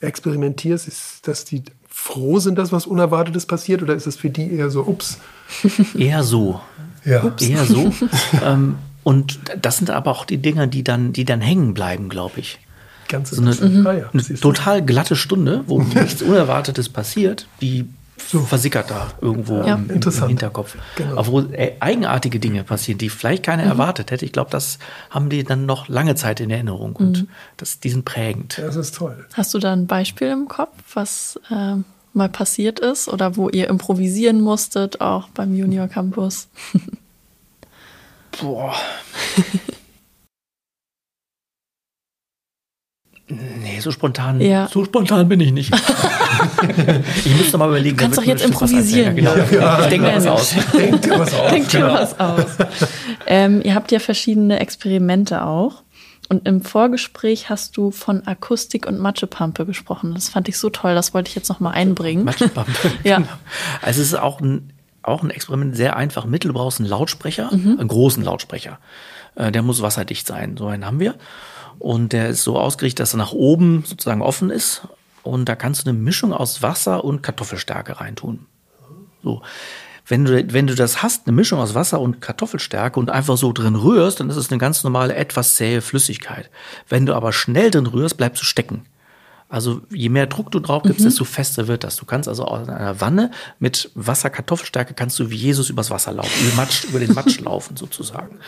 experimentierst, 0.01 0.89
ist, 0.89 1.27
dass 1.27 1.45
die 1.45 1.63
froh 1.99 2.39
sind, 2.41 2.59
dass 2.59 2.73
was 2.73 2.87
Unerwartetes 2.87 3.47
passiert 3.47 3.83
oder 3.83 3.95
ist 3.95 4.07
es 4.07 4.17
für 4.17 4.29
die 4.29 4.53
eher 4.53 4.69
so, 4.69 4.83
ups? 4.83 5.19
Eher 5.99 6.23
so. 6.23 6.61
Ja. 7.07 7.25
Ups. 7.25 7.43
Eher 7.43 7.65
so. 7.65 7.91
ähm, 8.45 8.77
und 9.03 9.41
das 9.61 9.79
sind 9.79 9.91
aber 9.91 10.11
auch 10.11 10.27
die 10.27 10.37
Dinge, 10.37 10.69
die 10.69 10.85
dann, 10.85 11.15
die 11.15 11.25
dann 11.25 11.41
hängen 11.41 11.73
bleiben, 11.73 12.11
glaube 12.11 12.41
ich. 12.41 12.59
Ganz 13.09 13.31
so 13.31 13.41
eine, 13.41 13.55
mhm. 13.55 13.87
eine 13.87 14.41
total 14.41 14.85
glatte 14.85 15.17
Stunde, 15.17 15.65
wo 15.67 15.81
nichts 15.83 16.21
Unerwartetes 16.21 16.91
passiert, 16.91 17.49
die 17.63 17.87
so. 18.17 18.41
versickert 18.41 18.91
da 18.91 19.13
irgendwo 19.21 19.63
ja. 19.63 19.75
im, 19.75 19.91
im, 19.91 20.29
Hinterkopf. 20.29 20.77
Genau. 20.97 21.27
Wo 21.27 21.41
äh, 21.41 21.77
eigenartige 21.81 22.41
Dinge 22.41 22.65
passieren, 22.65 22.99
die 22.99 23.09
vielleicht 23.09 23.43
keiner 23.43 23.65
mhm. 23.65 23.71
erwartet 23.71 24.11
hätte, 24.11 24.25
ich 24.25 24.33
glaube, 24.33 24.51
das 24.51 24.79
haben 25.11 25.29
die 25.29 25.45
dann 25.45 25.67
noch 25.67 25.89
lange 25.89 26.15
Zeit 26.15 26.41
in 26.41 26.51
Erinnerung 26.51 26.97
und 26.97 27.23
mhm. 27.23 27.29
das, 27.57 27.81
die 27.81 27.91
sind 27.91 28.05
prägend. 28.05 28.59
Das 28.59 28.77
ist 28.77 28.95
toll. 28.95 29.27
Hast 29.35 29.55
du 29.55 29.59
da 29.59 29.73
ein 29.73 29.87
Beispiel 29.87 30.29
im 30.29 30.49
Kopf, 30.49 30.73
was 30.95 31.41
äh, 31.51 31.77
mal 32.13 32.29
passiert 32.29 32.81
ist 32.81 33.09
oder 33.09 33.37
wo 33.37 33.49
ihr 33.49 33.69
improvisieren 33.69 34.41
musstet, 34.41 35.01
auch 35.01 35.29
beim 35.29 35.55
Junior 35.55 35.89
Campus? 35.89 36.49
Boah. 38.41 38.75
Nee, 43.29 43.81
so 43.81 43.91
spontan, 43.91 44.41
ja. 44.41 44.69
so 44.69 44.85
spontan 44.85 45.29
bin 45.29 45.41
ich 45.41 45.51
nicht. 45.51 45.75
ich 47.25 47.37
müsste 47.37 47.59
mal 47.59 47.69
überlegen. 47.69 47.97
Du 47.97 48.05
kannst 48.05 48.19
doch 48.19 48.25
jetzt 48.25 48.45
improvisieren. 48.45 49.17
Genau. 49.17 49.35
Ja, 49.51 49.81
ich 49.81 49.87
denke 49.87 50.07
mir 50.07 50.17
was 50.17 50.27
aus. 50.27 50.55
Denk 50.73 51.03
dir 51.03 51.19
was 51.19 51.35
aus. 51.35 51.51
Denk 51.51 51.69
dir 51.69 51.81
genau. 51.81 51.95
was 51.95 52.21
aus. 52.21 52.47
Ähm, 53.27 53.63
ihr 53.65 53.75
habt 53.75 53.91
ja 53.91 53.99
verschiedene 53.99 54.61
Experimente 54.61 55.45
auch. 55.45 55.83
Und 56.29 56.47
im 56.47 56.61
Vorgespräch 56.61 57.51
hast 57.51 57.77
du 57.77 57.91
von 57.91 58.27
Akustik 58.27 58.87
und 58.87 58.99
Matschepampe 58.99 59.67
gesprochen. 59.67 60.15
Das 60.15 60.29
fand 60.29 60.49
ich 60.49 60.59
so 60.59 60.71
toll, 60.71 60.95
das 60.95 61.15
wollte 61.15 61.29
ich 61.29 61.35
jetzt 61.35 61.49
noch 61.49 61.61
mal 61.61 61.71
einbringen. 61.71 62.25
Matschepampe. 62.25 62.73
ja. 63.05 63.19
Genau. 63.19 63.29
Also 63.83 64.03
es 64.03 64.09
ist 64.09 64.15
auch 64.15 64.41
ein, 64.41 64.73
auch 65.03 65.25
ein 65.25 65.31
Experiment 65.31 65.77
sehr 65.77 65.97
einfach. 65.97 66.27
Mittel, 66.27 66.49
du 66.49 66.55
brauchst 66.55 66.81
einen 66.81 66.89
Lautsprecher, 66.89 67.55
mhm. 67.55 67.79
einen 67.79 67.89
großen 67.89 68.23
Lautsprecher. 68.23 68.79
Äh, 69.37 69.53
der 69.53 69.63
muss 69.63 69.83
wasserdicht 69.83 70.27
sein. 70.27 70.57
So 70.57 70.67
einen 70.67 70.85
haben 70.85 71.01
wir. 71.01 71.15
Und 71.79 72.13
der 72.13 72.29
ist 72.29 72.43
so 72.43 72.59
ausgerichtet, 72.59 73.01
dass 73.01 73.15
er 73.15 73.19
nach 73.19 73.33
oben 73.33 73.85
sozusagen 73.87 74.23
offen 74.23 74.51
ist. 74.51 74.87
Und 75.23 75.49
da 75.49 75.57
kannst 75.57 75.85
du 75.85 75.91
eine 75.91 75.99
Mischung 75.99 76.33
aus 76.33 76.63
Wasser 76.63 77.05
und 77.05 77.23
Kartoffelstärke 77.23 78.01
reintun. 78.01 78.47
So. 79.23 79.43
Wenn 80.09 80.25
du, 80.25 80.53
wenn 80.53 80.69
du 80.69 80.77
das 80.77 81.03
hast, 81.03 81.27
eine 81.27 81.35
Mischung 81.35 81.59
aus 81.59 81.75
Wasser 81.75 82.01
und 82.01 82.21
Kartoffelstärke 82.21 83.01
und 83.01 83.11
einfach 83.11 83.37
so 83.37 83.53
drin 83.53 83.75
rührst, 83.75 84.21
dann 84.21 84.31
ist 84.31 84.37
es 84.37 84.51
eine 84.51 84.59
ganz 84.59 84.85
normale, 84.85 85.17
etwas 85.17 85.57
zähe 85.57 85.83
Flüssigkeit. 85.83 86.49
Wenn 86.89 87.07
du 87.07 87.15
aber 87.15 87.33
schnell 87.33 87.73
drin 87.73 87.87
rührst, 87.87 88.17
bleibst 88.17 88.41
du 88.41 88.47
stecken. 88.47 88.87
Also 89.49 89.81
je 89.91 90.09
mehr 90.09 90.27
Druck 90.27 90.51
du 90.51 90.59
drauf 90.59 90.83
gibst, 90.83 91.01
mhm. 91.01 91.05
desto 91.05 91.25
fester 91.25 91.69
wird 91.69 91.85
das. 91.85 91.97
Du 91.97 92.05
kannst 92.05 92.29
also 92.29 92.45
aus 92.45 92.69
einer 92.69 93.01
Wanne 93.01 93.31
mit 93.61 93.91
Wasser, 93.95 94.29
Kartoffelstärke 94.29 94.95
kannst 94.95 95.19
du 95.21 95.31
wie 95.31 95.37
Jesus 95.37 95.71
übers 95.71 95.91
Wasser 95.91 96.13
laufen, 96.13 96.33
über, 96.45 96.57
Matsch, 96.57 96.85
über 96.85 96.99
den 96.99 97.15
Matsch 97.15 97.41
laufen 97.45 97.77
sozusagen. 97.77 98.39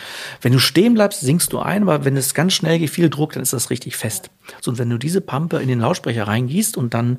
Wenn 0.43 0.53
du 0.53 0.59
stehen 0.59 0.95
bleibst, 0.95 1.21
sinkst 1.21 1.53
du 1.53 1.61
ein, 1.61 1.83
aber 1.83 2.05
wenn 2.05 2.17
es 2.17 2.35
ganz 2.35 2.53
schnell 2.53 2.81
geht, 2.81 2.91
viel 2.91 3.11
Druck, 3.11 3.35
dann 3.35 3.43
ist 3.45 3.53
das 3.53 3.71
richtig 3.71 3.97
fest. 3.97 4.31
So, 4.61 4.73
und 4.73 4.79
wenn 4.79 4.91
du 4.91 4.99
diese 4.99 5.21
Pampe 5.21 5.59
in 5.59 5.69
den 5.69 5.79
Lautsprecher 5.79 6.27
reingießt 6.27 6.77
und 6.77 6.95
dann 6.95 7.19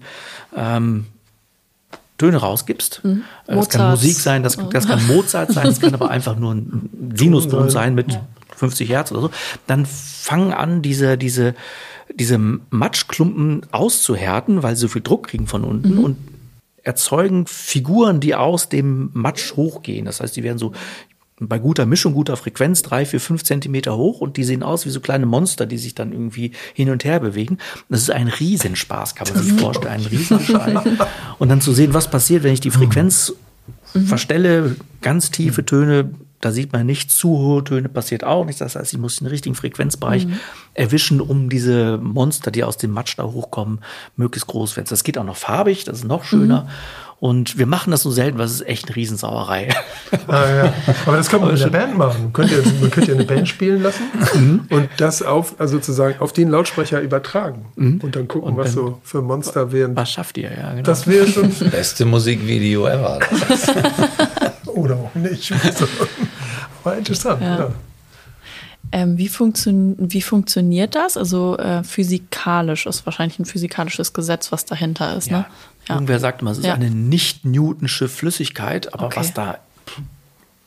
ähm, 0.56 1.06
Töne 2.20 2.38
rausgibst. 2.38 3.02
Mhm. 3.04 3.24
Das 3.48 3.70
kann 3.70 3.92
Musik 3.92 4.20
sein, 4.20 4.44
das, 4.44 4.58
das 4.72 4.88
kann 4.88 5.08
Mozart 5.08 5.54
sein, 5.54 5.66
das 5.68 5.80
kann 5.80 5.94
aber 5.94 6.12
einfach 6.12 6.36
nur 6.36 6.54
ein 6.54 6.90
Sinuston 7.16 7.70
sein 7.70 7.96
mit 7.96 8.20
50 8.58 8.90
Hertz 8.90 9.12
oder 9.12 9.22
so. 9.22 9.32
Dann 9.68 9.86
fangen 9.86 10.54
an, 10.54 10.82
diese, 10.82 11.18
diese 11.18 11.56
diese 12.14 12.38
Matschklumpen 12.38 13.66
auszuhärten, 13.72 14.64
weil 14.64 14.76
sie 14.76 14.82
so 14.82 14.88
viel 14.88 15.02
Druck 15.02 15.28
kriegen 15.28 15.48
von 15.48 15.64
unten 15.64 15.96
mhm. 15.96 16.04
und 16.04 16.18
erzeugen 16.84 17.46
Figuren, 17.46 18.20
die 18.20 18.36
aus 18.36 18.70
dem 18.70 19.12
Matsch 19.14 19.56
hochgehen. 19.56 20.06
Das 20.06 20.22
heißt, 20.22 20.36
die 20.36 20.44
werden 20.44 20.58
so 20.58 20.74
bei 21.40 21.58
guter 21.58 21.86
Mischung, 21.86 22.14
guter 22.14 22.36
Frequenz 22.36 22.82
drei, 22.82 23.06
vier, 23.06 23.22
fünf 23.22 23.44
Zentimeter 23.44 23.96
hoch 23.96 24.20
und 24.20 24.38
die 24.38 24.44
sehen 24.44 24.62
aus 24.64 24.86
wie 24.86 24.90
so 24.90 25.00
kleine 25.00 25.26
Monster, 25.26 25.66
die 25.66 25.78
sich 25.78 25.96
dann 25.96 26.12
irgendwie 26.12 26.52
hin 26.74 26.90
und 26.90 27.06
her 27.06 27.20
bewegen. 27.20 27.58
Das 27.88 28.02
ist 28.02 28.12
ein 28.12 28.28
Riesenspaß, 28.28 29.16
kann 29.16 29.28
man 29.34 29.44
sich 29.44 29.54
vorstellen, 29.54 29.94
ein 29.94 30.06
Riesenschall. 30.06 30.84
Und 31.38 31.50
dann 31.50 31.62
zu 31.62 31.72
sehen, 31.74 31.94
was 31.94 32.12
passiert, 32.12 32.44
wenn 32.44 32.54
ich 32.54 32.60
die 32.60 32.72
Frequenz 32.72 33.34
mhm. 33.94 34.06
verstelle, 34.06 34.76
ganz 35.02 35.32
tiefe 35.32 35.66
Töne 35.66 36.12
da 36.42 36.52
sieht 36.52 36.74
man 36.74 36.86
nicht 36.86 37.12
zu 37.12 37.30
hohe 37.30 37.64
Töne, 37.64 37.90
passiert 37.90 38.24
auch 38.24 38.46
nicht. 38.46 38.62
Das 38.62 38.76
heißt, 38.76 38.94
ich 38.94 39.00
muss 39.00 39.18
den 39.18 39.28
richtigen 39.28 39.56
Frequenzbereich 39.56 40.26
mhm. 40.26 40.40
erwischen, 40.74 41.22
um 41.22 41.50
diese 41.50 41.98
Monster, 41.98 42.52
die 42.52 42.64
aus 42.64 42.78
dem 42.78 42.92
Matsch 42.92 43.16
da 43.18 43.24
hochkommen, 43.24 43.80
möglichst 44.16 44.48
groß 44.48 44.78
werden. 44.78 44.88
Das 44.90 45.04
geht 45.04 45.18
auch 45.18 45.24
noch 45.24 45.38
farbig, 45.38 45.84
das 45.84 46.00
ist 46.00 46.06
noch 46.06 46.24
schöner. 46.24 46.64
Mhm. 46.64 46.70
Und 47.20 47.58
wir 47.58 47.66
machen 47.66 47.92
das 47.92 48.04
so 48.04 48.12
selten, 48.12 48.38
weil 48.38 48.46
es 48.46 48.54
ist 48.54 48.68
echt 48.68 48.88
eine 48.88 48.96
Riesensauerei. 48.96 49.70
Ah, 50.28 50.46
ja. 50.50 50.74
Aber 51.06 51.18
das 51.18 51.28
kann 51.28 51.42
man 51.42 51.52
mit 51.52 51.60
der 51.60 51.68
Band 51.68 51.98
machen. 51.98 52.32
Könnt 52.32 52.50
ihr, 52.50 52.64
man 52.80 52.90
könnte 52.90 53.12
ja 53.12 53.18
eine 53.18 53.26
Band 53.26 53.48
spielen 53.50 53.84
lassen 53.84 54.04
mhm. 54.36 54.62
und 54.70 54.90
das 54.98 55.22
auf, 55.22 55.56
also 55.60 55.76
sozusagen 55.76 56.20
auf 56.22 56.32
den 56.32 56.50
Lautsprecher 56.50 57.02
übertragen. 57.02 57.66
Mhm. 57.76 58.00
Und 58.02 58.16
dann 58.16 58.30
gucken, 58.30 58.52
und 58.52 58.58
was 58.58 58.72
so 58.72 59.02
für 59.04 59.22
Monster 59.22 59.74
wären. 59.74 59.98
Was 59.98 60.12
schafft 60.12 60.38
ihr, 60.38 60.50
ja, 60.50 60.70
genau. 60.72 60.84
Das 60.84 61.08
wäre 61.08 61.28
schon. 61.28 61.50
Beste 61.70 62.06
Musikvideo 62.06 62.88
ever. 62.88 63.20
Oder 64.68 64.96
auch 64.96 65.16
nicht. 65.16 65.54
War 66.84 66.98
interessant, 66.98 67.42
ja. 67.42 67.60
ja. 67.60 67.72
Ähm, 68.92 69.18
wie, 69.18 69.28
funktio 69.28 69.96
wie 69.98 70.22
funktioniert 70.22 70.96
das? 70.96 71.16
Also 71.16 71.58
äh, 71.58 71.84
physikalisch 71.84 72.86
ist 72.86 73.06
wahrscheinlich 73.06 73.38
ein 73.38 73.46
physikalisches 73.46 74.14
Gesetz, 74.14 74.52
was 74.52 74.66
dahinter 74.66 75.16
ist. 75.16 75.30
Ja. 75.30 75.40
Ne? 75.40 75.46
Ja. 75.88 75.96
Irgendwer 75.96 76.20
sagt 76.20 76.42
immer, 76.42 76.52
es 76.52 76.60
ist 76.60 76.66
ja. 76.66 76.74
eine 76.74 76.90
nicht-Newtonsche 76.90 78.08
Flüssigkeit, 78.08 78.94
aber 78.94 79.08
okay. 79.08 79.20
was 79.20 79.34
da 79.34 79.60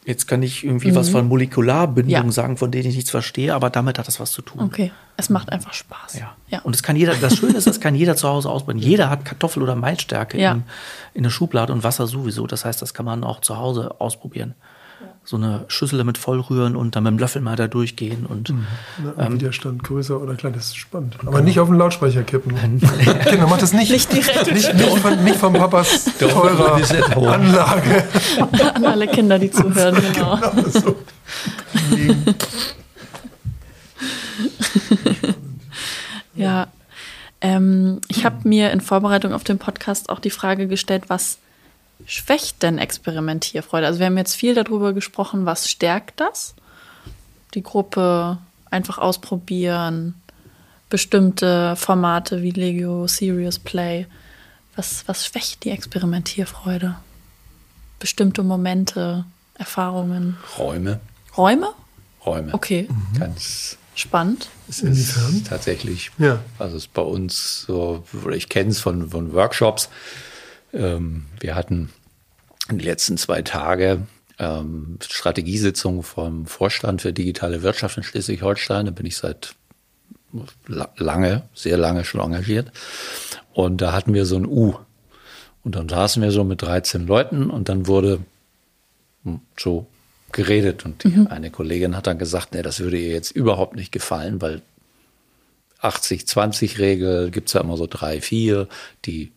Jetzt 0.05 0.27
kann 0.27 0.43
ich 0.43 0.65
irgendwie 0.65 0.91
mhm. 0.91 0.97
was 0.97 1.11
von 1.11 1.29
Molekularbindungen 1.29 2.27
ja. 2.27 2.33
sagen, 2.33 2.57
von 2.57 2.73
denen 2.73 2.89
ich 2.89 2.97
nichts 2.97 3.11
verstehe, 3.13 3.55
aber 3.55 3.71
damit 3.71 4.01
hat 4.01 4.09
das 4.09 4.19
was 4.19 4.33
zu 4.33 4.43
tun. 4.43 4.61
Okay, 4.61 4.91
es 5.17 5.31
macht 5.31 5.53
einfach 5.53 5.73
Spaß. 5.73 6.19
Ja. 6.19 6.35
ja. 6.49 6.61
Und 6.63 6.75
es 6.75 6.83
kann 6.83 6.97
jeder, 6.97 7.15
das 7.15 7.37
Schöne 7.37 7.57
ist, 7.57 7.69
das 7.69 7.81
kann 7.81 7.95
jeder 7.95 8.17
zu 8.17 8.29
Hause 8.29 8.51
ausbauen. 8.51 8.79
Jeder 8.83 9.11
hat 9.11 9.25
Kartoffel- 9.25 9.63
oder 9.63 9.77
Maisstärke 9.77 10.41
ja. 10.41 10.53
in, 10.53 10.65
in 11.15 11.23
der 11.23 11.31
Schublade 11.31 11.73
und 11.73 11.85
Wasser 11.85 12.09
sowieso. 12.09 12.49
Das 12.49 12.65
heißt, 12.65 12.83
das 12.83 12.95
kann 12.95 13.05
man 13.05 13.23
auch 13.23 13.41
zu 13.43 13.59
Hause 13.59 14.01
ausprobieren. 14.01 14.55
So 15.25 15.37
eine 15.37 15.64
Schüssel 15.68 15.99
damit 15.99 16.18
vollrühren 16.18 16.75
und 16.75 16.97
dann 16.97 17.05
mit 17.05 17.12
dem 17.12 17.18
Löffel 17.18 17.43
mal 17.43 17.55
da 17.55 17.68
durchgehen 17.68 18.27
und 18.27 18.51
mhm. 18.51 18.66
Na, 19.16 19.27
ähm, 19.27 19.35
Widerstand 19.35 19.85
größer 19.85 20.20
oder 20.20 20.35
klein, 20.35 20.53
das 20.53 20.66
ist 20.66 20.77
spannend. 20.77 21.16
Aber 21.20 21.31
genau. 21.31 21.45
nicht 21.45 21.61
auf 21.61 21.68
den 21.68 21.77
Lautsprecher 21.77 22.25
kippen. 22.25 22.57
Kinder, 22.81 23.47
macht 23.47 23.62
das 23.62 23.73
nicht. 23.73 23.93
Nicht 23.93 24.12
direkt. 24.12 24.53
Nicht, 24.53 24.75
nicht, 24.75 24.99
von, 24.99 25.25
nicht 25.25 25.37
von 25.37 25.53
Papas 25.53 26.07
teurer 26.18 26.75
Anlage. 27.33 28.05
An 28.75 28.85
alle 28.85 29.07
Kinder, 29.07 29.39
die 29.39 29.51
zuhören, 29.51 29.95
genau. 30.12 30.37
genau 30.37 30.68
so. 30.68 30.97
ja. 36.35 36.66
Ähm, 37.41 38.01
ich 38.09 38.25
habe 38.25 38.49
mir 38.49 38.70
in 38.70 38.81
Vorbereitung 38.81 39.33
auf 39.33 39.45
den 39.45 39.59
Podcast 39.59 40.11
auch 40.11 40.20
die 40.20 40.31
Frage 40.31 40.68
gestellt, 40.68 41.05
was 41.09 41.39
schwächt 42.07 42.62
denn 42.62 42.78
Experimentierfreude? 42.78 43.86
Also 43.86 43.99
wir 43.99 44.07
haben 44.07 44.18
jetzt 44.18 44.34
viel 44.34 44.55
darüber 44.55 44.93
gesprochen, 44.93 45.47
was 45.47 45.70
stärkt 45.70 46.20
das? 46.20 46.55
Die 47.55 47.62
Gruppe 47.62 48.38
einfach 48.70 48.99
ausprobieren, 48.99 50.14
bestimmte 50.88 51.76
Formate 51.76 52.43
wie 52.43 52.51
Lego 52.51 53.07
Serious 53.07 53.59
Play. 53.59 54.07
Was, 54.76 55.05
was 55.07 55.26
schwächt 55.26 55.64
die 55.64 55.70
Experimentierfreude? 55.70 56.97
Bestimmte 57.99 58.43
Momente, 58.43 59.24
Erfahrungen. 59.55 60.38
Räume. 60.59 61.01
Räume? 61.36 61.72
Räume. 62.24 62.55
Okay. 62.55 62.88
Mhm. 62.88 63.18
Ganz 63.18 63.76
spannend. 63.95 64.49
Es 64.68 64.80
ist 64.80 65.47
tatsächlich, 65.47 66.11
ja. 66.18 66.40
also 66.59 66.76
es 66.76 66.84
ist 66.84 66.95
bei 66.95 67.03
uns 67.03 67.64
so, 67.66 68.05
ich 68.34 68.49
kenne 68.49 68.70
es 68.70 68.80
von, 68.80 69.11
von 69.11 69.32
Workshops, 69.32 69.88
ähm, 70.73 71.27
wir 71.41 71.55
hatten 71.55 71.91
die 72.70 72.85
letzten 72.85 73.16
zwei 73.16 73.43
Tage 73.43 74.07
ähm, 74.39 74.99
Strategiesitzung 75.03 76.03
vom 76.03 76.47
Vorstand 76.47 77.03
für 77.03 77.12
digitale 77.12 77.62
Wirtschaft 77.62 77.97
in 77.97 78.03
Schleswig-Holstein. 78.03 78.87
Da 78.87 78.93
bin 78.93 79.07
ich 79.07 79.16
seit 79.16 79.55
lange, 80.97 81.43
sehr 81.55 81.77
lange 81.77 82.05
schon 82.05 82.20
engagiert. 82.20 82.73
Und 83.53 83.81
da 83.81 83.93
hatten 83.93 84.14
wir 84.14 84.25
so 84.25 84.37
ein 84.37 84.47
U. 84.47 84.75
Und 85.62 85.77
dann 85.77 85.89
saßen 85.89 86.23
wir 86.23 86.33
so 86.33 86.45
mit 86.45 86.62
13 86.62 87.07
Leuten 87.07 87.51
und 87.51 87.68
dann 87.68 87.87
wurde 87.87 88.20
hm, 89.25 89.41
so 89.59 89.87
geredet. 90.33 90.85
Und 90.85 91.05
mhm. 91.05 91.29
eine 91.29 91.51
Kollegin 91.51 91.97
hat 91.97 92.07
dann 92.07 92.18
gesagt, 92.18 92.55
nee, 92.55 92.62
das 92.62 92.81
würde 92.81 92.99
ihr 92.99 93.12
jetzt 93.12 93.31
überhaupt 93.31 93.77
nicht 93.77 93.93
gefallen, 93.93 94.41
weil 94.41 94.62
80-20-Regel 95.83 97.31
gibt 97.31 97.49
es 97.49 97.55
ja 97.55 97.61
immer 97.61 97.77
so 97.77 97.87
drei, 97.87 98.20
vier, 98.20 98.68
die 99.05 99.33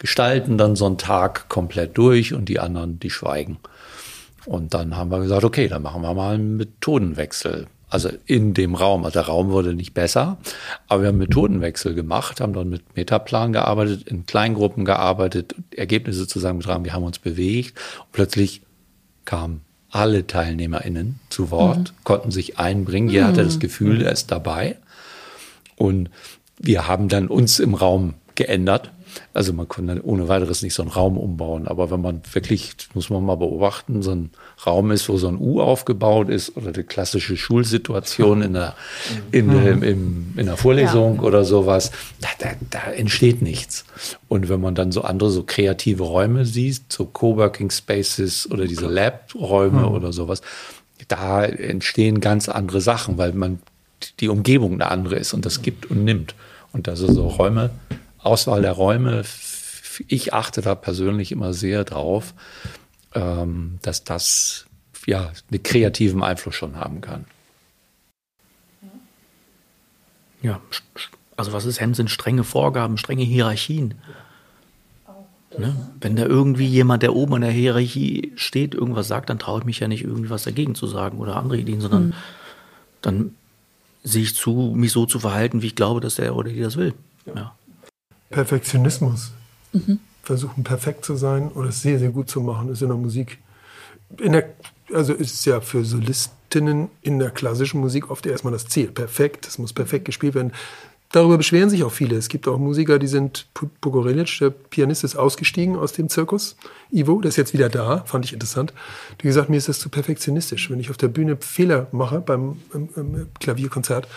gestalten 0.00 0.56
dann 0.56 0.76
so 0.76 0.86
einen 0.86 0.98
Tag 0.98 1.48
komplett 1.50 1.96
durch 1.96 2.32
und 2.32 2.46
die 2.48 2.58
anderen, 2.58 2.98
die 2.98 3.10
schweigen. 3.10 3.58
Und 4.46 4.72
dann 4.72 4.96
haben 4.96 5.10
wir 5.10 5.20
gesagt, 5.20 5.44
okay, 5.44 5.68
dann 5.68 5.82
machen 5.82 6.00
wir 6.00 6.14
mal 6.14 6.34
einen 6.34 6.56
Methodenwechsel. 6.56 7.66
Also 7.90 8.08
in 8.24 8.54
dem 8.54 8.74
Raum. 8.74 9.04
Also 9.04 9.18
der 9.18 9.26
Raum 9.26 9.50
wurde 9.50 9.74
nicht 9.74 9.92
besser, 9.92 10.38
aber 10.88 11.02
wir 11.02 11.08
haben 11.08 11.18
Methodenwechsel 11.18 11.94
gemacht, 11.94 12.40
haben 12.40 12.54
dann 12.54 12.70
mit 12.70 12.96
Metaplan 12.96 13.52
gearbeitet, 13.52 14.08
in 14.08 14.24
Kleingruppen 14.24 14.86
gearbeitet, 14.86 15.54
Ergebnisse 15.76 16.26
zusammengetragen, 16.26 16.84
wir 16.84 16.94
haben 16.94 17.04
uns 17.04 17.18
bewegt. 17.18 17.78
Und 17.98 18.12
plötzlich 18.12 18.62
kamen 19.26 19.60
alle 19.90 20.26
TeilnehmerInnen 20.26 21.20
zu 21.28 21.50
Wort, 21.50 21.92
mhm. 21.92 22.04
konnten 22.04 22.30
sich 22.30 22.58
einbringen. 22.58 23.10
Jeder 23.10 23.24
mhm. 23.24 23.28
hatte 23.28 23.44
das 23.44 23.58
Gefühl, 23.58 24.00
er 24.00 24.12
ist 24.12 24.30
dabei. 24.30 24.78
Und 25.76 26.08
wir 26.58 26.88
haben 26.88 27.08
dann 27.08 27.26
uns 27.26 27.58
im 27.58 27.74
Raum 27.74 28.14
geändert 28.34 28.92
also 29.32 29.52
man 29.52 29.68
kann 29.68 29.86
dann 29.86 30.00
ohne 30.00 30.28
weiteres 30.28 30.62
nicht 30.62 30.74
so 30.74 30.82
einen 30.82 30.90
Raum 30.90 31.16
umbauen. 31.16 31.68
Aber 31.68 31.90
wenn 31.90 32.00
man 32.00 32.22
wirklich, 32.32 32.72
muss 32.94 33.10
man 33.10 33.24
mal 33.24 33.36
beobachten, 33.36 34.02
so 34.02 34.10
ein 34.10 34.30
Raum 34.66 34.90
ist, 34.90 35.08
wo 35.08 35.18
so 35.18 35.28
ein 35.28 35.38
U 35.38 35.60
aufgebaut 35.60 36.28
ist 36.28 36.56
oder 36.56 36.72
die 36.72 36.82
klassische 36.82 37.36
Schulsituation 37.36 38.42
in 38.42 38.54
der, 38.54 38.74
in, 39.30 39.46
mhm. 39.46 39.82
in, 39.82 40.34
in 40.36 40.46
der 40.46 40.56
Vorlesung 40.56 41.16
ja. 41.16 41.22
oder 41.22 41.44
sowas, 41.44 41.92
da, 42.20 42.28
da, 42.38 42.48
da 42.70 42.90
entsteht 42.90 43.40
nichts. 43.40 43.84
Und 44.28 44.48
wenn 44.48 44.60
man 44.60 44.74
dann 44.74 44.90
so 44.90 45.02
andere, 45.02 45.30
so 45.30 45.44
kreative 45.44 46.02
Räume 46.02 46.44
sieht, 46.44 46.92
so 46.92 47.04
Coworking 47.04 47.70
Spaces 47.70 48.50
oder 48.50 48.66
diese 48.66 48.88
Lab-Räume 48.88 49.82
mhm. 49.82 49.94
oder 49.94 50.12
sowas, 50.12 50.42
da 51.06 51.44
entstehen 51.44 52.20
ganz 52.20 52.48
andere 52.48 52.80
Sachen, 52.80 53.16
weil 53.16 53.32
man 53.32 53.60
die 54.18 54.28
Umgebung 54.28 54.74
eine 54.74 54.90
andere 54.90 55.16
ist 55.16 55.34
und 55.34 55.46
das 55.46 55.62
gibt 55.62 55.86
und 55.90 56.04
nimmt. 56.04 56.34
Und 56.72 56.86
das 56.86 57.00
sind 57.00 57.14
so 57.14 57.26
Räume, 57.26 57.70
Auswahl 58.22 58.62
der 58.62 58.72
Räume, 58.72 59.24
ich 60.08 60.34
achte 60.34 60.62
da 60.62 60.74
persönlich 60.74 61.32
immer 61.32 61.52
sehr 61.52 61.84
drauf, 61.84 62.34
ähm, 63.14 63.78
dass 63.82 64.04
das 64.04 64.66
ja 65.06 65.32
einen 65.50 65.62
kreativen 65.62 66.22
Einfluss 66.22 66.54
schon 66.54 66.76
haben 66.76 67.00
kann. 67.00 67.24
Ja, 70.42 70.60
also 71.36 71.52
was 71.52 71.64
ist 71.64 71.80
Hemd 71.80 71.96
sind 71.96 72.10
strenge 72.10 72.44
Vorgaben, 72.44 72.96
strenge 72.96 73.24
Hierarchien. 73.24 73.94
Ne? 75.58 75.74
Wenn 76.00 76.16
da 76.16 76.24
irgendwie 76.24 76.66
jemand, 76.66 77.02
der 77.02 77.14
oben 77.14 77.36
in 77.36 77.42
der 77.42 77.50
Hierarchie 77.50 78.32
steht, 78.36 78.74
irgendwas 78.74 79.08
sagt, 79.08 79.30
dann 79.30 79.38
traue 79.38 79.60
ich 79.60 79.64
mich 79.66 79.80
ja 79.80 79.88
nicht, 79.88 80.04
irgendwie 80.04 80.30
was 80.30 80.44
dagegen 80.44 80.74
zu 80.74 80.86
sagen 80.86 81.18
oder 81.18 81.36
andere 81.36 81.58
Ideen, 81.58 81.80
sondern 81.80 82.06
mhm. 82.08 82.14
dann 83.02 83.34
sehe 84.04 84.22
ich 84.22 84.34
zu, 84.34 84.72
mich 84.76 84.92
so 84.92 85.06
zu 85.06 85.18
verhalten, 85.18 85.60
wie 85.60 85.66
ich 85.66 85.74
glaube, 85.74 86.00
dass 86.00 86.14
der 86.14 86.36
oder 86.36 86.50
die 86.50 86.60
das 86.60 86.76
will. 86.76 86.94
Ja. 87.34 87.54
Perfektionismus. 88.30 89.32
Mhm. 89.72 89.98
Versuchen 90.22 90.64
perfekt 90.64 91.04
zu 91.04 91.16
sein 91.16 91.48
oder 91.48 91.68
es 91.68 91.82
sehr, 91.82 91.98
sehr 91.98 92.10
gut 92.10 92.30
zu 92.30 92.40
machen, 92.40 92.70
ist 92.70 92.82
in 92.82 92.88
der 92.88 92.96
Musik. 92.96 93.38
In 94.18 94.32
der, 94.32 94.50
also 94.92 95.12
ist 95.12 95.34
es 95.34 95.44
ja 95.44 95.60
für 95.60 95.84
Solistinnen 95.84 96.88
in 97.02 97.18
der 97.18 97.30
klassischen 97.30 97.80
Musik 97.80 98.10
oft 98.10 98.26
erstmal 98.26 98.52
das 98.52 98.66
Ziel. 98.66 98.88
Perfekt, 98.88 99.46
es 99.46 99.58
muss 99.58 99.72
perfekt 99.72 100.04
gespielt 100.04 100.34
werden. 100.34 100.52
Darüber 101.12 101.38
beschweren 101.38 101.70
sich 101.70 101.82
auch 101.82 101.92
viele. 101.92 102.16
Es 102.16 102.28
gibt 102.28 102.46
auch 102.46 102.58
Musiker, 102.58 103.00
die 103.00 103.08
sind, 103.08 103.48
Pogorelic, 103.80 104.38
der 104.38 104.50
Pianist, 104.50 105.02
ist 105.02 105.16
ausgestiegen 105.16 105.76
aus 105.76 105.92
dem 105.92 106.08
Zirkus. 106.08 106.56
Ivo, 106.92 107.20
der 107.20 107.28
ist 107.28 107.36
jetzt 107.36 107.52
wieder 107.52 107.68
da, 107.68 108.04
fand 108.04 108.24
ich 108.24 108.32
interessant. 108.32 108.72
Die 109.20 109.26
gesagt, 109.26 109.48
mir 109.48 109.56
ist 109.56 109.68
das 109.68 109.78
zu 109.78 109.88
perfektionistisch. 109.88 110.70
Wenn 110.70 110.80
ich 110.80 110.90
auf 110.90 110.96
der 110.96 111.08
Bühne 111.08 111.36
Fehler 111.40 111.86
mache 111.92 112.20
beim 112.20 112.60
im, 112.74 112.88
im 112.96 113.28
Klavierkonzert, 113.38 114.08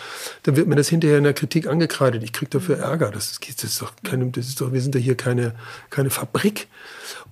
dann 0.42 0.56
wird 0.56 0.66
mir 0.66 0.76
das 0.76 0.88
hinterher 0.88 1.18
in 1.18 1.24
der 1.24 1.34
Kritik 1.34 1.66
angekreidet. 1.66 2.22
Ich 2.22 2.32
kriege 2.32 2.50
dafür 2.50 2.78
Ärger. 2.78 3.10
Das 3.10 3.30
ist, 3.30 3.62
das 3.62 3.64
ist 3.64 3.82
doch 3.82 3.92
keine, 4.02 4.26
das 4.26 4.46
ist 4.46 4.60
doch, 4.60 4.72
wir 4.72 4.80
sind 4.80 4.94
ja 4.94 5.00
hier 5.00 5.16
keine, 5.16 5.54
keine 5.90 6.10
Fabrik. 6.10 6.68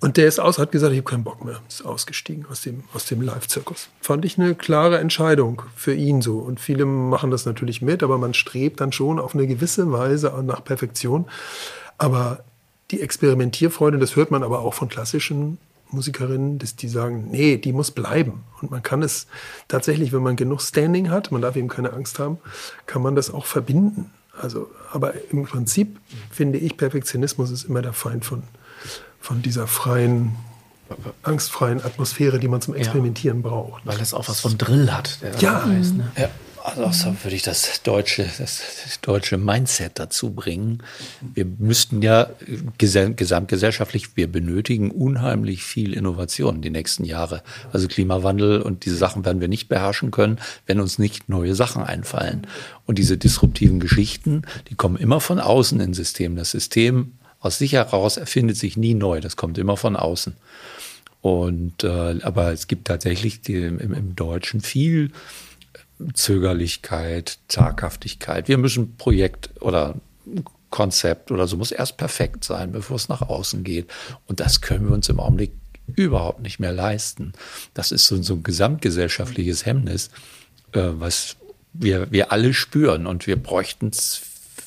Und 0.01 0.17
der 0.17 0.27
ist 0.27 0.41
aus, 0.41 0.59
hat 0.59 0.73
gesagt, 0.73 0.93
ich 0.93 0.99
habe 0.99 1.11
keinen 1.11 1.25
Bock 1.25 1.45
mehr. 1.45 1.61
Ist 1.69 1.85
ausgestiegen 1.85 2.47
aus 2.51 2.61
dem, 2.63 2.85
aus 2.95 3.07
dem 3.07 3.21
Live-Zirkus. 3.21 3.89
Fand 4.01 4.25
ich 4.25 4.39
eine 4.39 4.55
klare 4.55 4.99
Entscheidung 4.99 5.63
für 5.77 5.95
ihn 5.95 6.23
so. 6.23 6.39
Und 6.39 6.61
viele 6.61 6.85
machen 6.85 7.31
das 7.31 7.47
natürlich 7.47 7.83
mit, 7.83 8.03
aber 8.03 8.19
man 8.19 8.35
strebt 8.35 8.81
dann 8.81 8.93
schon 8.93 9.19
auf 9.19 9.35
eine 9.35 9.47
gewisse 9.47 9.91
Weise 9.93 10.33
nach 10.45 10.65
Perfektion. 10.65 11.27
Aber 11.99 12.45
die 12.93 13.01
Experimentierfreude, 13.01 13.99
das 13.99 14.17
hört 14.17 14.31
man 14.31 14.43
aber 14.43 14.61
auch 14.61 14.75
von 14.75 14.89
klassischen 14.89 15.59
Musikerinnen, 15.91 16.59
dass 16.59 16.77
die 16.77 16.89
sagen, 16.89 17.29
nee, 17.31 17.57
die 17.57 17.73
muss 17.73 17.91
bleiben. 17.91 18.45
Und 18.61 18.71
man 18.71 18.83
kann 18.83 19.03
es 19.03 19.27
tatsächlich, 19.69 20.13
wenn 20.13 20.23
man 20.23 20.37
genug 20.37 20.61
Standing 20.61 21.11
hat, 21.11 21.33
man 21.33 21.43
darf 21.43 21.57
eben 21.57 21.69
keine 21.69 21.93
Angst 21.93 22.19
haben, 22.19 22.39
kann 22.87 23.03
man 23.03 23.15
das 23.15 23.33
auch 23.33 23.47
verbinden. 23.47 24.11
Also, 24.41 24.71
aber 24.91 25.15
im 25.31 25.45
Prinzip 25.45 25.99
finde 26.31 26.59
ich, 26.59 26.77
Perfektionismus 26.77 27.51
ist 27.51 27.65
immer 27.65 27.83
der 27.83 27.93
Feind 27.93 28.25
von, 28.25 28.43
von 29.21 29.43
dieser 29.43 29.67
freien, 29.67 30.37
angstfreien 31.23 31.85
Atmosphäre, 31.85 32.39
die 32.39 32.49
man 32.49 32.61
zum 32.61 32.75
Experimentieren 32.75 33.43
ja, 33.43 33.49
braucht. 33.49 33.87
Weil 33.87 34.01
es 34.01 34.15
auch 34.15 34.29
was 34.29 34.41
von 34.41 34.57
Drill 34.57 34.91
hat. 34.91 35.19
ja. 35.41 35.67
Heißt, 35.67 35.97
ne? 35.97 36.11
ja. 36.17 36.31
Also 36.65 37.11
mhm. 37.11 37.17
würde 37.25 37.35
ich 37.35 37.43
das 37.43 37.83
deutsche, 37.83 38.29
das 38.39 38.63
deutsche 39.03 39.37
Mindset 39.37 39.99
dazu 39.99 40.31
bringen. 40.31 40.83
Wir 41.35 41.45
müssten 41.45 42.03
ja 42.03 42.31
gesamtgesellschaftlich, 42.79 44.17
wir 44.17 44.31
benötigen 44.31 44.91
unheimlich 44.91 45.65
viel 45.65 45.93
Innovation 45.93 46.63
die 46.63 46.71
nächsten 46.71 47.05
Jahre. 47.05 47.43
Also 47.73 47.89
Klimawandel 47.89 48.63
und 48.63 48.85
diese 48.85 48.97
Sachen 48.97 49.25
werden 49.25 49.41
wir 49.41 49.49
nicht 49.49 49.69
beherrschen 49.69 50.13
können, 50.13 50.39
wenn 50.67 50.81
uns 50.81 50.99
nicht 50.99 51.29
neue 51.29 51.57
Sachen 51.57 51.83
einfallen. 51.83 52.47
Und 52.87 52.99
diese 52.99 53.19
disruptiven 53.19 53.81
Geschichten, 53.81 54.43
die 54.69 54.77
kommen 54.77 54.97
immer 54.97 55.21
von 55.21 55.41
außen 55.41 55.81
ins 55.81 55.97
System. 55.97 56.37
Das 56.37 56.53
System 56.53 57.15
aus 57.41 57.59
sich 57.59 57.73
heraus 57.73 58.17
erfindet 58.17 58.57
sich 58.57 58.77
nie 58.77 58.95
neu. 58.95 59.21
Das 59.21 59.37
kommt 59.37 59.59
immer 59.59 59.77
von 59.77 59.97
außen. 59.97 60.35
Und 61.23 61.83
äh, 61.83 62.21
aber 62.23 62.53
es 62.53 62.69
gibt 62.69 62.87
tatsächlich 62.87 63.41
die, 63.43 63.55
im, 63.55 63.93
im 63.93 64.15
Deutschen 64.15 64.61
viel 64.61 65.11
Zögerlichkeit, 66.15 67.39
Zaghaftigkeit. 67.49 68.49
Wir 68.49 68.59
müssen 68.59 68.97
Projekt 68.97 69.51
oder 69.61 69.97
Konzept 70.71 71.31
oder 71.31 71.47
so 71.47 71.57
muss 71.57 71.71
erst 71.71 71.99
perfekt 71.99 72.45
sein, 72.45 72.73
bevor 72.73 72.97
es 72.97 73.09
nach 73.09 73.23
außen 73.23 73.63
geht. 73.63 73.91
Und 74.27 74.41
das 74.41 74.61
können 74.61 74.89
wir 74.89 74.95
uns 74.95 75.09
im 75.09 75.21
Augenblick 75.21 75.53
überhaupt 75.95 76.43
nicht 76.43 76.59
mehr 76.59 76.73
leisten. 76.73 77.33
Das 77.75 77.93
ist 77.93 78.07
so, 78.07 78.21
so 78.23 78.35
ein 78.35 78.43
gesamtgesellschaftliches 78.43 79.67
Hemmnis, 79.67 80.11
äh, 80.73 80.81
was 80.93 81.37
wir, 81.73 82.11
wir 82.11 82.33
alle 82.33 82.55
spüren 82.55 83.07
und 83.07 83.27
wir 83.27 83.37
bräuchten 83.37 83.89
es 83.89 84.21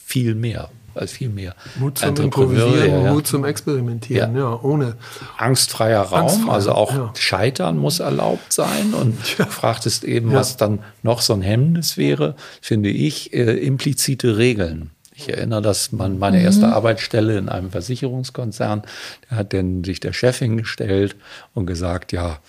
viel 0.05 0.35
mehr. 0.35 0.69
Als 0.97 1.11
viel 1.11 1.29
mehr 1.29 1.55
Mut 1.77 1.97
zum 1.97 2.15
Improvisieren, 2.15 3.03
ja. 3.03 3.13
Mut 3.13 3.27
zum 3.27 3.45
Experimentieren, 3.45 4.35
ja, 4.35 4.41
ja 4.41 4.59
ohne 4.61 4.95
angstfreier 5.37 6.01
Raum, 6.01 6.21
Angstfrei, 6.21 6.51
also 6.51 6.71
auch 6.71 6.93
ja. 6.93 7.13
Scheitern 7.17 7.77
muss 7.77 7.99
erlaubt 7.99 8.53
sein. 8.53 8.93
Und 8.93 9.17
ja. 9.37 9.45
fragtest 9.45 10.03
eben, 10.03 10.33
was 10.33 10.57
dann 10.57 10.79
noch 11.03 11.21
so 11.21 11.33
ein 11.33 11.41
Hemmnis 11.41 11.97
wäre, 11.97 12.35
finde 12.61 12.89
ich, 12.89 13.33
äh, 13.33 13.57
implizite 13.57 14.37
Regeln. 14.37 14.91
Ich 15.17 15.29
erinnere, 15.29 15.61
dass 15.61 15.93
man 15.93 16.19
meine 16.19 16.39
mhm. 16.39 16.45
erste 16.45 16.67
Arbeitsstelle 16.67 17.37
in 17.37 17.47
einem 17.47 17.71
Versicherungskonzern, 17.71 18.83
da 19.29 19.35
hat 19.35 19.53
denn 19.53 19.83
sich 19.83 20.01
der 20.01 20.11
Chef 20.11 20.39
hingestellt 20.39 21.15
und 21.53 21.65
gesagt, 21.65 22.11
ja, 22.11 22.39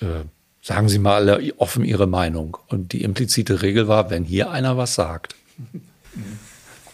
äh, 0.00 0.24
sagen 0.62 0.88
Sie 0.88 0.98
mal 0.98 1.14
alle 1.14 1.54
offen 1.56 1.84
Ihre 1.84 2.06
Meinung. 2.06 2.58
Und 2.68 2.92
die 2.92 3.02
implizite 3.02 3.62
Regel 3.62 3.88
war, 3.88 4.10
wenn 4.10 4.24
hier 4.24 4.50
einer 4.50 4.76
was 4.76 4.94
sagt, 4.94 5.34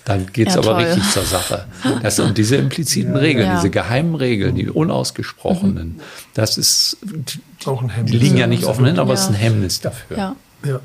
dann 0.07 0.33
geht 0.33 0.49
es 0.49 0.55
ja, 0.55 0.61
aber 0.61 0.75
toll. 0.75 0.85
richtig 0.85 1.11
zur 1.11 1.25
Sache. 1.25 1.67
Das 2.01 2.15
sind 2.15 2.39
diese 2.39 2.55
impliziten 2.57 3.17
Regeln, 3.17 3.49
ja. 3.49 3.57
diese 3.57 3.71
geheimen 3.71 4.15
Regeln, 4.15 4.55
die 4.55 4.71
unausgesprochenen, 4.71 5.97
mhm. 5.97 6.01
das 6.33 6.57
ist, 6.59 6.99
die, 7.03 7.41
auch 7.67 7.83
ein 7.83 7.89
Hemmnis. 7.89 8.13
die 8.13 8.19
liegen 8.19 8.37
ja 8.37 8.47
nicht 8.47 8.65
offen 8.65 8.87
hin, 8.87 9.01
aber 9.01 9.15
es 9.15 9.23
ist 9.23 9.31
ein 9.31 9.35
Hemmnis 9.35 9.81
dafür. 9.81 10.17
Ja. 10.17 10.37
ja. 10.65 10.81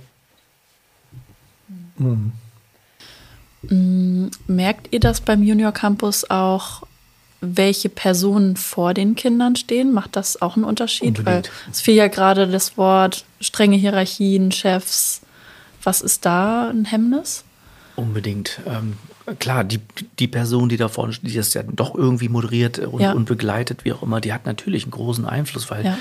Mhm. 2.00 2.32
Merkt 4.48 4.88
ihr 4.92 5.00
das 5.00 5.22
beim 5.22 5.44
Junior 5.44 5.72
Campus 5.72 6.28
auch, 6.28 6.82
welche 7.42 7.90
Personen 7.90 8.56
vor 8.56 8.96
den 8.96 9.14
Kindern 9.14 9.56
stehen? 9.56 9.94
Macht 9.94 10.16
das 10.16 10.42
auch 10.42 10.56
einen 10.56 10.66
Unterschied? 10.66 11.20
Unbedingt. 11.20 11.48
Weil 11.48 11.72
es 11.72 11.82
fiel 11.82 11.94
ja 11.94 12.08
gerade 12.08 12.48
das 12.48 12.76
Wort 12.76 13.26
strenge 13.40 13.78
Hierarchien, 13.78 14.52
Chefs. 14.52 15.22
Was 15.84 16.02
ist 16.02 16.26
da 16.26 16.70
ein 16.70 16.86
Hemmnis? 16.86 17.44
Unbedingt. 17.96 18.62
Ähm, 18.66 18.98
klar, 19.40 19.64
die, 19.64 19.80
die 20.20 20.28
Person, 20.28 20.70
die 20.70 20.78
da 20.78 20.88
vorne 20.88 21.14
die 21.22 21.34
das 21.34 21.54
ja 21.54 21.64
doch 21.64 21.96
irgendwie 21.96 22.30
moderiert 22.30 22.80
und, 22.80 23.02
ja. 23.02 23.14
und 23.14 23.26
begleitet, 23.26 23.86
wie 23.86 23.94
auch 23.94 24.04
immer, 24.04 24.22
die 24.22 24.34
hat 24.34 24.46
natürlich 24.46 24.84
einen 24.84 24.92
großen 24.92 25.26
Einfluss, 25.26 25.70
weil 25.70 25.86
ja. 25.86 25.98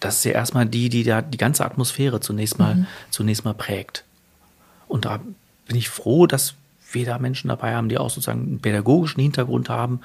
das 0.00 0.18
ist 0.18 0.24
ja 0.24 0.32
erstmal 0.32 0.66
die, 0.66 0.88
die 0.88 1.04
da 1.04 1.22
die 1.22 1.38
ganze 1.38 1.64
Atmosphäre 1.64 2.20
zunächst 2.20 2.58
mal, 2.58 2.74
mhm. 2.74 2.86
zunächst 3.10 3.44
mal 3.44 3.54
prägt. 3.54 4.04
Und 4.86 5.04
da 5.04 5.20
bin 5.66 5.76
ich 5.76 5.88
froh, 5.88 6.26
dass 6.26 6.54
wir 6.90 7.04
da 7.04 7.18
Menschen 7.18 7.48
dabei 7.48 7.74
haben, 7.74 7.88
die 7.88 7.98
auch 7.98 8.10
sozusagen 8.10 8.40
einen 8.40 8.60
pädagogischen 8.60 9.20
Hintergrund 9.20 9.68
haben. 9.68 10.00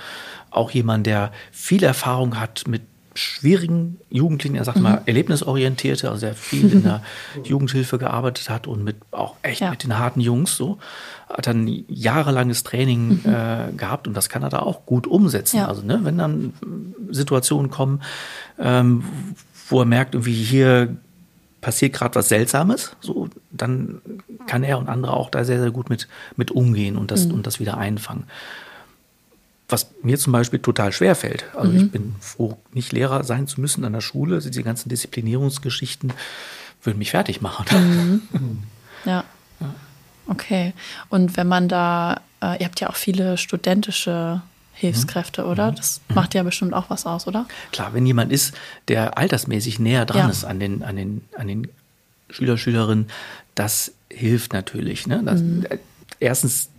Auch 0.49 0.71
jemand, 0.71 1.07
der 1.07 1.31
viel 1.51 1.83
Erfahrung 1.83 2.39
hat 2.39 2.67
mit 2.67 2.81
schwierigen 3.15 3.99
Jugendlichen, 4.09 4.55
er 4.55 4.63
sagt 4.63 4.77
mhm. 4.77 4.83
mal 4.83 5.01
erlebnisorientierte, 5.05 6.09
also 6.09 6.21
der 6.21 6.33
viel 6.33 6.71
in 6.71 6.83
der 6.83 7.03
Jugendhilfe 7.43 7.97
gearbeitet 7.97 8.49
hat 8.49 8.67
und 8.67 8.83
mit 8.83 8.97
auch 9.11 9.35
echt 9.41 9.61
ja. 9.61 9.69
mit 9.69 9.83
den 9.83 9.97
harten 9.97 10.19
Jungs 10.19 10.55
so, 10.55 10.79
hat 11.29 11.47
dann 11.47 11.67
jahrelanges 11.87 12.63
Training 12.63 13.21
mhm. 13.23 13.33
äh, 13.33 13.71
gehabt 13.77 14.07
und 14.07 14.15
das 14.15 14.29
kann 14.29 14.43
er 14.43 14.49
da 14.49 14.59
auch 14.59 14.85
gut 14.85 15.07
umsetzen. 15.07 15.57
Ja. 15.57 15.67
Also 15.67 15.83
ne, 15.83 15.99
wenn 16.03 16.17
dann 16.17 16.53
Situationen 17.09 17.69
kommen, 17.69 18.01
ähm, 18.59 19.03
wo 19.69 19.79
er 19.79 19.85
merkt, 19.85 20.15
irgendwie 20.15 20.33
hier 20.33 20.95
passiert 21.61 21.93
gerade 21.93 22.15
was 22.15 22.29
Seltsames, 22.29 22.95
so, 22.99 23.29
dann 23.51 24.01
kann 24.47 24.63
er 24.63 24.77
und 24.77 24.89
andere 24.89 25.13
auch 25.13 25.29
da 25.29 25.45
sehr, 25.45 25.59
sehr 25.59 25.71
gut 25.71 25.89
mit, 25.89 26.07
mit 26.35 26.51
umgehen 26.51 26.97
und 26.97 27.09
das, 27.09 27.25
mhm. 27.25 27.35
und 27.35 27.47
das 27.47 27.59
wieder 27.59 27.77
einfangen. 27.77 28.25
Was 29.73 29.87
mir 30.03 30.19
zum 30.19 30.33
Beispiel 30.33 30.59
total 30.59 30.91
schwer 30.91 31.15
fällt. 31.15 31.45
Also 31.55 31.71
mhm. 31.71 31.77
ich 31.77 31.91
bin 31.91 32.15
froh, 32.19 32.59
nicht 32.73 32.91
Lehrer 32.91 33.23
sein 33.23 33.47
zu 33.47 33.59
müssen 33.59 33.83
an 33.85 33.93
der 33.93 34.01
Schule. 34.01 34.39
Diese 34.39 34.61
ganzen 34.61 34.89
Disziplinierungsgeschichten 34.89 36.13
würden 36.83 36.99
mich 36.99 37.09
fertig 37.09 37.41
machen. 37.41 37.65
Mhm. 38.31 38.63
ja. 39.03 39.23
ja. 39.59 39.73
Okay. 40.27 40.73
Und 41.09 41.37
wenn 41.37 41.47
man 41.47 41.67
da, 41.67 42.21
äh, 42.39 42.59
ihr 42.59 42.67
habt 42.67 42.79
ja 42.81 42.89
auch 42.91 42.95
viele 42.95 43.39
studentische 43.39 44.43
Hilfskräfte, 44.73 45.41
mhm. 45.41 45.49
oder? 45.49 45.71
Mhm. 45.71 45.75
Das 45.75 46.01
mhm. 46.07 46.15
macht 46.15 46.35
ja 46.35 46.43
bestimmt 46.43 46.75
auch 46.75 46.91
was 46.91 47.07
aus, 47.07 47.25
oder? 47.25 47.47
Klar, 47.71 47.95
wenn 47.95 48.05
jemand 48.05 48.31
ist, 48.31 48.53
der 48.89 49.17
altersmäßig 49.17 49.79
näher 49.79 50.05
dran 50.05 50.25
ja. 50.25 50.29
ist 50.29 50.43
an 50.43 50.59
den, 50.59 50.83
an 50.83 50.97
den, 50.97 51.21
an 51.35 51.47
den 51.47 51.67
Schüler, 52.29 52.59
Schülerinnen, 52.59 53.07
das 53.55 53.91
hilft 54.11 54.53
natürlich. 54.53 55.07
Ne? 55.07 55.23
Das, 55.25 55.41
mhm. 55.41 55.65
Äh, 55.67 55.79
erstens 56.19 56.69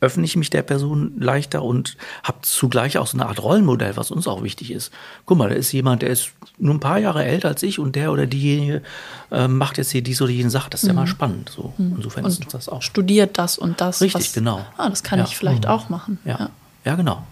öffne 0.00 0.24
ich 0.24 0.36
mich 0.36 0.50
der 0.50 0.62
Person 0.62 1.12
leichter 1.18 1.62
und 1.62 1.96
habe 2.22 2.38
zugleich 2.42 2.98
auch 2.98 3.06
so 3.06 3.18
eine 3.18 3.26
Art 3.26 3.42
Rollenmodell, 3.42 3.96
was 3.96 4.10
uns 4.10 4.26
auch 4.26 4.42
wichtig 4.42 4.70
ist. 4.70 4.92
Guck 5.26 5.38
mal, 5.38 5.50
da 5.50 5.54
ist 5.54 5.72
jemand, 5.72 6.02
der 6.02 6.10
ist 6.10 6.30
nur 6.58 6.74
ein 6.74 6.80
paar 6.80 6.98
Jahre 6.98 7.24
älter 7.24 7.48
als 7.48 7.62
ich 7.62 7.78
und 7.78 7.96
der 7.96 8.10
oder 8.12 8.26
diejenige 8.26 8.82
äh, 9.30 9.46
macht 9.46 9.78
jetzt 9.78 9.90
hier 9.90 10.02
dies 10.02 10.22
oder 10.22 10.30
jene 10.30 10.50
Sache. 10.50 10.70
Das 10.70 10.82
ist 10.82 10.84
mhm. 10.84 10.90
ja 10.90 10.94
mal 10.94 11.02
mhm. 11.02 11.08
spannend. 11.08 11.50
So. 11.54 11.74
Mhm. 11.76 11.94
Insofern 11.96 12.24
und 12.24 12.30
ist 12.30 12.44
uns 12.44 12.52
das 12.52 12.68
auch. 12.68 12.82
Studiert 12.82 13.38
das 13.38 13.58
und 13.58 13.80
das. 13.80 14.00
Richtig, 14.00 14.26
was, 14.26 14.32
genau. 14.32 14.64
Ah, 14.76 14.88
das 14.88 15.02
kann 15.02 15.18
ja. 15.18 15.26
ich 15.26 15.36
vielleicht 15.36 15.64
mhm. 15.64 15.70
auch 15.70 15.88
machen. 15.88 16.18
Ja. 16.24 16.38
ja. 16.38 16.50
Ja, 16.84 16.94
genau. 16.94 17.26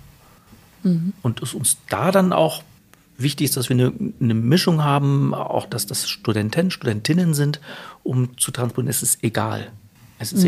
Mhm. 0.82 1.14
Und 1.22 1.42
es 1.42 1.54
uns 1.54 1.78
da 1.88 2.12
dann 2.12 2.32
auch 2.32 2.62
wichtig 3.16 3.46
ist, 3.46 3.56
dass 3.56 3.68
wir 3.68 3.74
eine, 3.74 3.92
eine, 4.20 4.34
Mischung 4.34 4.84
haben, 4.84 5.34
auch 5.34 5.66
dass 5.66 5.86
das 5.86 6.08
Studenten, 6.08 6.70
Studentinnen 6.70 7.34
sind, 7.34 7.60
um 8.04 8.36
zu 8.38 8.50
transportieren. 8.50 8.90
Es 8.90 9.02
ist 9.02 9.24
egal. 9.24 9.70
Es 10.18 10.32
ist 10.32 10.44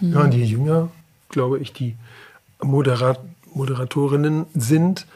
mhm. 0.00 0.12
Ja, 0.12 0.20
und 0.20 0.34
je 0.34 0.44
jünger, 0.44 0.88
glaube 1.28 1.58
ich, 1.58 1.72
die 1.72 1.96
Moderat 2.62 3.20
Moderatorinnen 3.54 4.46
sind 4.54 5.06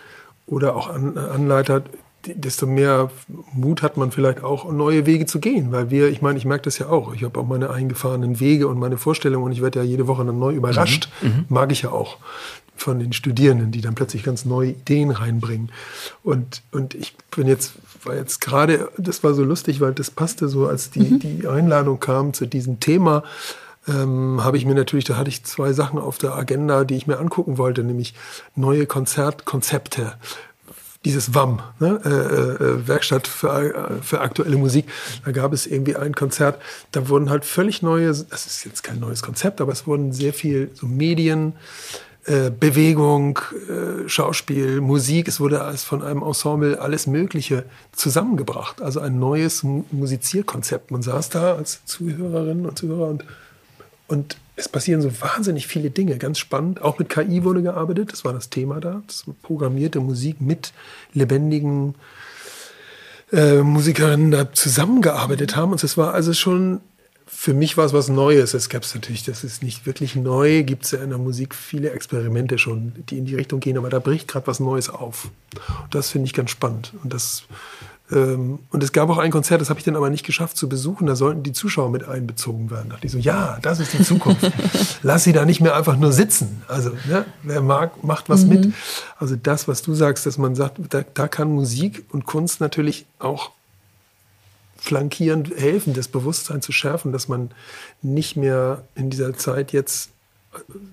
oder 0.46 0.76
auch 0.76 0.88
An 0.88 1.16
Anleiter, 1.16 1.82
desto 2.26 2.66
mehr 2.66 3.10
Mut 3.52 3.82
hat 3.82 3.96
man 3.96 4.10
vielleicht 4.10 4.42
auch, 4.42 4.70
neue 4.70 5.06
Wege 5.06 5.26
zu 5.26 5.40
gehen. 5.40 5.72
Weil 5.72 5.90
wir, 5.90 6.08
ich 6.08 6.22
meine, 6.22 6.38
ich 6.38 6.44
merke 6.44 6.64
das 6.64 6.78
ja 6.78 6.88
auch. 6.88 7.14
Ich 7.14 7.22
habe 7.22 7.38
auch 7.38 7.46
meine 7.46 7.70
eingefahrenen 7.70 8.40
Wege 8.40 8.68
und 8.68 8.78
meine 8.78 8.96
Vorstellungen 8.96 9.44
und 9.44 9.52
ich 9.52 9.62
werde 9.62 9.80
ja 9.80 9.84
jede 9.84 10.06
Woche 10.06 10.24
dann 10.24 10.38
neu 10.38 10.54
überrascht. 10.54 11.08
Mhm. 11.20 11.28
mhm. 11.28 11.44
Mag 11.48 11.72
ich 11.72 11.82
ja 11.82 11.90
auch 11.90 12.18
von 12.76 12.98
den 12.98 13.12
Studierenden, 13.12 13.70
die 13.70 13.80
dann 13.80 13.94
plötzlich 13.94 14.24
ganz 14.24 14.44
neue 14.44 14.70
Ideen 14.70 15.10
reinbringen. 15.10 15.70
Und, 16.22 16.62
und 16.72 16.94
ich 16.94 17.14
bin 17.34 17.46
jetzt, 17.46 17.74
war 18.02 18.16
jetzt 18.16 18.40
gerade, 18.40 18.90
das 18.98 19.22
war 19.22 19.32
so 19.34 19.44
lustig, 19.44 19.80
weil 19.80 19.92
das 19.92 20.10
passte 20.10 20.48
so, 20.48 20.66
als 20.66 20.90
die, 20.90 21.00
mhm. 21.00 21.18
die 21.20 21.46
Einladung 21.46 22.00
kam 22.00 22.32
zu 22.32 22.46
diesem 22.46 22.80
Thema, 22.80 23.22
ähm, 23.88 24.42
habe 24.42 24.56
ich 24.56 24.64
mir 24.64 24.74
natürlich, 24.74 25.04
da 25.04 25.16
hatte 25.16 25.30
ich 25.30 25.44
zwei 25.44 25.72
Sachen 25.72 25.98
auf 25.98 26.18
der 26.18 26.34
Agenda, 26.34 26.84
die 26.84 26.96
ich 26.96 27.06
mir 27.06 27.18
angucken 27.18 27.58
wollte, 27.58 27.84
nämlich 27.84 28.14
neue 28.54 28.86
Konzertkonzepte 28.86 30.14
dieses 31.04 31.34
WAM, 31.34 31.60
ne? 31.80 32.00
äh, 32.04 32.08
äh, 32.08 32.88
Werkstatt 32.88 33.26
für, 33.26 33.74
äh, 33.74 34.02
für 34.02 34.20
aktuelle 34.22 34.56
Musik. 34.56 34.86
Da 35.24 35.32
gab 35.32 35.52
es 35.52 35.66
irgendwie 35.66 35.96
ein 35.96 36.14
Konzert, 36.14 36.60
da 36.92 37.08
wurden 37.08 37.28
halt 37.28 37.44
völlig 37.44 37.82
neue, 37.82 38.06
das 38.06 38.46
ist 38.46 38.64
jetzt 38.64 38.82
kein 38.82 39.00
neues 39.00 39.22
Konzept, 39.22 39.60
aber 39.60 39.72
es 39.72 39.86
wurden 39.86 40.12
sehr 40.12 40.32
viel 40.32 40.70
so 40.72 40.86
Medien, 40.86 41.54
äh, 42.26 42.50
Bewegung, 42.50 43.38
äh, 43.68 44.08
Schauspiel, 44.08 44.80
Musik, 44.80 45.28
es 45.28 45.40
wurde 45.40 45.60
alles 45.60 45.84
von 45.84 46.02
einem 46.02 46.22
Ensemble 46.22 46.80
alles 46.80 47.06
Mögliche 47.06 47.66
zusammengebracht. 47.92 48.80
Also 48.80 49.00
ein 49.00 49.18
neues 49.18 49.62
Musizierkonzept. 49.62 50.90
Man 50.90 51.02
saß 51.02 51.28
da 51.28 51.54
als 51.54 51.84
Zuhörerinnen 51.84 52.64
und 52.64 52.78
Zuhörer 52.78 53.08
und, 53.08 53.26
und 54.06 54.36
es 54.56 54.68
passieren 54.68 55.02
so 55.02 55.10
wahnsinnig 55.20 55.66
viele 55.66 55.90
Dinge, 55.90 56.16
ganz 56.18 56.38
spannend. 56.38 56.80
Auch 56.80 56.98
mit 56.98 57.08
KI 57.08 57.42
wurde 57.42 57.62
gearbeitet, 57.62 58.12
das 58.12 58.24
war 58.24 58.32
das 58.32 58.50
Thema 58.50 58.80
da. 58.80 59.02
Das 59.06 59.24
programmierte 59.42 60.00
Musik 60.00 60.40
mit 60.40 60.72
lebendigen 61.12 61.94
äh, 63.32 63.62
Musikerinnen 63.62 64.30
da 64.30 64.52
zusammengearbeitet 64.52 65.56
haben. 65.56 65.72
Und 65.72 65.82
es 65.82 65.96
war 65.96 66.14
also 66.14 66.32
schon, 66.32 66.80
für 67.26 67.52
mich 67.52 67.76
war 67.76 67.86
es 67.86 67.92
was 67.92 68.08
Neues. 68.08 68.54
Es 68.54 68.68
gab 68.68 68.84
es 68.84 68.94
natürlich, 68.94 69.24
das 69.24 69.42
ist 69.42 69.62
nicht 69.62 69.86
wirklich 69.86 70.14
neu, 70.14 70.62
gibt 70.62 70.84
es 70.84 70.92
ja 70.92 71.02
in 71.02 71.08
der 71.08 71.18
Musik 71.18 71.52
viele 71.52 71.90
Experimente 71.90 72.56
schon, 72.58 72.92
die 73.08 73.18
in 73.18 73.24
die 73.24 73.34
Richtung 73.34 73.58
gehen, 73.58 73.76
aber 73.76 73.90
da 73.90 73.98
bricht 73.98 74.28
gerade 74.28 74.46
was 74.46 74.60
Neues 74.60 74.88
auf. 74.88 75.30
Und 75.82 75.94
das 75.94 76.10
finde 76.10 76.26
ich 76.26 76.32
ganz 76.32 76.50
spannend. 76.50 76.92
Und 77.02 77.12
das 77.12 77.42
und 78.10 78.82
es 78.82 78.92
gab 78.92 79.08
auch 79.08 79.16
ein 79.16 79.30
Konzert, 79.30 79.62
das 79.62 79.70
habe 79.70 79.78
ich 79.80 79.84
dann 79.84 79.96
aber 79.96 80.10
nicht 80.10 80.26
geschafft 80.26 80.58
zu 80.58 80.68
besuchen. 80.68 81.06
Da 81.06 81.16
sollten 81.16 81.42
die 81.42 81.52
Zuschauer 81.52 81.88
mit 81.88 82.06
einbezogen 82.06 82.70
werden. 82.70 82.90
Da 82.90 82.94
dachte 82.96 83.06
ich 83.06 83.12
so, 83.12 83.18
ja, 83.18 83.58
das 83.62 83.80
ist 83.80 83.94
die 83.94 84.02
Zukunft. 84.02 84.52
Lass 85.02 85.24
sie 85.24 85.32
da 85.32 85.46
nicht 85.46 85.62
mehr 85.62 85.74
einfach 85.74 85.96
nur 85.96 86.12
sitzen. 86.12 86.62
Also, 86.68 86.90
ne, 87.08 87.24
wer 87.42 87.62
mag, 87.62 88.04
macht 88.04 88.28
was 88.28 88.42
mhm. 88.44 88.48
mit. 88.50 88.74
Also 89.18 89.36
das, 89.36 89.68
was 89.68 89.80
du 89.80 89.94
sagst, 89.94 90.26
dass 90.26 90.36
man 90.36 90.54
sagt, 90.54 90.76
da, 90.90 91.02
da 91.14 91.28
kann 91.28 91.50
Musik 91.50 92.04
und 92.10 92.26
Kunst 92.26 92.60
natürlich 92.60 93.06
auch 93.18 93.52
flankierend 94.76 95.56
helfen, 95.56 95.94
das 95.94 96.08
Bewusstsein 96.08 96.60
zu 96.60 96.72
schärfen, 96.72 97.10
dass 97.10 97.28
man 97.28 97.52
nicht 98.02 98.36
mehr 98.36 98.84
in 98.94 99.08
dieser 99.08 99.34
Zeit 99.34 99.72
jetzt 99.72 100.10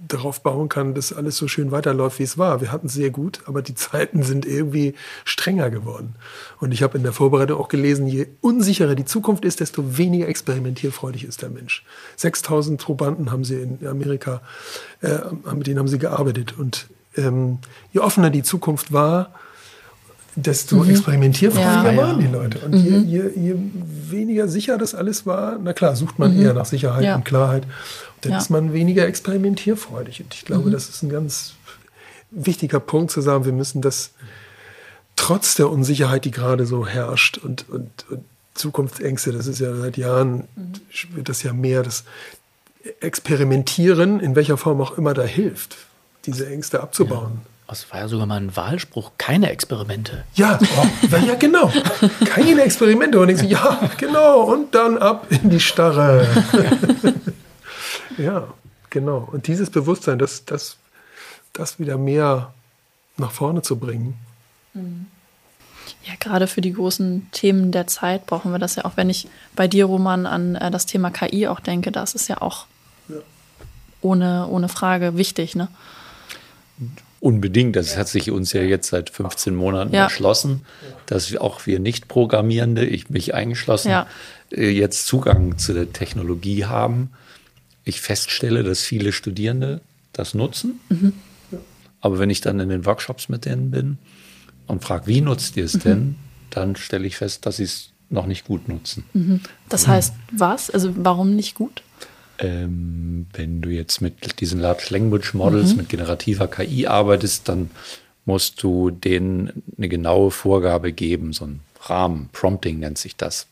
darauf 0.07 0.41
bauen 0.43 0.69
kann, 0.69 0.93
dass 0.93 1.13
alles 1.13 1.37
so 1.37 1.47
schön 1.47 1.71
weiterläuft, 1.71 2.19
wie 2.19 2.23
es 2.23 2.37
war. 2.37 2.61
Wir 2.61 2.71
hatten 2.71 2.87
es 2.87 2.93
sehr 2.93 3.09
gut, 3.09 3.41
aber 3.45 3.61
die 3.61 3.75
Zeiten 3.75 4.23
sind 4.23 4.45
irgendwie 4.45 4.93
strenger 5.25 5.69
geworden. 5.69 6.15
Und 6.59 6.71
ich 6.71 6.83
habe 6.83 6.97
in 6.97 7.03
der 7.03 7.13
Vorbereitung 7.13 7.59
auch 7.59 7.67
gelesen, 7.67 8.07
je 8.07 8.27
unsicherer 8.41 8.95
die 8.95 9.05
Zukunft 9.05 9.45
ist, 9.45 9.59
desto 9.59 9.97
weniger 9.97 10.27
experimentierfreudig 10.27 11.23
ist 11.23 11.41
der 11.41 11.49
Mensch. 11.49 11.83
6000 12.17 12.81
Probanden 12.81 13.31
haben 13.31 13.43
sie 13.43 13.61
in 13.61 13.87
Amerika, 13.87 14.41
äh, 15.01 15.19
mit 15.53 15.67
denen 15.67 15.79
haben 15.79 15.87
sie 15.87 15.99
gearbeitet. 15.99 16.57
Und 16.57 16.87
ähm, 17.15 17.59
je 17.91 18.01
offener 18.01 18.29
die 18.29 18.43
Zukunft 18.43 18.91
war, 18.91 19.31
desto 20.35 20.77
mhm. 20.77 20.89
experimentierfreudiger 20.89 21.91
ja. 21.91 21.97
waren 21.97 22.19
die 22.19 22.27
Leute. 22.27 22.59
Und 22.59 22.71
mhm. 22.73 23.05
je, 23.05 23.19
je, 23.19 23.31
je, 23.35 23.55
weniger 24.09 24.47
sicher 24.47 24.77
das 24.77 24.95
alles 24.95 25.25
war, 25.25 25.57
na 25.61 25.73
klar, 25.73 25.95
sucht 25.95 26.19
man 26.19 26.35
mhm. 26.35 26.41
eher 26.41 26.53
nach 26.53 26.65
Sicherheit 26.65 27.03
ja. 27.03 27.15
und 27.15 27.25
Klarheit. 27.25 27.63
Dann 28.21 28.33
ja. 28.33 28.37
ist 28.37 28.49
man 28.49 28.73
weniger 28.73 29.05
experimentierfreudig. 29.07 30.21
Und 30.21 30.33
ich 30.33 30.45
glaube, 30.45 30.69
mhm. 30.69 30.73
das 30.73 30.89
ist 30.89 31.03
ein 31.03 31.09
ganz 31.09 31.53
wichtiger 32.31 32.79
Punkt 32.79 33.11
zu 33.11 33.21
sagen, 33.21 33.45
wir 33.45 33.53
müssen 33.53 33.81
das 33.81 34.11
trotz 35.15 35.55
der 35.55 35.69
Unsicherheit, 35.69 36.25
die 36.25 36.31
gerade 36.31 36.65
so 36.65 36.87
herrscht 36.87 37.37
und, 37.37 37.69
und, 37.69 37.89
und 38.09 38.25
Zukunftsängste, 38.53 39.31
das 39.31 39.47
ist 39.47 39.59
ja 39.59 39.73
seit 39.75 39.97
Jahren, 39.97 40.47
mhm. 40.55 40.73
wird 41.15 41.29
das 41.29 41.43
ja 41.43 41.53
mehr, 41.53 41.83
das 41.83 42.03
Experimentieren, 42.99 44.19
in 44.19 44.35
welcher 44.35 44.57
Form 44.57 44.81
auch 44.81 44.97
immer 44.97 45.13
da 45.13 45.23
hilft, 45.23 45.77
diese 46.25 46.49
Ängste 46.49 46.81
abzubauen. 46.81 47.41
Das 47.67 47.89
war 47.91 47.99
ja 47.99 48.07
sogar 48.09 48.25
mal 48.25 48.35
ein 48.35 48.53
Wahlspruch, 48.55 49.11
keine 49.17 49.49
Experimente. 49.49 50.25
Ja, 50.33 50.59
oh, 50.61 51.15
ja 51.25 51.35
genau, 51.35 51.71
keine 52.25 52.63
Experimente. 52.63 53.17
Und 53.17 53.29
ich 53.29 53.37
so, 53.37 53.45
ja, 53.45 53.89
genau, 53.97 54.41
und 54.41 54.75
dann 54.75 54.97
ab 54.97 55.27
in 55.29 55.49
die 55.49 55.59
Starre. 55.61 56.27
ja, 58.17 58.53
genau. 58.89 59.27
Und 59.31 59.47
dieses 59.47 59.69
Bewusstsein, 59.69 60.19
das, 60.19 60.45
das, 60.45 60.77
das 61.53 61.79
wieder 61.79 61.97
mehr 61.97 62.53
nach 63.17 63.31
vorne 63.31 63.61
zu 63.61 63.77
bringen. 63.77 64.15
Ja, 66.03 66.13
gerade 66.19 66.47
für 66.47 66.61
die 66.61 66.73
großen 66.73 67.29
Themen 67.31 67.71
der 67.71 67.87
Zeit 67.87 68.25
brauchen 68.25 68.51
wir 68.51 68.59
das 68.59 68.75
ja 68.75 68.85
auch. 68.85 68.97
Wenn 68.97 69.09
ich 69.09 69.27
bei 69.55 69.67
dir, 69.67 69.85
Roman, 69.85 70.25
an 70.25 70.55
äh, 70.55 70.71
das 70.71 70.85
Thema 70.85 71.11
KI 71.11 71.47
auch 71.47 71.59
denke, 71.59 71.91
das 71.91 72.15
ist 72.15 72.27
ja 72.27 72.41
auch 72.41 72.65
ja. 73.09 73.17
Ohne, 74.01 74.47
ohne 74.47 74.67
Frage 74.67 75.15
wichtig, 75.17 75.55
ne? 75.55 75.67
Unbedingt. 77.19 77.75
Das 77.75 77.97
hat 77.97 78.07
sich 78.07 78.31
uns 78.31 78.51
ja 78.51 78.63
jetzt 78.63 78.89
seit 78.89 79.11
15 79.11 79.53
Monaten 79.53 79.93
ja. 79.93 80.03
erschlossen, 80.05 80.65
dass 81.05 81.35
auch 81.35 81.67
wir 81.67 81.79
Nicht-Programmierende, 81.79 82.83
ich 82.83 83.11
mich 83.11 83.35
eingeschlossen, 83.35 83.91
ja. 83.91 84.07
Äh, 84.51 84.69
jetzt 84.69 85.05
Zugang 85.05 85.59
zu 85.59 85.73
der 85.73 85.93
Technologie 85.93 86.65
haben. 86.65 87.11
Ich 87.83 88.01
feststelle, 88.01 88.63
dass 88.63 88.81
viele 88.81 89.11
Studierende 89.11 89.81
das 90.13 90.33
nutzen. 90.33 90.79
Mhm. 90.89 91.13
Aber 92.01 92.19
wenn 92.19 92.29
ich 92.29 92.41
dann 92.41 92.59
in 92.59 92.69
den 92.69 92.85
Workshops 92.85 93.29
mit 93.29 93.45
denen 93.45 93.71
bin 93.71 93.97
und 94.67 94.83
frage, 94.83 95.07
wie 95.07 95.21
nutzt 95.21 95.55
ihr 95.57 95.65
es 95.65 95.75
mhm. 95.75 95.79
denn, 95.79 96.15
dann 96.49 96.75
stelle 96.75 97.05
ich 97.05 97.17
fest, 97.17 97.45
dass 97.45 97.57
sie 97.57 97.63
es 97.63 97.91
noch 98.09 98.25
nicht 98.25 98.45
gut 98.45 98.67
nutzen. 98.67 99.05
Mhm. 99.13 99.41
Das 99.69 99.87
heißt, 99.87 100.13
was? 100.31 100.69
Also 100.69 100.93
warum 100.97 101.35
nicht 101.35 101.55
gut? 101.55 101.81
Ähm, 102.39 103.27
wenn 103.33 103.61
du 103.61 103.69
jetzt 103.69 104.01
mit 104.01 104.41
diesen 104.41 104.59
Large 104.59 104.87
Language 104.89 105.33
Models, 105.33 105.71
mhm. 105.71 105.77
mit 105.77 105.89
generativer 105.89 106.47
KI 106.47 106.87
arbeitest, 106.87 107.47
dann 107.47 107.69
musst 108.25 108.61
du 108.63 108.91
denen 108.91 109.63
eine 109.77 109.89
genaue 109.89 110.31
Vorgabe 110.31 110.91
geben, 110.91 111.33
so 111.33 111.45
ein 111.45 111.61
Rahmen, 111.81 112.29
Prompting 112.33 112.79
nennt 112.79 112.97
sich 112.97 113.15
das. 113.15 113.47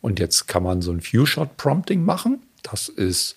Und 0.00 0.18
jetzt 0.18 0.48
kann 0.48 0.62
man 0.62 0.80
so 0.82 0.92
ein 0.92 1.00
Few-Shot-Prompting 1.00 2.02
machen. 2.02 2.40
Das 2.62 2.88
ist, 2.88 3.36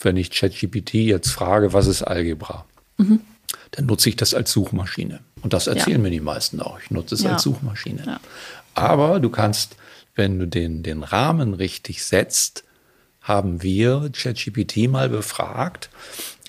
wenn 0.00 0.16
ich 0.16 0.30
ChatGPT 0.30 0.94
jetzt 0.94 1.30
frage, 1.30 1.72
was 1.72 1.86
ist 1.86 2.02
Algebra? 2.02 2.64
Mhm. 2.96 3.20
Dann 3.72 3.86
nutze 3.86 4.08
ich 4.08 4.16
das 4.16 4.34
als 4.34 4.52
Suchmaschine. 4.52 5.20
Und 5.42 5.52
das 5.52 5.66
erzählen 5.66 5.98
ja. 5.98 6.02
mir 6.02 6.10
die 6.10 6.20
meisten 6.20 6.60
auch. 6.60 6.78
Ich 6.80 6.90
nutze 6.90 7.14
es 7.14 7.22
ja. 7.22 7.32
als 7.32 7.42
Suchmaschine. 7.42 8.02
Ja. 8.06 8.20
Aber 8.74 9.20
du 9.20 9.30
kannst, 9.30 9.76
wenn 10.14 10.38
du 10.38 10.46
den, 10.46 10.82
den 10.82 11.02
Rahmen 11.02 11.54
richtig 11.54 12.04
setzt, 12.04 12.64
haben 13.20 13.62
wir 13.62 14.10
ChatGPT 14.12 14.88
mal 14.88 15.08
befragt, 15.08 15.90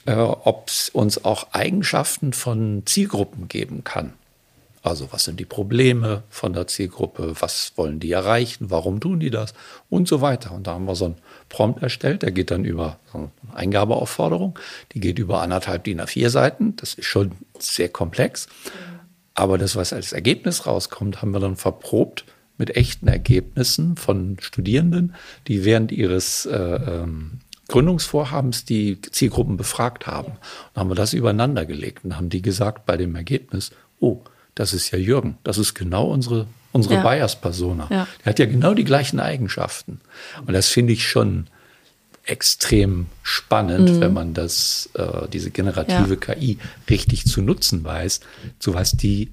äh, 0.06 0.14
ob 0.16 0.70
es 0.70 0.90
uns 0.90 1.26
auch 1.26 1.54
Eigenschaften 1.54 2.34
von 2.34 2.84
Zielgruppen 2.86 3.48
geben 3.48 3.84
kann. 3.84 4.14
Also 4.82 5.12
was 5.12 5.26
sind 5.26 5.40
die 5.40 5.46
Probleme 5.46 6.24
von 6.30 6.54
der 6.54 6.68
Zielgruppe, 6.68 7.34
was 7.40 7.74
wollen 7.76 8.00
die 8.00 8.12
erreichen, 8.12 8.70
warum 8.70 9.00
tun 9.00 9.20
die 9.20 9.30
das 9.30 9.54
und 9.90 10.08
so 10.08 10.22
weiter. 10.22 10.52
Und 10.54 10.68
da 10.68 10.74
haben 10.74 10.86
wir 10.86 10.96
so 10.96 11.06
einen 11.06 11.18
Prompt 11.50 11.84
erstellt, 11.84 12.22
der 12.22 12.32
geht 12.32 12.52
dann 12.52 12.64
über 12.64 12.98
so 13.12 13.18
eine 13.18 13.30
Eingabeaufforderung, 13.54 14.58
die 14.94 15.00
geht 15.00 15.20
über 15.20 15.42
anderthalb 15.42 15.84
DIN 15.84 16.00
A4 16.02 16.30
Seiten, 16.30 16.76
das 16.78 16.94
ist 16.94 17.06
schon 17.06 17.32
sehr 17.58 17.90
komplex. 17.90 18.48
Aber 19.34 19.58
das, 19.58 19.76
was 19.76 19.94
als 19.94 20.14
Ergebnis 20.14 20.66
rauskommt, 20.66 21.22
haben 21.22 21.32
wir 21.32 21.40
dann 21.40 21.56
verprobt 21.56 22.26
mit 22.58 22.76
echten 22.76 23.08
Ergebnissen 23.08 23.96
von 23.96 24.38
Studierenden, 24.42 25.16
die 25.48 25.64
während 25.64 25.92
ihres 25.92 26.46
äh, 26.46 26.58
ähm, 26.58 27.40
Gründungsvorhabens 27.70 28.66
die 28.66 29.02
Zielgruppen 29.02 29.56
befragt 29.56 30.08
haben. 30.08 30.34
Und 30.34 30.80
haben 30.80 30.90
wir 30.90 30.96
das 30.96 31.14
übereinander 31.14 31.66
gelegt 31.66 32.04
und 32.04 32.18
haben 32.18 32.30
die 32.30 32.42
gesagt 32.42 32.86
bei 32.86 32.98
dem 32.98 33.16
Ergebnis, 33.16 33.72
oh, 34.00 34.24
das 34.60 34.74
ist 34.74 34.92
ja 34.92 35.00
Jürgen, 35.00 35.38
das 35.46 35.58
ist 35.58 35.74
genau 35.74 36.08
unsere, 36.08 36.46
unsere 36.74 36.96
ja. 36.96 37.02
Bias-Persona. 37.02 37.88
Ja. 37.90 38.08
Der 38.20 38.26
hat 38.26 38.40
ja 38.40 38.46
genau 38.46 38.74
die 38.74 38.84
gleichen 38.84 39.22
Eigenschaften. 39.22 40.02
Und 40.46 40.52
das 40.52 40.68
finde 40.68 40.92
ich 40.92 41.08
schon 41.08 41.48
extrem 42.26 43.06
spannend, 43.24 43.90
mhm. 43.90 44.02
wenn 44.02 44.12
man 44.12 44.34
das, 44.34 44.90
äh, 44.96 45.30
diese 45.32 45.50
generative 45.50 46.10
ja. 46.10 46.36
KI 46.36 46.58
richtig 46.90 47.26
zu 47.26 47.42
nutzen 47.42 47.86
weiß, 47.86 48.20
zu 48.60 48.74
was 48.74 48.92
die 48.92 49.32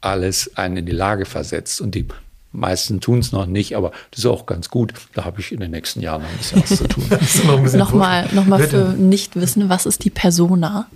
alles 0.00 0.56
einen 0.56 0.76
in 0.76 0.86
die 0.86 0.92
Lage 0.92 1.24
versetzt. 1.24 1.80
Und 1.80 1.96
die 1.96 2.06
meisten 2.52 3.00
tun 3.00 3.18
es 3.18 3.32
noch 3.32 3.46
nicht, 3.46 3.74
aber 3.74 3.90
das 4.12 4.20
ist 4.20 4.26
auch 4.26 4.46
ganz 4.46 4.68
gut. 4.68 4.94
Da 5.14 5.24
habe 5.24 5.40
ich 5.40 5.50
in 5.50 5.58
den 5.58 5.72
nächsten 5.72 6.00
Jahren 6.00 6.22
noch 6.22 6.30
ein 6.30 6.38
bisschen 6.38 6.62
was 6.62 6.76
zu 6.76 6.86
tun. 6.86 7.72
nochmal 7.76 8.28
noch 8.30 8.46
mal 8.46 8.62
für 8.68 8.94
Nichtwissen, 8.96 9.68
was 9.68 9.84
ist 9.84 10.04
die 10.04 10.10
Persona? 10.10 10.86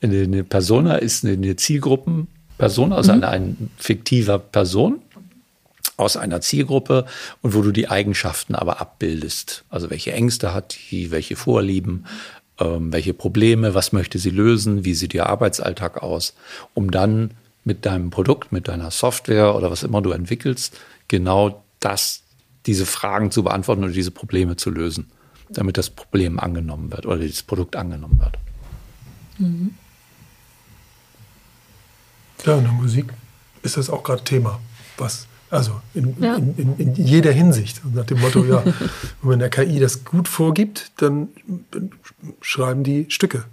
Eine 0.00 0.44
Persona 0.44 0.94
ist 0.94 1.24
eine 1.24 1.36
Zielgruppenperson, 2.58 2.92
also 2.92 3.12
mhm. 3.12 3.24
eine, 3.24 3.28
eine 3.28 3.56
fiktiver 3.76 4.38
Person 4.38 5.00
aus 5.96 6.16
einer 6.16 6.40
Zielgruppe 6.40 7.06
und 7.40 7.54
wo 7.54 7.62
du 7.62 7.70
die 7.70 7.88
Eigenschaften 7.88 8.54
aber 8.54 8.80
abbildest. 8.80 9.64
Also 9.70 9.90
welche 9.90 10.12
Ängste 10.12 10.52
hat 10.52 10.76
die, 10.90 11.10
welche 11.10 11.36
Vorlieben, 11.36 12.06
ähm, 12.58 12.92
welche 12.92 13.14
Probleme, 13.14 13.74
was 13.74 13.92
möchte 13.92 14.18
sie 14.18 14.30
lösen, 14.30 14.84
wie 14.84 14.94
sieht 14.94 15.14
ihr 15.14 15.26
Arbeitsalltag 15.26 16.02
aus, 16.02 16.34
um 16.74 16.90
dann 16.90 17.30
mit 17.64 17.86
deinem 17.86 18.10
Produkt, 18.10 18.50
mit 18.50 18.68
deiner 18.68 18.90
Software 18.90 19.54
oder 19.54 19.70
was 19.70 19.84
immer 19.84 20.02
du 20.02 20.10
entwickelst, 20.10 20.76
genau 21.08 21.62
das, 21.80 22.22
diese 22.66 22.86
Fragen 22.86 23.30
zu 23.30 23.44
beantworten 23.44 23.84
oder 23.84 23.92
diese 23.92 24.10
Probleme 24.10 24.56
zu 24.56 24.70
lösen, 24.70 25.10
damit 25.48 25.78
das 25.78 25.90
Problem 25.90 26.40
angenommen 26.40 26.90
wird 26.90 27.06
oder 27.06 27.18
das 27.18 27.42
Produkt 27.42 27.76
angenommen 27.76 28.18
wird. 28.18 28.36
Mhm. 29.38 29.74
Ja, 32.44 32.58
in 32.58 32.64
der 32.64 32.72
Musik 32.72 33.06
ist 33.62 33.76
das 33.76 33.90
auch 33.90 34.02
gerade 34.02 34.22
Thema. 34.24 34.60
Was, 34.98 35.26
also 35.50 35.80
in, 35.94 36.16
ja. 36.20 36.36
in, 36.36 36.54
in, 36.56 36.76
in, 36.78 36.94
jeder 36.94 37.32
Hinsicht. 37.32 37.80
Nach 37.94 38.04
dem 38.04 38.20
Motto, 38.20 38.44
ja, 38.44 38.62
wenn 39.22 39.38
der 39.38 39.50
KI 39.50 39.80
das 39.80 40.04
gut 40.04 40.28
vorgibt, 40.28 40.92
dann 40.96 41.28
schreiben 42.40 42.84
die 42.84 43.06
Stücke 43.08 43.44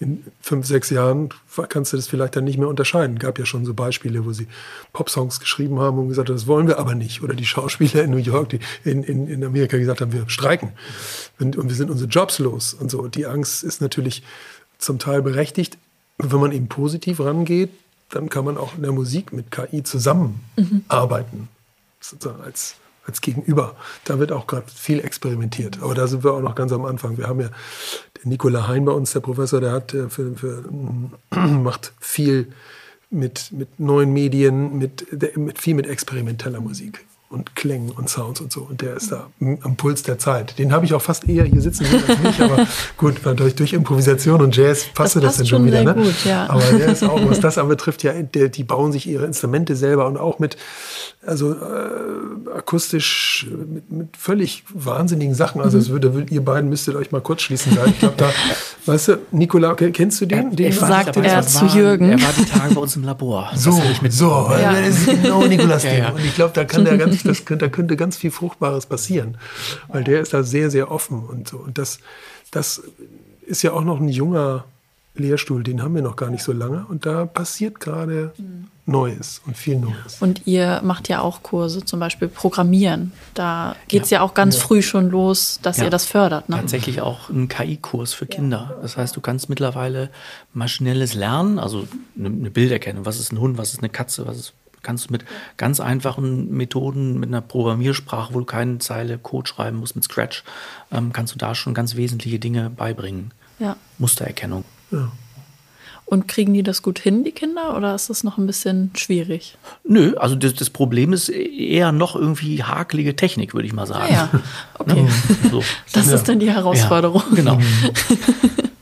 in 0.00 0.22
fünf, 0.40 0.66
sechs 0.66 0.90
Jahren 0.90 1.30
kannst 1.68 1.92
du 1.92 1.96
das 1.96 2.06
vielleicht 2.06 2.36
dann 2.36 2.44
nicht 2.44 2.56
mehr 2.56 2.68
unterscheiden. 2.68 3.18
Gab 3.18 3.38
ja 3.38 3.44
schon 3.44 3.64
so 3.64 3.74
Beispiele, 3.74 4.24
wo 4.24 4.32
sie 4.32 4.46
Popsongs 4.92 5.40
geschrieben 5.40 5.80
haben 5.80 5.98
und 5.98 6.08
gesagt 6.08 6.28
haben, 6.28 6.36
das 6.36 6.46
wollen 6.46 6.68
wir 6.68 6.78
aber 6.78 6.94
nicht. 6.94 7.22
Oder 7.22 7.34
die 7.34 7.46
Schauspieler 7.46 8.04
in 8.04 8.10
New 8.10 8.18
York, 8.18 8.50
die 8.50 8.60
in, 8.84 9.02
in, 9.02 9.26
in 9.26 9.44
Amerika 9.44 9.76
gesagt 9.76 10.00
haben, 10.00 10.12
wir 10.12 10.28
streiken 10.28 10.70
und, 11.40 11.56
und 11.56 11.68
wir 11.68 11.74
sind 11.74 11.90
unsere 11.90 12.08
Jobs 12.08 12.38
los 12.38 12.74
und 12.74 12.90
so. 12.90 13.08
Die 13.08 13.26
Angst 13.26 13.64
ist 13.64 13.80
natürlich 13.80 14.22
zum 14.78 15.00
Teil 15.00 15.20
berechtigt. 15.20 15.78
Wenn 16.18 16.40
man 16.40 16.52
eben 16.52 16.68
positiv 16.68 17.18
rangeht, 17.18 17.70
dann 18.10 18.28
kann 18.28 18.44
man 18.44 18.56
auch 18.56 18.74
in 18.76 18.82
der 18.82 18.92
Musik 18.92 19.32
mit 19.32 19.50
KI 19.50 19.82
zusammenarbeiten. 19.82 21.38
Mhm. 21.38 21.48
Sozusagen 22.00 22.42
als 22.42 22.76
als 23.08 23.20
Gegenüber. 23.22 23.74
Da 24.04 24.18
wird 24.18 24.32
auch 24.32 24.46
gerade 24.46 24.66
viel 24.70 25.00
experimentiert. 25.00 25.82
Aber 25.82 25.94
da 25.94 26.06
sind 26.06 26.24
wir 26.24 26.34
auch 26.34 26.42
noch 26.42 26.54
ganz 26.54 26.72
am 26.72 26.84
Anfang. 26.84 27.16
Wir 27.16 27.26
haben 27.26 27.40
ja 27.40 27.48
den 28.22 28.28
Nikola 28.28 28.68
Hein 28.68 28.84
bei 28.84 28.92
uns, 28.92 29.12
der 29.12 29.20
Professor, 29.20 29.60
der 29.60 29.72
hat 29.72 29.94
äh, 29.94 30.08
für, 30.10 30.34
für, 30.36 30.64
macht 31.30 31.92
viel 31.98 32.52
mit, 33.10 33.50
mit 33.52 33.80
neuen 33.80 34.12
Medien, 34.12 34.78
mit, 34.78 35.06
mit 35.36 35.58
viel 35.58 35.74
mit 35.74 35.86
experimenteller 35.86 36.60
Musik 36.60 37.07
und 37.30 37.54
Klängen 37.54 37.90
und 37.90 38.08
Sounds 38.08 38.40
und 38.40 38.50
so. 38.50 38.62
Und 38.62 38.80
der 38.80 38.96
ist 38.96 39.12
da 39.12 39.26
am 39.40 39.76
Puls 39.76 40.02
der 40.02 40.18
Zeit. 40.18 40.58
Den 40.58 40.72
habe 40.72 40.86
ich 40.86 40.94
auch 40.94 41.02
fast 41.02 41.28
eher 41.28 41.44
hier 41.44 41.60
sitzen 41.60 41.86
als 41.86 42.18
mich, 42.20 42.40
aber 42.40 42.66
gut, 42.96 43.16
durch, 43.36 43.54
durch 43.54 43.72
Improvisation 43.74 44.40
und 44.40 44.56
Jazz 44.56 44.86
passte 44.94 45.20
das, 45.20 45.32
das 45.32 45.36
dann 45.38 45.46
schon 45.46 45.66
wieder. 45.66 45.84
Ne? 45.84 45.94
Gut, 45.94 46.24
ja. 46.24 46.48
Aber 46.48 46.62
der 46.62 46.88
ist 46.88 47.04
auch, 47.04 47.20
was 47.28 47.40
das 47.40 47.58
anbetrifft, 47.58 48.02
ja, 48.02 48.14
der, 48.14 48.48
die 48.48 48.64
bauen 48.64 48.92
sich 48.92 49.06
ihre 49.06 49.26
Instrumente 49.26 49.76
selber 49.76 50.06
und 50.06 50.16
auch 50.16 50.38
mit, 50.38 50.56
also 51.26 51.52
äh, 51.52 52.50
akustisch, 52.56 53.46
mit, 53.50 53.92
mit 53.92 54.16
völlig 54.16 54.64
wahnsinnigen 54.72 55.34
Sachen. 55.34 55.60
Also, 55.60 55.76
es 55.76 55.90
würde, 55.90 56.26
ihr 56.30 56.44
beiden 56.44 56.70
müsstet 56.70 56.96
euch 56.96 57.12
mal 57.12 57.20
kurz 57.20 57.42
schließen. 57.42 57.76
Ich 57.86 57.98
glaube, 57.98 58.14
da, 58.16 58.30
weißt 58.86 59.08
du, 59.08 59.18
Nikola, 59.32 59.74
kennst 59.74 60.20
du 60.20 60.26
den? 60.26 60.56
den 60.56 60.68
ich 60.68 60.78
sagt 60.78 61.16
er 61.16 61.42
zu 61.42 61.66
Jürgen. 61.66 62.10
Er 62.10 62.22
war 62.22 62.32
die 62.36 62.44
Tage 62.44 62.74
bei 62.74 62.80
uns 62.80 62.96
im 62.96 63.04
Labor. 63.04 63.50
So, 63.58 63.72
so, 64.08 64.50
ja. 64.58 64.80
das 64.80 65.00
ist 65.00 65.06
genau 65.06 65.42
Nikolas 65.42 65.82
Ding. 65.82 66.04
Und 66.06 66.24
ich 66.24 66.34
glaube, 66.34 66.52
da 66.54 66.64
kann 66.64 66.84
der 66.84 66.96
ganz 66.96 67.17
das 67.22 67.44
könnte, 67.44 67.66
da 67.66 67.70
könnte 67.70 67.96
ganz 67.96 68.16
viel 68.16 68.30
Fruchtbares 68.30 68.86
passieren, 68.86 69.38
weil 69.88 70.04
der 70.04 70.20
ist 70.20 70.34
da 70.34 70.42
sehr, 70.42 70.70
sehr 70.70 70.90
offen 70.90 71.24
und 71.24 71.48
so. 71.48 71.58
Und 71.58 71.78
das, 71.78 71.98
das 72.50 72.82
ist 73.46 73.62
ja 73.62 73.72
auch 73.72 73.84
noch 73.84 74.00
ein 74.00 74.08
junger, 74.08 74.64
Lehrstuhl, 75.18 75.62
den 75.62 75.82
haben 75.82 75.94
wir 75.94 76.02
noch 76.02 76.16
gar 76.16 76.30
nicht 76.30 76.42
so 76.42 76.52
lange 76.52 76.86
und 76.88 77.06
da 77.06 77.26
passiert 77.26 77.80
gerade 77.80 78.32
Neues 78.86 79.42
und 79.46 79.56
viel 79.56 79.78
Neues. 79.78 80.16
Und 80.20 80.46
ihr 80.46 80.80
macht 80.82 81.08
ja 81.08 81.20
auch 81.20 81.42
Kurse, 81.42 81.84
zum 81.84 82.00
Beispiel 82.00 82.28
Programmieren. 82.28 83.12
Da 83.34 83.76
geht 83.88 84.04
es 84.04 84.10
ja. 84.10 84.18
ja. 84.18 84.24
auch 84.24 84.34
ganz 84.34 84.56
ja. 84.56 84.62
früh 84.62 84.80
schon 84.80 85.10
los, 85.10 85.58
dass 85.62 85.78
ja. 85.78 85.84
ihr 85.84 85.90
das 85.90 86.06
fördert. 86.06 86.48
Ne? 86.48 86.56
Tatsächlich 86.56 87.00
auch 87.02 87.28
ein 87.28 87.48
KI-Kurs 87.48 88.14
für 88.14 88.26
Kinder. 88.26 88.78
Das 88.80 88.96
heißt, 88.96 89.14
du 89.14 89.20
kannst 89.20 89.48
mittlerweile 89.48 90.10
maschinelles 90.54 91.14
Lernen, 91.14 91.58
also 91.58 91.86
eine 92.18 92.50
Bilderkennung, 92.50 93.04
was 93.04 93.20
ist 93.20 93.32
ein 93.32 93.40
Hund, 93.40 93.58
was 93.58 93.72
ist 93.72 93.80
eine 93.80 93.90
Katze, 93.90 94.26
was 94.26 94.38
ist 94.38 94.52
kannst 94.82 95.08
du 95.08 95.12
mit 95.12 95.24
ganz 95.56 95.80
einfachen 95.80 96.50
Methoden, 96.50 97.18
mit 97.18 97.28
einer 97.28 97.40
Programmiersprache, 97.40 98.34
wo 98.34 98.40
du 98.40 98.44
keine 98.44 98.78
Zeile 98.78 99.18
Code 99.18 99.48
schreiben 99.48 99.78
musst, 99.78 99.96
mit 99.96 100.04
Scratch, 100.04 100.44
ähm, 100.92 101.12
kannst 101.12 101.34
du 101.34 101.38
da 101.38 101.54
schon 101.54 101.74
ganz 101.74 101.96
wesentliche 101.96 102.38
Dinge 102.38 102.70
beibringen. 102.70 103.32
Ja. 103.58 103.76
Mustererkennung. 103.98 104.64
Ja. 104.90 105.10
Und 106.04 106.26
kriegen 106.26 106.54
die 106.54 106.62
das 106.62 106.80
gut 106.80 106.98
hin, 106.98 107.22
die 107.22 107.32
Kinder, 107.32 107.76
oder 107.76 107.94
ist 107.94 108.08
das 108.08 108.24
noch 108.24 108.38
ein 108.38 108.46
bisschen 108.46 108.92
schwierig? 108.96 109.58
Nö, 109.84 110.14
also 110.16 110.36
das, 110.36 110.54
das 110.54 110.70
Problem 110.70 111.12
ist 111.12 111.28
eher 111.28 111.92
noch 111.92 112.16
irgendwie 112.16 112.62
hakelige 112.62 113.14
Technik, 113.14 113.52
würde 113.52 113.66
ich 113.66 113.74
mal 113.74 113.86
sagen. 113.86 114.06
Ah, 114.08 114.14
ja, 114.14 114.30
okay. 114.78 115.02
Ne? 115.02 115.08
So. 115.50 115.62
Das 115.92 116.06
ja. 116.06 116.14
ist 116.14 116.26
dann 116.26 116.38
die 116.38 116.50
Herausforderung. 116.50 117.22
Ja, 117.30 117.36
genau. 117.36 117.58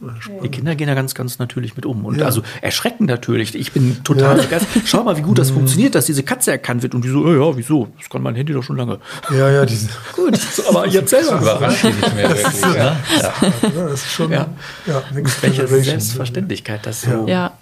Die 0.00 0.48
Kinder 0.48 0.76
gehen 0.76 0.86
da 0.86 0.94
ganz, 0.94 1.14
ganz 1.14 1.40
natürlich 1.40 1.74
mit 1.74 1.84
um. 1.84 2.04
Und 2.04 2.18
ja. 2.18 2.26
also 2.26 2.42
erschrecken 2.60 3.06
natürlich. 3.06 3.54
Ich 3.56 3.72
bin 3.72 4.04
total 4.04 4.36
ja. 4.36 4.42
begeistert. 4.44 4.82
Schau 4.86 5.02
mal, 5.02 5.16
wie 5.16 5.22
gut 5.22 5.38
das 5.38 5.50
mhm. 5.50 5.56
funktioniert, 5.56 5.96
dass 5.96 6.06
diese 6.06 6.22
Katze 6.22 6.52
erkannt 6.52 6.82
wird. 6.82 6.94
Und 6.94 7.04
die 7.04 7.08
so, 7.08 7.26
ja, 7.26 7.44
ja, 7.44 7.56
wieso? 7.56 7.88
Das 7.98 8.08
kann 8.08 8.22
mein 8.22 8.36
Handy 8.36 8.52
doch 8.52 8.62
schon 8.62 8.76
lange. 8.76 9.00
Ja, 9.30 9.50
ja, 9.50 9.66
diese. 9.66 9.88
gut. 10.14 10.36
So, 10.36 10.68
aber 10.68 10.86
jetzt 10.86 11.10
selber 11.10 11.40
überrascht 11.40 11.84
nicht 11.84 12.14
mehr 12.14 12.28
wirklich. 12.28 12.62
Ne? 12.62 12.76
Ja. 12.76 12.96
ja. 13.20 13.52
das 13.70 13.92
ist 13.94 14.12
schon. 14.12 14.30
Ja. 14.30 14.46
Ja, 14.86 15.02
Welche 15.12 15.66
Selbstverständlichkeit 15.66 16.86
das 16.86 17.02
so. 17.02 17.26
Ja. 17.26 17.52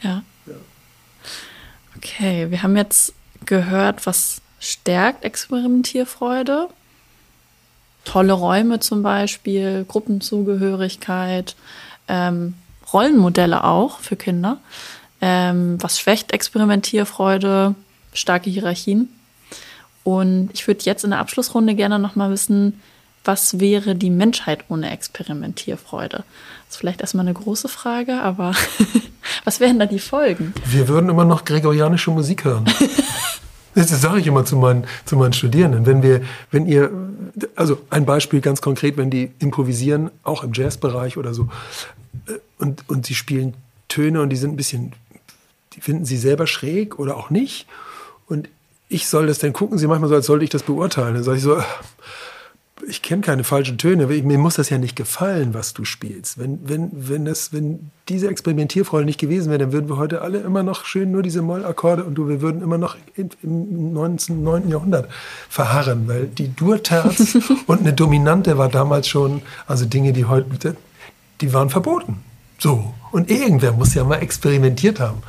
ja. 0.00 0.22
Okay, 1.96 2.50
wir 2.50 2.62
haben 2.62 2.76
jetzt 2.76 3.14
gehört, 3.46 4.06
was 4.06 4.42
stärkt 4.60 5.24
Experimentierfreude 5.24 6.68
tolle 8.04 8.32
Räume 8.32 8.80
zum 8.80 9.02
Beispiel, 9.02 9.84
Gruppenzugehörigkeit, 9.86 11.56
ähm, 12.08 12.54
Rollenmodelle 12.92 13.64
auch 13.64 13.98
für 13.98 14.16
Kinder. 14.16 14.58
Ähm, 15.20 15.82
was 15.82 15.98
schwächt 15.98 16.32
Experimentierfreude, 16.32 17.74
starke 18.12 18.50
Hierarchien. 18.50 19.08
Und 20.02 20.50
ich 20.52 20.66
würde 20.66 20.84
jetzt 20.84 21.04
in 21.04 21.10
der 21.10 21.18
Abschlussrunde 21.18 21.74
gerne 21.74 21.98
nochmal 21.98 22.30
wissen, 22.30 22.80
was 23.24 23.58
wäre 23.58 23.94
die 23.94 24.10
Menschheit 24.10 24.64
ohne 24.68 24.90
Experimentierfreude? 24.90 26.18
Das 26.18 26.74
ist 26.74 26.76
vielleicht 26.76 27.00
erstmal 27.00 27.24
eine 27.24 27.32
große 27.32 27.68
Frage, 27.68 28.20
aber 28.20 28.52
was 29.44 29.60
wären 29.60 29.78
da 29.78 29.86
die 29.86 29.98
Folgen? 29.98 30.52
Wir 30.66 30.88
würden 30.88 31.08
immer 31.08 31.24
noch 31.24 31.44
gregorianische 31.44 32.10
Musik 32.10 32.44
hören. 32.44 32.66
Das 33.74 34.00
sage 34.00 34.20
ich 34.20 34.26
immer 34.26 34.44
zu 34.44 34.56
meinen, 34.56 34.86
zu 35.04 35.16
meinen 35.16 35.32
Studierenden. 35.32 35.86
Wenn 35.86 36.02
wir, 36.02 36.22
wenn 36.50 36.66
ihr, 36.66 36.90
also 37.56 37.80
ein 37.90 38.06
Beispiel 38.06 38.40
ganz 38.40 38.60
konkret, 38.60 38.96
wenn 38.96 39.10
die 39.10 39.32
improvisieren, 39.40 40.10
auch 40.22 40.44
im 40.44 40.52
Jazzbereich 40.52 41.16
oder 41.16 41.34
so, 41.34 41.48
äh, 42.26 42.32
und, 42.58 42.88
und 42.88 43.06
sie 43.06 43.14
spielen 43.14 43.54
Töne 43.88 44.20
und 44.20 44.30
die 44.30 44.36
sind 44.36 44.52
ein 44.52 44.56
bisschen, 44.56 44.92
die 45.72 45.80
finden 45.80 46.04
sie 46.04 46.16
selber 46.16 46.46
schräg 46.46 46.98
oder 46.98 47.16
auch 47.16 47.30
nicht. 47.30 47.66
Und 48.26 48.48
ich 48.88 49.08
soll 49.08 49.26
das 49.26 49.38
dann 49.38 49.52
gucken, 49.52 49.78
sie 49.78 49.86
manchmal 49.86 50.08
so, 50.08 50.14
als 50.14 50.26
sollte 50.26 50.44
ich 50.44 50.50
das 50.50 50.62
beurteilen. 50.62 51.14
Dann 51.14 51.24
sage 51.24 51.38
ich 51.38 51.42
so, 51.42 51.60
ich 52.88 53.02
kenne 53.02 53.22
keine 53.22 53.44
falschen 53.44 53.78
Töne. 53.78 54.06
Mir 54.06 54.38
muss 54.38 54.56
das 54.56 54.70
ja 54.70 54.78
nicht 54.78 54.96
gefallen, 54.96 55.54
was 55.54 55.74
du 55.74 55.84
spielst. 55.84 56.38
Wenn, 56.38 56.60
wenn, 56.68 56.90
wenn, 56.92 57.24
das, 57.24 57.52
wenn 57.52 57.90
diese 58.08 58.28
Experimentierfreude 58.28 59.04
nicht 59.04 59.20
gewesen 59.20 59.50
wäre, 59.50 59.58
dann 59.58 59.72
würden 59.72 59.88
wir 59.88 59.96
heute 59.96 60.22
alle 60.22 60.38
immer 60.38 60.62
noch 60.62 60.84
schön 60.84 61.10
nur 61.10 61.22
diese 61.22 61.42
Mollakkorde 61.42 62.04
und 62.04 62.14
du, 62.14 62.28
wir 62.28 62.40
würden 62.40 62.62
immer 62.62 62.78
noch 62.78 62.96
im 63.16 63.92
19, 63.92 64.42
9. 64.42 64.68
Jahrhundert 64.68 65.08
verharren, 65.48 66.08
weil 66.08 66.26
die 66.26 66.54
Durterz 66.54 67.36
und 67.66 67.80
eine 67.80 67.92
Dominante 67.92 68.58
war 68.58 68.68
damals 68.68 69.08
schon, 69.08 69.42
also 69.66 69.84
Dinge, 69.84 70.12
die 70.12 70.24
heute, 70.26 70.76
die 71.40 71.52
waren 71.52 71.70
verboten. 71.70 72.22
So. 72.64 72.94
Und 73.12 73.30
irgendwer 73.30 73.72
muss 73.72 73.92
ja 73.92 74.04
mal 74.04 74.22
experimentiert 74.22 74.98
haben 74.98 75.22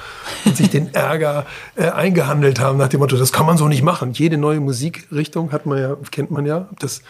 und 0.45 0.55
sich 0.55 0.69
den 0.69 0.93
Ärger 0.93 1.45
äh, 1.75 1.89
eingehandelt 1.89 2.61
haben 2.61 2.77
nach 2.77 2.87
dem 2.87 3.01
Motto, 3.01 3.17
das 3.17 3.33
kann 3.33 3.45
man 3.45 3.57
so 3.57 3.67
nicht 3.67 3.83
machen. 3.83 4.13
Jede 4.13 4.37
neue 4.37 4.61
Musikrichtung 4.61 5.51
hat 5.51 5.65
man 5.65 5.77
ja, 5.77 5.97
kennt 6.11 6.31
man 6.31 6.45
ja, 6.45 6.69
das, 6.79 7.01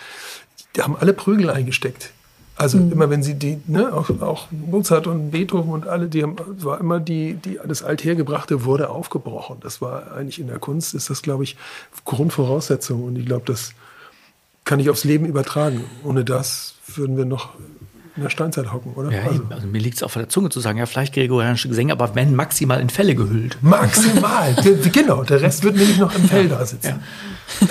die 0.76 0.82
haben 0.82 0.95
alle 0.99 1.13
Prügel 1.13 1.51
eingesteckt. 1.51 2.09
Also 2.55 2.80
mhm. 2.80 2.91
immer 2.91 3.11
wenn 3.11 3.21
sie 3.21 3.36
die, 3.36 3.61
ne, 3.67 3.93
auch, 3.93 4.09
auch, 4.19 4.47
Mozart 4.49 5.05
und 5.05 5.30
Beethoven 5.30 5.69
und 5.69 5.88
alle, 5.88 6.07
die 6.07 6.23
haben, 6.23 6.38
war 6.57 6.80
immer 6.80 6.99
die, 6.99 7.36
die, 7.36 7.59
das 7.63 7.84
Althergebrachte 7.84 8.65
wurde 8.65 8.89
aufgebrochen. 8.89 9.57
Das 9.61 9.80
war 9.80 10.11
eigentlich 10.13 10.39
in 10.39 10.47
der 10.47 10.57
Kunst, 10.57 10.95
ist 10.95 11.11
das, 11.11 11.21
glaube 11.21 11.43
ich, 11.43 11.55
Grundvoraussetzung. 12.03 13.03
Und 13.03 13.15
ich 13.15 13.28
glaube, 13.28 13.43
das 13.45 13.73
kann 14.63 14.80
ich 14.80 14.89
aufs 14.89 15.03
Leben 15.03 15.28
übertragen. 15.28 15.84
Ohne 16.03 16.26
das 16.26 16.73
würden 16.88 17.15
wir 17.15 17.26
noch 17.26 17.49
in 18.16 18.24
der 18.24 18.30
Steinzeit 18.30 18.72
hocken, 18.72 18.93
oder? 18.93 19.11
Ja, 19.11 19.24
also, 19.24 19.43
also 19.49 19.68
mir 19.68 19.80
liegt 19.80 19.97
es 19.97 20.03
auf 20.03 20.13
der 20.13 20.30
Zunge 20.30 20.49
zu 20.49 20.61
sagen, 20.61 20.78
ja, 20.78 20.86
vielleicht 20.86 21.13
gregorianische 21.13 21.68
Gesänge, 21.68 21.91
aber 21.91 22.16
wenn 22.16 22.34
maximal 22.36 22.80
in 22.80 22.89
Felle 22.89 23.13
gehüllt. 23.16 23.57
Maximal, 23.61 24.55
genau. 24.91 25.24
Der 25.24 25.41
Rest 25.41 25.63
wird 25.63 25.76
nämlich 25.76 25.97
noch 25.97 26.16
im 26.16 26.24
Fell 26.26 26.47
da 26.47 26.66
sitzen. 26.66 27.01
Ja. 27.57 27.68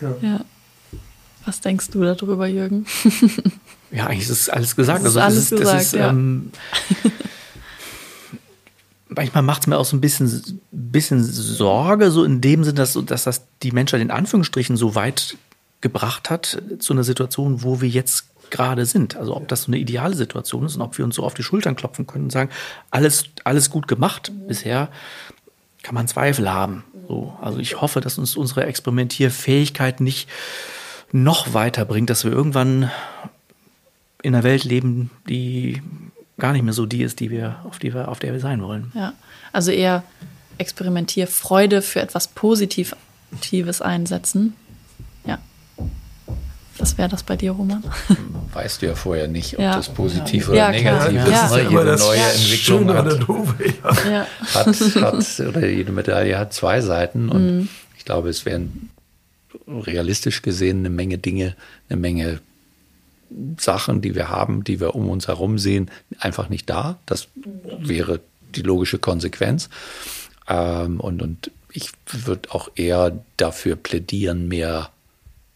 ja. 0.08 0.14
ja. 0.20 0.40
Was 1.46 1.60
denkst 1.60 1.88
du 1.90 2.02
darüber, 2.02 2.46
Jürgen? 2.46 2.84
ja, 3.90 4.06
eigentlich 4.06 4.28
ist 4.28 4.50
alles 4.50 4.76
gesagt. 4.76 5.04
Das 5.04 5.12
ist 5.12 5.16
also, 5.16 5.38
alles 5.38 5.52
ist, 5.52 5.58
gesagt, 5.58 5.82
ist, 5.82 5.94
ja. 5.94 6.10
Ähm, 6.10 6.52
manchmal 9.08 9.42
macht 9.42 9.62
es 9.62 9.66
mir 9.66 9.78
auch 9.78 9.86
so 9.86 9.96
ein 9.96 10.02
bisschen, 10.02 10.60
bisschen 10.70 11.24
Sorge, 11.24 12.10
so 12.10 12.24
in 12.24 12.42
dem 12.42 12.62
Sinne, 12.62 12.76
dass, 12.76 12.98
dass 13.06 13.24
das 13.24 13.46
die 13.62 13.72
Menschheit 13.72 14.02
in 14.02 14.10
Anführungsstrichen 14.10 14.76
so 14.76 14.94
weit 14.94 15.38
gebracht 15.80 16.30
hat 16.30 16.62
zu 16.78 16.92
einer 16.92 17.04
Situation, 17.04 17.62
wo 17.62 17.80
wir 17.80 17.88
jetzt 17.88 18.26
gerade 18.50 18.84
sind. 18.84 19.16
Also 19.16 19.36
ob 19.36 19.48
das 19.48 19.62
so 19.62 19.68
eine 19.68 19.78
ideale 19.78 20.14
Situation 20.14 20.66
ist 20.66 20.76
und 20.76 20.82
ob 20.82 20.98
wir 20.98 21.04
uns 21.04 21.14
so 21.14 21.22
auf 21.22 21.34
die 21.34 21.42
Schultern 21.42 21.76
klopfen 21.76 22.06
können 22.06 22.24
und 22.24 22.30
sagen, 22.30 22.50
alles, 22.90 23.24
alles 23.44 23.70
gut 23.70 23.88
gemacht 23.88 24.32
bisher, 24.48 24.88
kann 25.82 25.94
man 25.94 26.08
Zweifel 26.08 26.50
haben. 26.52 26.84
So, 27.08 27.36
also 27.40 27.58
ich 27.58 27.80
hoffe, 27.80 28.00
dass 28.00 28.18
uns 28.18 28.36
unsere 28.36 28.64
Experimentierfähigkeit 28.64 30.00
nicht 30.00 30.28
noch 31.12 31.54
weiter 31.54 31.84
bringt, 31.84 32.10
dass 32.10 32.24
wir 32.24 32.32
irgendwann 32.32 32.90
in 34.22 34.34
einer 34.34 34.44
Welt 34.44 34.64
leben, 34.64 35.10
die 35.28 35.82
gar 36.38 36.52
nicht 36.52 36.62
mehr 36.62 36.74
so 36.74 36.86
die 36.86 37.02
ist, 37.02 37.20
die 37.20 37.30
wir, 37.30 37.60
auf, 37.64 37.78
die 37.78 37.94
wir, 37.94 38.08
auf 38.08 38.18
der 38.18 38.32
wir 38.32 38.40
sein 38.40 38.62
wollen. 38.62 38.92
Ja, 38.94 39.14
also 39.52 39.70
eher 39.70 40.04
Experimentierfreude 40.58 41.82
für 41.82 42.00
etwas 42.00 42.28
Positives 42.28 43.80
einsetzen 43.80 44.54
was 46.80 46.98
wäre 46.98 47.08
das 47.08 47.22
bei 47.22 47.36
dir, 47.36 47.52
Roman? 47.52 47.82
Weißt 48.52 48.82
du 48.82 48.86
ja 48.86 48.94
vorher 48.94 49.28
nicht, 49.28 49.54
ob 49.54 49.60
ja. 49.60 49.76
das 49.76 49.88
positiv 49.88 50.46
ja. 50.46 50.50
oder 50.50 50.56
ja, 50.56 50.70
negativ 50.70 51.24
ist. 51.24 51.32
Das 51.32 51.50
ist 51.52 51.70
jede 51.70 51.96
neue 51.96 52.20
Entwicklung 52.20 52.94
hat, 52.94 53.28
Dove, 53.28 53.54
hat, 53.82 54.66
hat, 54.66 55.48
oder 55.48 55.66
jede 55.68 55.92
Medaille 55.92 56.38
hat 56.38 56.52
zwei 56.52 56.80
Seiten. 56.80 57.28
Und 57.28 57.56
mhm. 57.56 57.68
ich 57.98 58.04
glaube, 58.04 58.28
es 58.28 58.44
wären 58.46 58.90
realistisch 59.66 60.42
gesehen 60.42 60.80
eine 60.80 60.90
Menge 60.90 61.18
Dinge, 61.18 61.54
eine 61.88 62.00
Menge 62.00 62.40
Sachen, 63.58 64.00
die 64.00 64.14
wir 64.14 64.28
haben, 64.28 64.64
die 64.64 64.80
wir 64.80 64.94
um 64.94 65.08
uns 65.08 65.28
herum 65.28 65.58
sehen, 65.58 65.90
einfach 66.18 66.48
nicht 66.48 66.68
da. 66.68 66.98
Das 67.06 67.28
wäre 67.78 68.20
die 68.54 68.62
logische 68.62 68.98
Konsequenz. 68.98 69.68
Ähm, 70.48 70.98
und, 71.00 71.22
und 71.22 71.50
ich 71.72 71.90
würde 72.10 72.50
auch 72.50 72.70
eher 72.74 73.16
dafür 73.36 73.76
plädieren, 73.76 74.48
mehr 74.48 74.90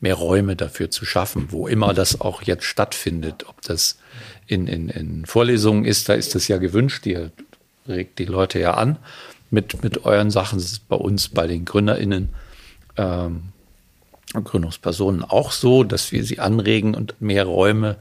mehr 0.05 0.15
Räume 0.15 0.55
dafür 0.55 0.91
zu 0.91 1.07
schaffen, 1.07 1.47
wo 1.49 1.67
immer 1.67 1.95
das 1.95 2.21
auch 2.21 2.43
jetzt 2.43 2.65
stattfindet. 2.65 3.47
Ob 3.49 3.63
das 3.63 3.99
in, 4.47 4.67
in, 4.67 4.91
in 4.91 5.25
Vorlesungen 5.25 5.87
ist, 5.87 6.11
da 6.11 6.13
ist 6.13 6.35
das 6.35 6.47
ja 6.47 6.59
gewünscht, 6.59 7.07
ihr 7.07 7.33
regt 7.89 8.19
die 8.19 8.27
Leute 8.27 8.59
ja 8.61 8.75
an 8.75 8.99
mit, 9.51 9.83
mit 9.83 10.05
euren 10.05 10.31
Sachen. 10.31 10.59
Das 10.59 10.73
ist 10.73 10.89
bei 10.89 10.97
uns, 10.97 11.31
bei 11.31 11.47
den 11.47 11.65
GründerInnen, 11.65 12.29
ähm, 12.99 13.45
Gründungspersonen 14.35 15.23
auch 15.23 15.53
so, 15.53 15.85
dass 15.85 16.13
wir 16.13 16.23
sie 16.23 16.39
anregen 16.39 16.95
und 16.95 17.19
mehr 17.23 17.47
Räume 17.47 17.97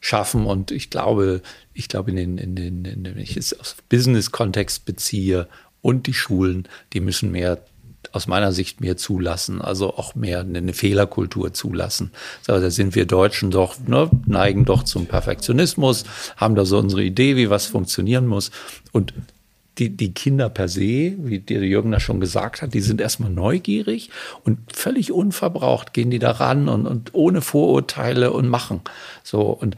schaffen. 0.00 0.44
Und 0.44 0.72
ich 0.72 0.90
glaube, 0.90 1.40
ich 1.72 1.88
glaube, 1.88 2.10
in 2.10 2.16
den, 2.16 2.36
in 2.36 2.54
den, 2.54 2.84
in 2.84 3.02
den 3.02 3.14
wenn 3.14 3.22
ich 3.22 3.34
es 3.34 3.58
aus 3.58 3.76
Business-Kontext 3.88 4.84
beziehe 4.84 5.48
und 5.80 6.06
die 6.06 6.14
Schulen, 6.14 6.68
die 6.92 7.00
müssen 7.00 7.30
mehr 7.30 7.62
aus 8.16 8.26
meiner 8.26 8.52
Sicht 8.52 8.80
mehr 8.80 8.96
zulassen, 8.96 9.60
also 9.60 9.94
auch 9.96 10.14
mehr 10.14 10.40
eine 10.40 10.72
Fehlerkultur 10.72 11.52
zulassen. 11.52 12.10
So, 12.42 12.58
da 12.58 12.70
sind 12.70 12.94
wir 12.94 13.06
Deutschen 13.06 13.50
doch, 13.50 13.76
ne, 13.86 14.10
neigen 14.26 14.64
doch 14.64 14.82
zum 14.82 15.06
Perfektionismus, 15.06 16.04
haben 16.36 16.54
da 16.54 16.64
so 16.64 16.78
unsere 16.78 17.04
Idee, 17.04 17.36
wie 17.36 17.50
was 17.50 17.66
funktionieren 17.66 18.26
muss. 18.26 18.50
Und 18.92 19.14
die, 19.78 19.94
die 19.94 20.12
Kinder 20.12 20.48
per 20.48 20.68
se, 20.68 21.14
wie 21.18 21.38
der 21.38 21.62
Jürgen 21.62 21.92
das 21.92 22.02
schon 22.02 22.20
gesagt 22.20 22.62
hat, 22.62 22.72
die 22.72 22.80
sind 22.80 23.00
erstmal 23.00 23.30
neugierig 23.30 24.10
und 24.44 24.58
völlig 24.72 25.12
unverbraucht 25.12 25.92
gehen 25.92 26.10
die 26.10 26.18
da 26.18 26.30
ran 26.32 26.68
und, 26.68 26.86
und 26.86 27.14
ohne 27.14 27.42
Vorurteile 27.42 28.32
und 28.32 28.48
machen. 28.48 28.80
So, 29.22 29.42
und, 29.42 29.76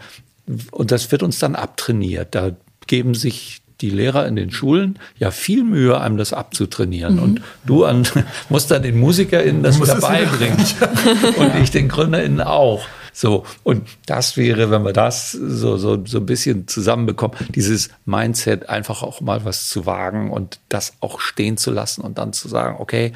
und 0.71 0.93
das 0.93 1.11
wird 1.11 1.23
uns 1.23 1.41
dann 1.41 1.57
abtrainiert. 1.57 2.35
Da 2.35 2.53
geben 2.87 3.15
sich 3.15 3.61
die 3.81 3.91
Lehrer 3.91 4.27
in 4.27 4.37
den 4.37 4.51
Schulen 4.51 4.99
ja 5.19 5.31
viel 5.31 5.65
Mühe, 5.65 6.01
einem 6.01 6.17
das 6.17 6.33
abzutrainieren. 6.33 7.17
Mhm. 7.17 7.23
Und 7.23 7.41
du 7.65 7.85
an, 7.85 8.07
musst 8.49 8.71
dann 8.71 8.83
den 8.83 8.99
MusikerInnen 8.99 9.63
das 9.63 9.81
wieder 9.81 9.97
beibringen. 9.97 10.59
und 11.37 11.55
ich 11.63 11.71
den 11.71 11.89
GründerInnen 11.89 12.41
auch. 12.41 12.85
So, 13.13 13.45
und 13.65 13.89
das 14.07 14.37
wäre, 14.37 14.71
wenn 14.71 14.85
wir 14.85 14.93
das 14.93 15.33
so, 15.33 15.77
so, 15.77 16.05
so 16.07 16.19
ein 16.19 16.27
bisschen 16.27 16.69
zusammenbekommen, 16.69 17.37
dieses 17.49 17.91
Mindset, 18.05 18.69
einfach 18.69 19.03
auch 19.03 19.21
mal 19.21 19.45
was 19.45 19.69
zu 19.69 19.87
wagen 19.87 20.31
und 20.31 20.61
das 20.69 20.93
auch 21.01 21.19
stehen 21.19 21.57
zu 21.57 21.73
lassen 21.73 22.03
und 22.03 22.19
dann 22.19 22.33
zu 22.33 22.47
sagen, 22.47 22.77
okay, 22.79 23.13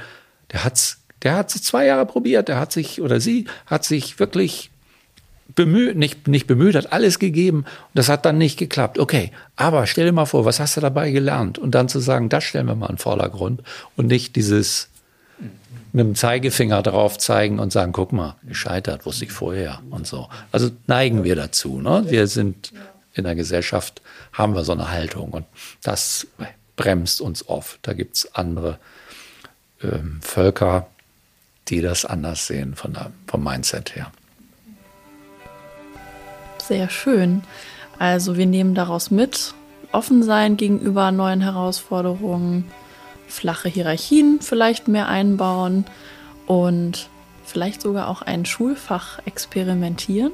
der 0.51 0.65
hat's, 0.65 0.99
der 1.23 1.37
hat 1.37 1.55
es 1.55 1.63
zwei 1.63 1.87
Jahre 1.87 2.05
probiert, 2.05 2.49
der 2.49 2.59
hat 2.59 2.73
sich 2.73 3.01
oder 3.01 3.21
sie 3.21 3.47
hat 3.67 3.85
sich 3.85 4.19
wirklich 4.19 4.72
bemüht, 5.55 5.97
nicht, 5.97 6.29
nicht 6.29 6.47
bemüht, 6.47 6.75
hat 6.75 6.93
alles 6.93 7.19
gegeben 7.19 7.59
und 7.59 7.95
das 7.95 8.09
hat 8.09 8.25
dann 8.25 8.39
nicht 8.39 8.59
geklappt. 8.59 8.99
Okay, 8.99 9.33
aber 9.57 9.87
stell 9.87 10.07
dir 10.07 10.13
mal 10.13 10.27
vor, 10.27 10.45
was 10.45 10.61
hast 10.61 10.77
du 10.77 10.81
dabei 10.81 11.11
gelernt? 11.11 11.59
Und 11.59 11.75
dann 11.75 11.89
zu 11.89 12.01
sagen, 12.01 12.29
das 12.29 12.45
stellen 12.45 12.67
wir 12.67 12.75
mal 12.75 12.87
in 12.87 12.95
den 12.95 12.99
Vordergrund 12.99 13.63
und 13.97 14.07
nicht 14.07 14.37
dieses, 14.37 14.89
mit 15.93 16.07
dem 16.07 16.15
Zeigefinger 16.15 16.83
drauf 16.83 17.19
zeigen 17.19 17.59
und 17.59 17.73
sagen, 17.73 17.93
guck 17.93 18.13
mal, 18.13 18.37
gescheitert, 18.47 19.05
wusste 19.05 19.25
ich 19.25 19.33
vorher 19.33 19.81
und 19.91 20.07
so. 20.07 20.29
Also 20.51 20.71
neigen 20.87 21.25
wir 21.25 21.37
dazu. 21.37 21.81
Ne? 21.81 22.05
Wir 22.09 22.27
sind 22.27 22.73
in 23.15 23.25
der 23.25 23.35
Gesellschaft, 23.35 24.01
haben 24.33 24.55
wir 24.55 24.65
so 24.65 24.73
eine 24.73 24.91
Haltung 24.91 25.31
und 25.31 25.45
das 25.83 26.27
bremst 26.77 27.21
uns 27.21 27.47
oft. 27.47 27.79
Da 27.83 27.93
gibt 27.93 28.17
es 28.17 28.35
andere 28.35 28.79
ähm, 29.83 30.21
Völker, 30.23 30.87
die 31.69 31.83
das 31.83 32.05
anders 32.05 32.47
sehen 32.47 32.75
von 32.75 32.95
der, 32.95 33.13
vom 33.27 33.45
Mindset 33.45 33.95
her. 33.95 34.11
Sehr 36.67 36.89
schön. 36.91 37.43
Also 37.99 38.37
wir 38.37 38.47
nehmen 38.47 38.75
daraus 38.75 39.11
mit, 39.11 39.55
offen 39.91 40.23
sein 40.23 40.57
gegenüber 40.57 41.11
neuen 41.11 41.41
Herausforderungen, 41.41 42.71
flache 43.27 43.69
Hierarchien 43.69 44.39
vielleicht 44.41 44.87
mehr 44.87 45.09
einbauen 45.09 45.85
und 46.47 47.09
vielleicht 47.45 47.83
sogar 47.83 48.09
auch 48.09 48.23
ein 48.23 48.47
Schulfach 48.47 49.19
experimentieren. 49.25 50.33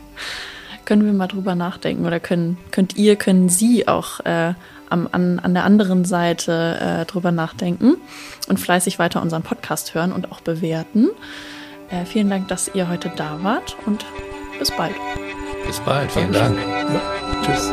können 0.84 1.04
wir 1.04 1.12
mal 1.12 1.28
drüber 1.28 1.54
nachdenken 1.54 2.06
oder 2.06 2.18
können, 2.18 2.58
könnt 2.72 2.96
ihr, 2.96 3.16
können 3.16 3.48
Sie 3.48 3.86
auch 3.86 4.20
äh, 4.20 4.54
am, 4.88 5.08
an, 5.12 5.38
an 5.38 5.54
der 5.54 5.64
anderen 5.64 6.04
Seite 6.04 6.78
äh, 6.80 7.04
drüber 7.04 7.30
nachdenken 7.30 7.96
und 8.48 8.58
fleißig 8.58 8.98
weiter 8.98 9.22
unseren 9.22 9.42
Podcast 9.42 9.94
hören 9.94 10.12
und 10.12 10.32
auch 10.32 10.40
bewerten. 10.40 11.08
Äh, 11.88 12.04
vielen 12.04 12.30
Dank, 12.30 12.48
dass 12.48 12.68
ihr 12.74 12.88
heute 12.88 13.12
da 13.14 13.42
wart 13.42 13.76
und 13.86 14.04
bis 14.58 14.70
bald. 14.70 14.94
Bis 15.66 15.80
bald, 15.80 16.10
vielen 16.12 16.32
Dank. 16.32 16.58
Ja, 16.58 17.00
tschüss. 17.42 17.72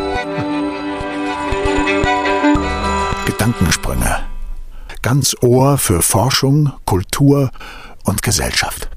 Gedankensprünge. 3.26 4.20
Ganz 5.02 5.36
Ohr 5.42 5.78
für 5.78 6.02
Forschung, 6.02 6.72
Kultur 6.86 7.52
und 8.06 8.22
Gesellschaft. 8.22 8.90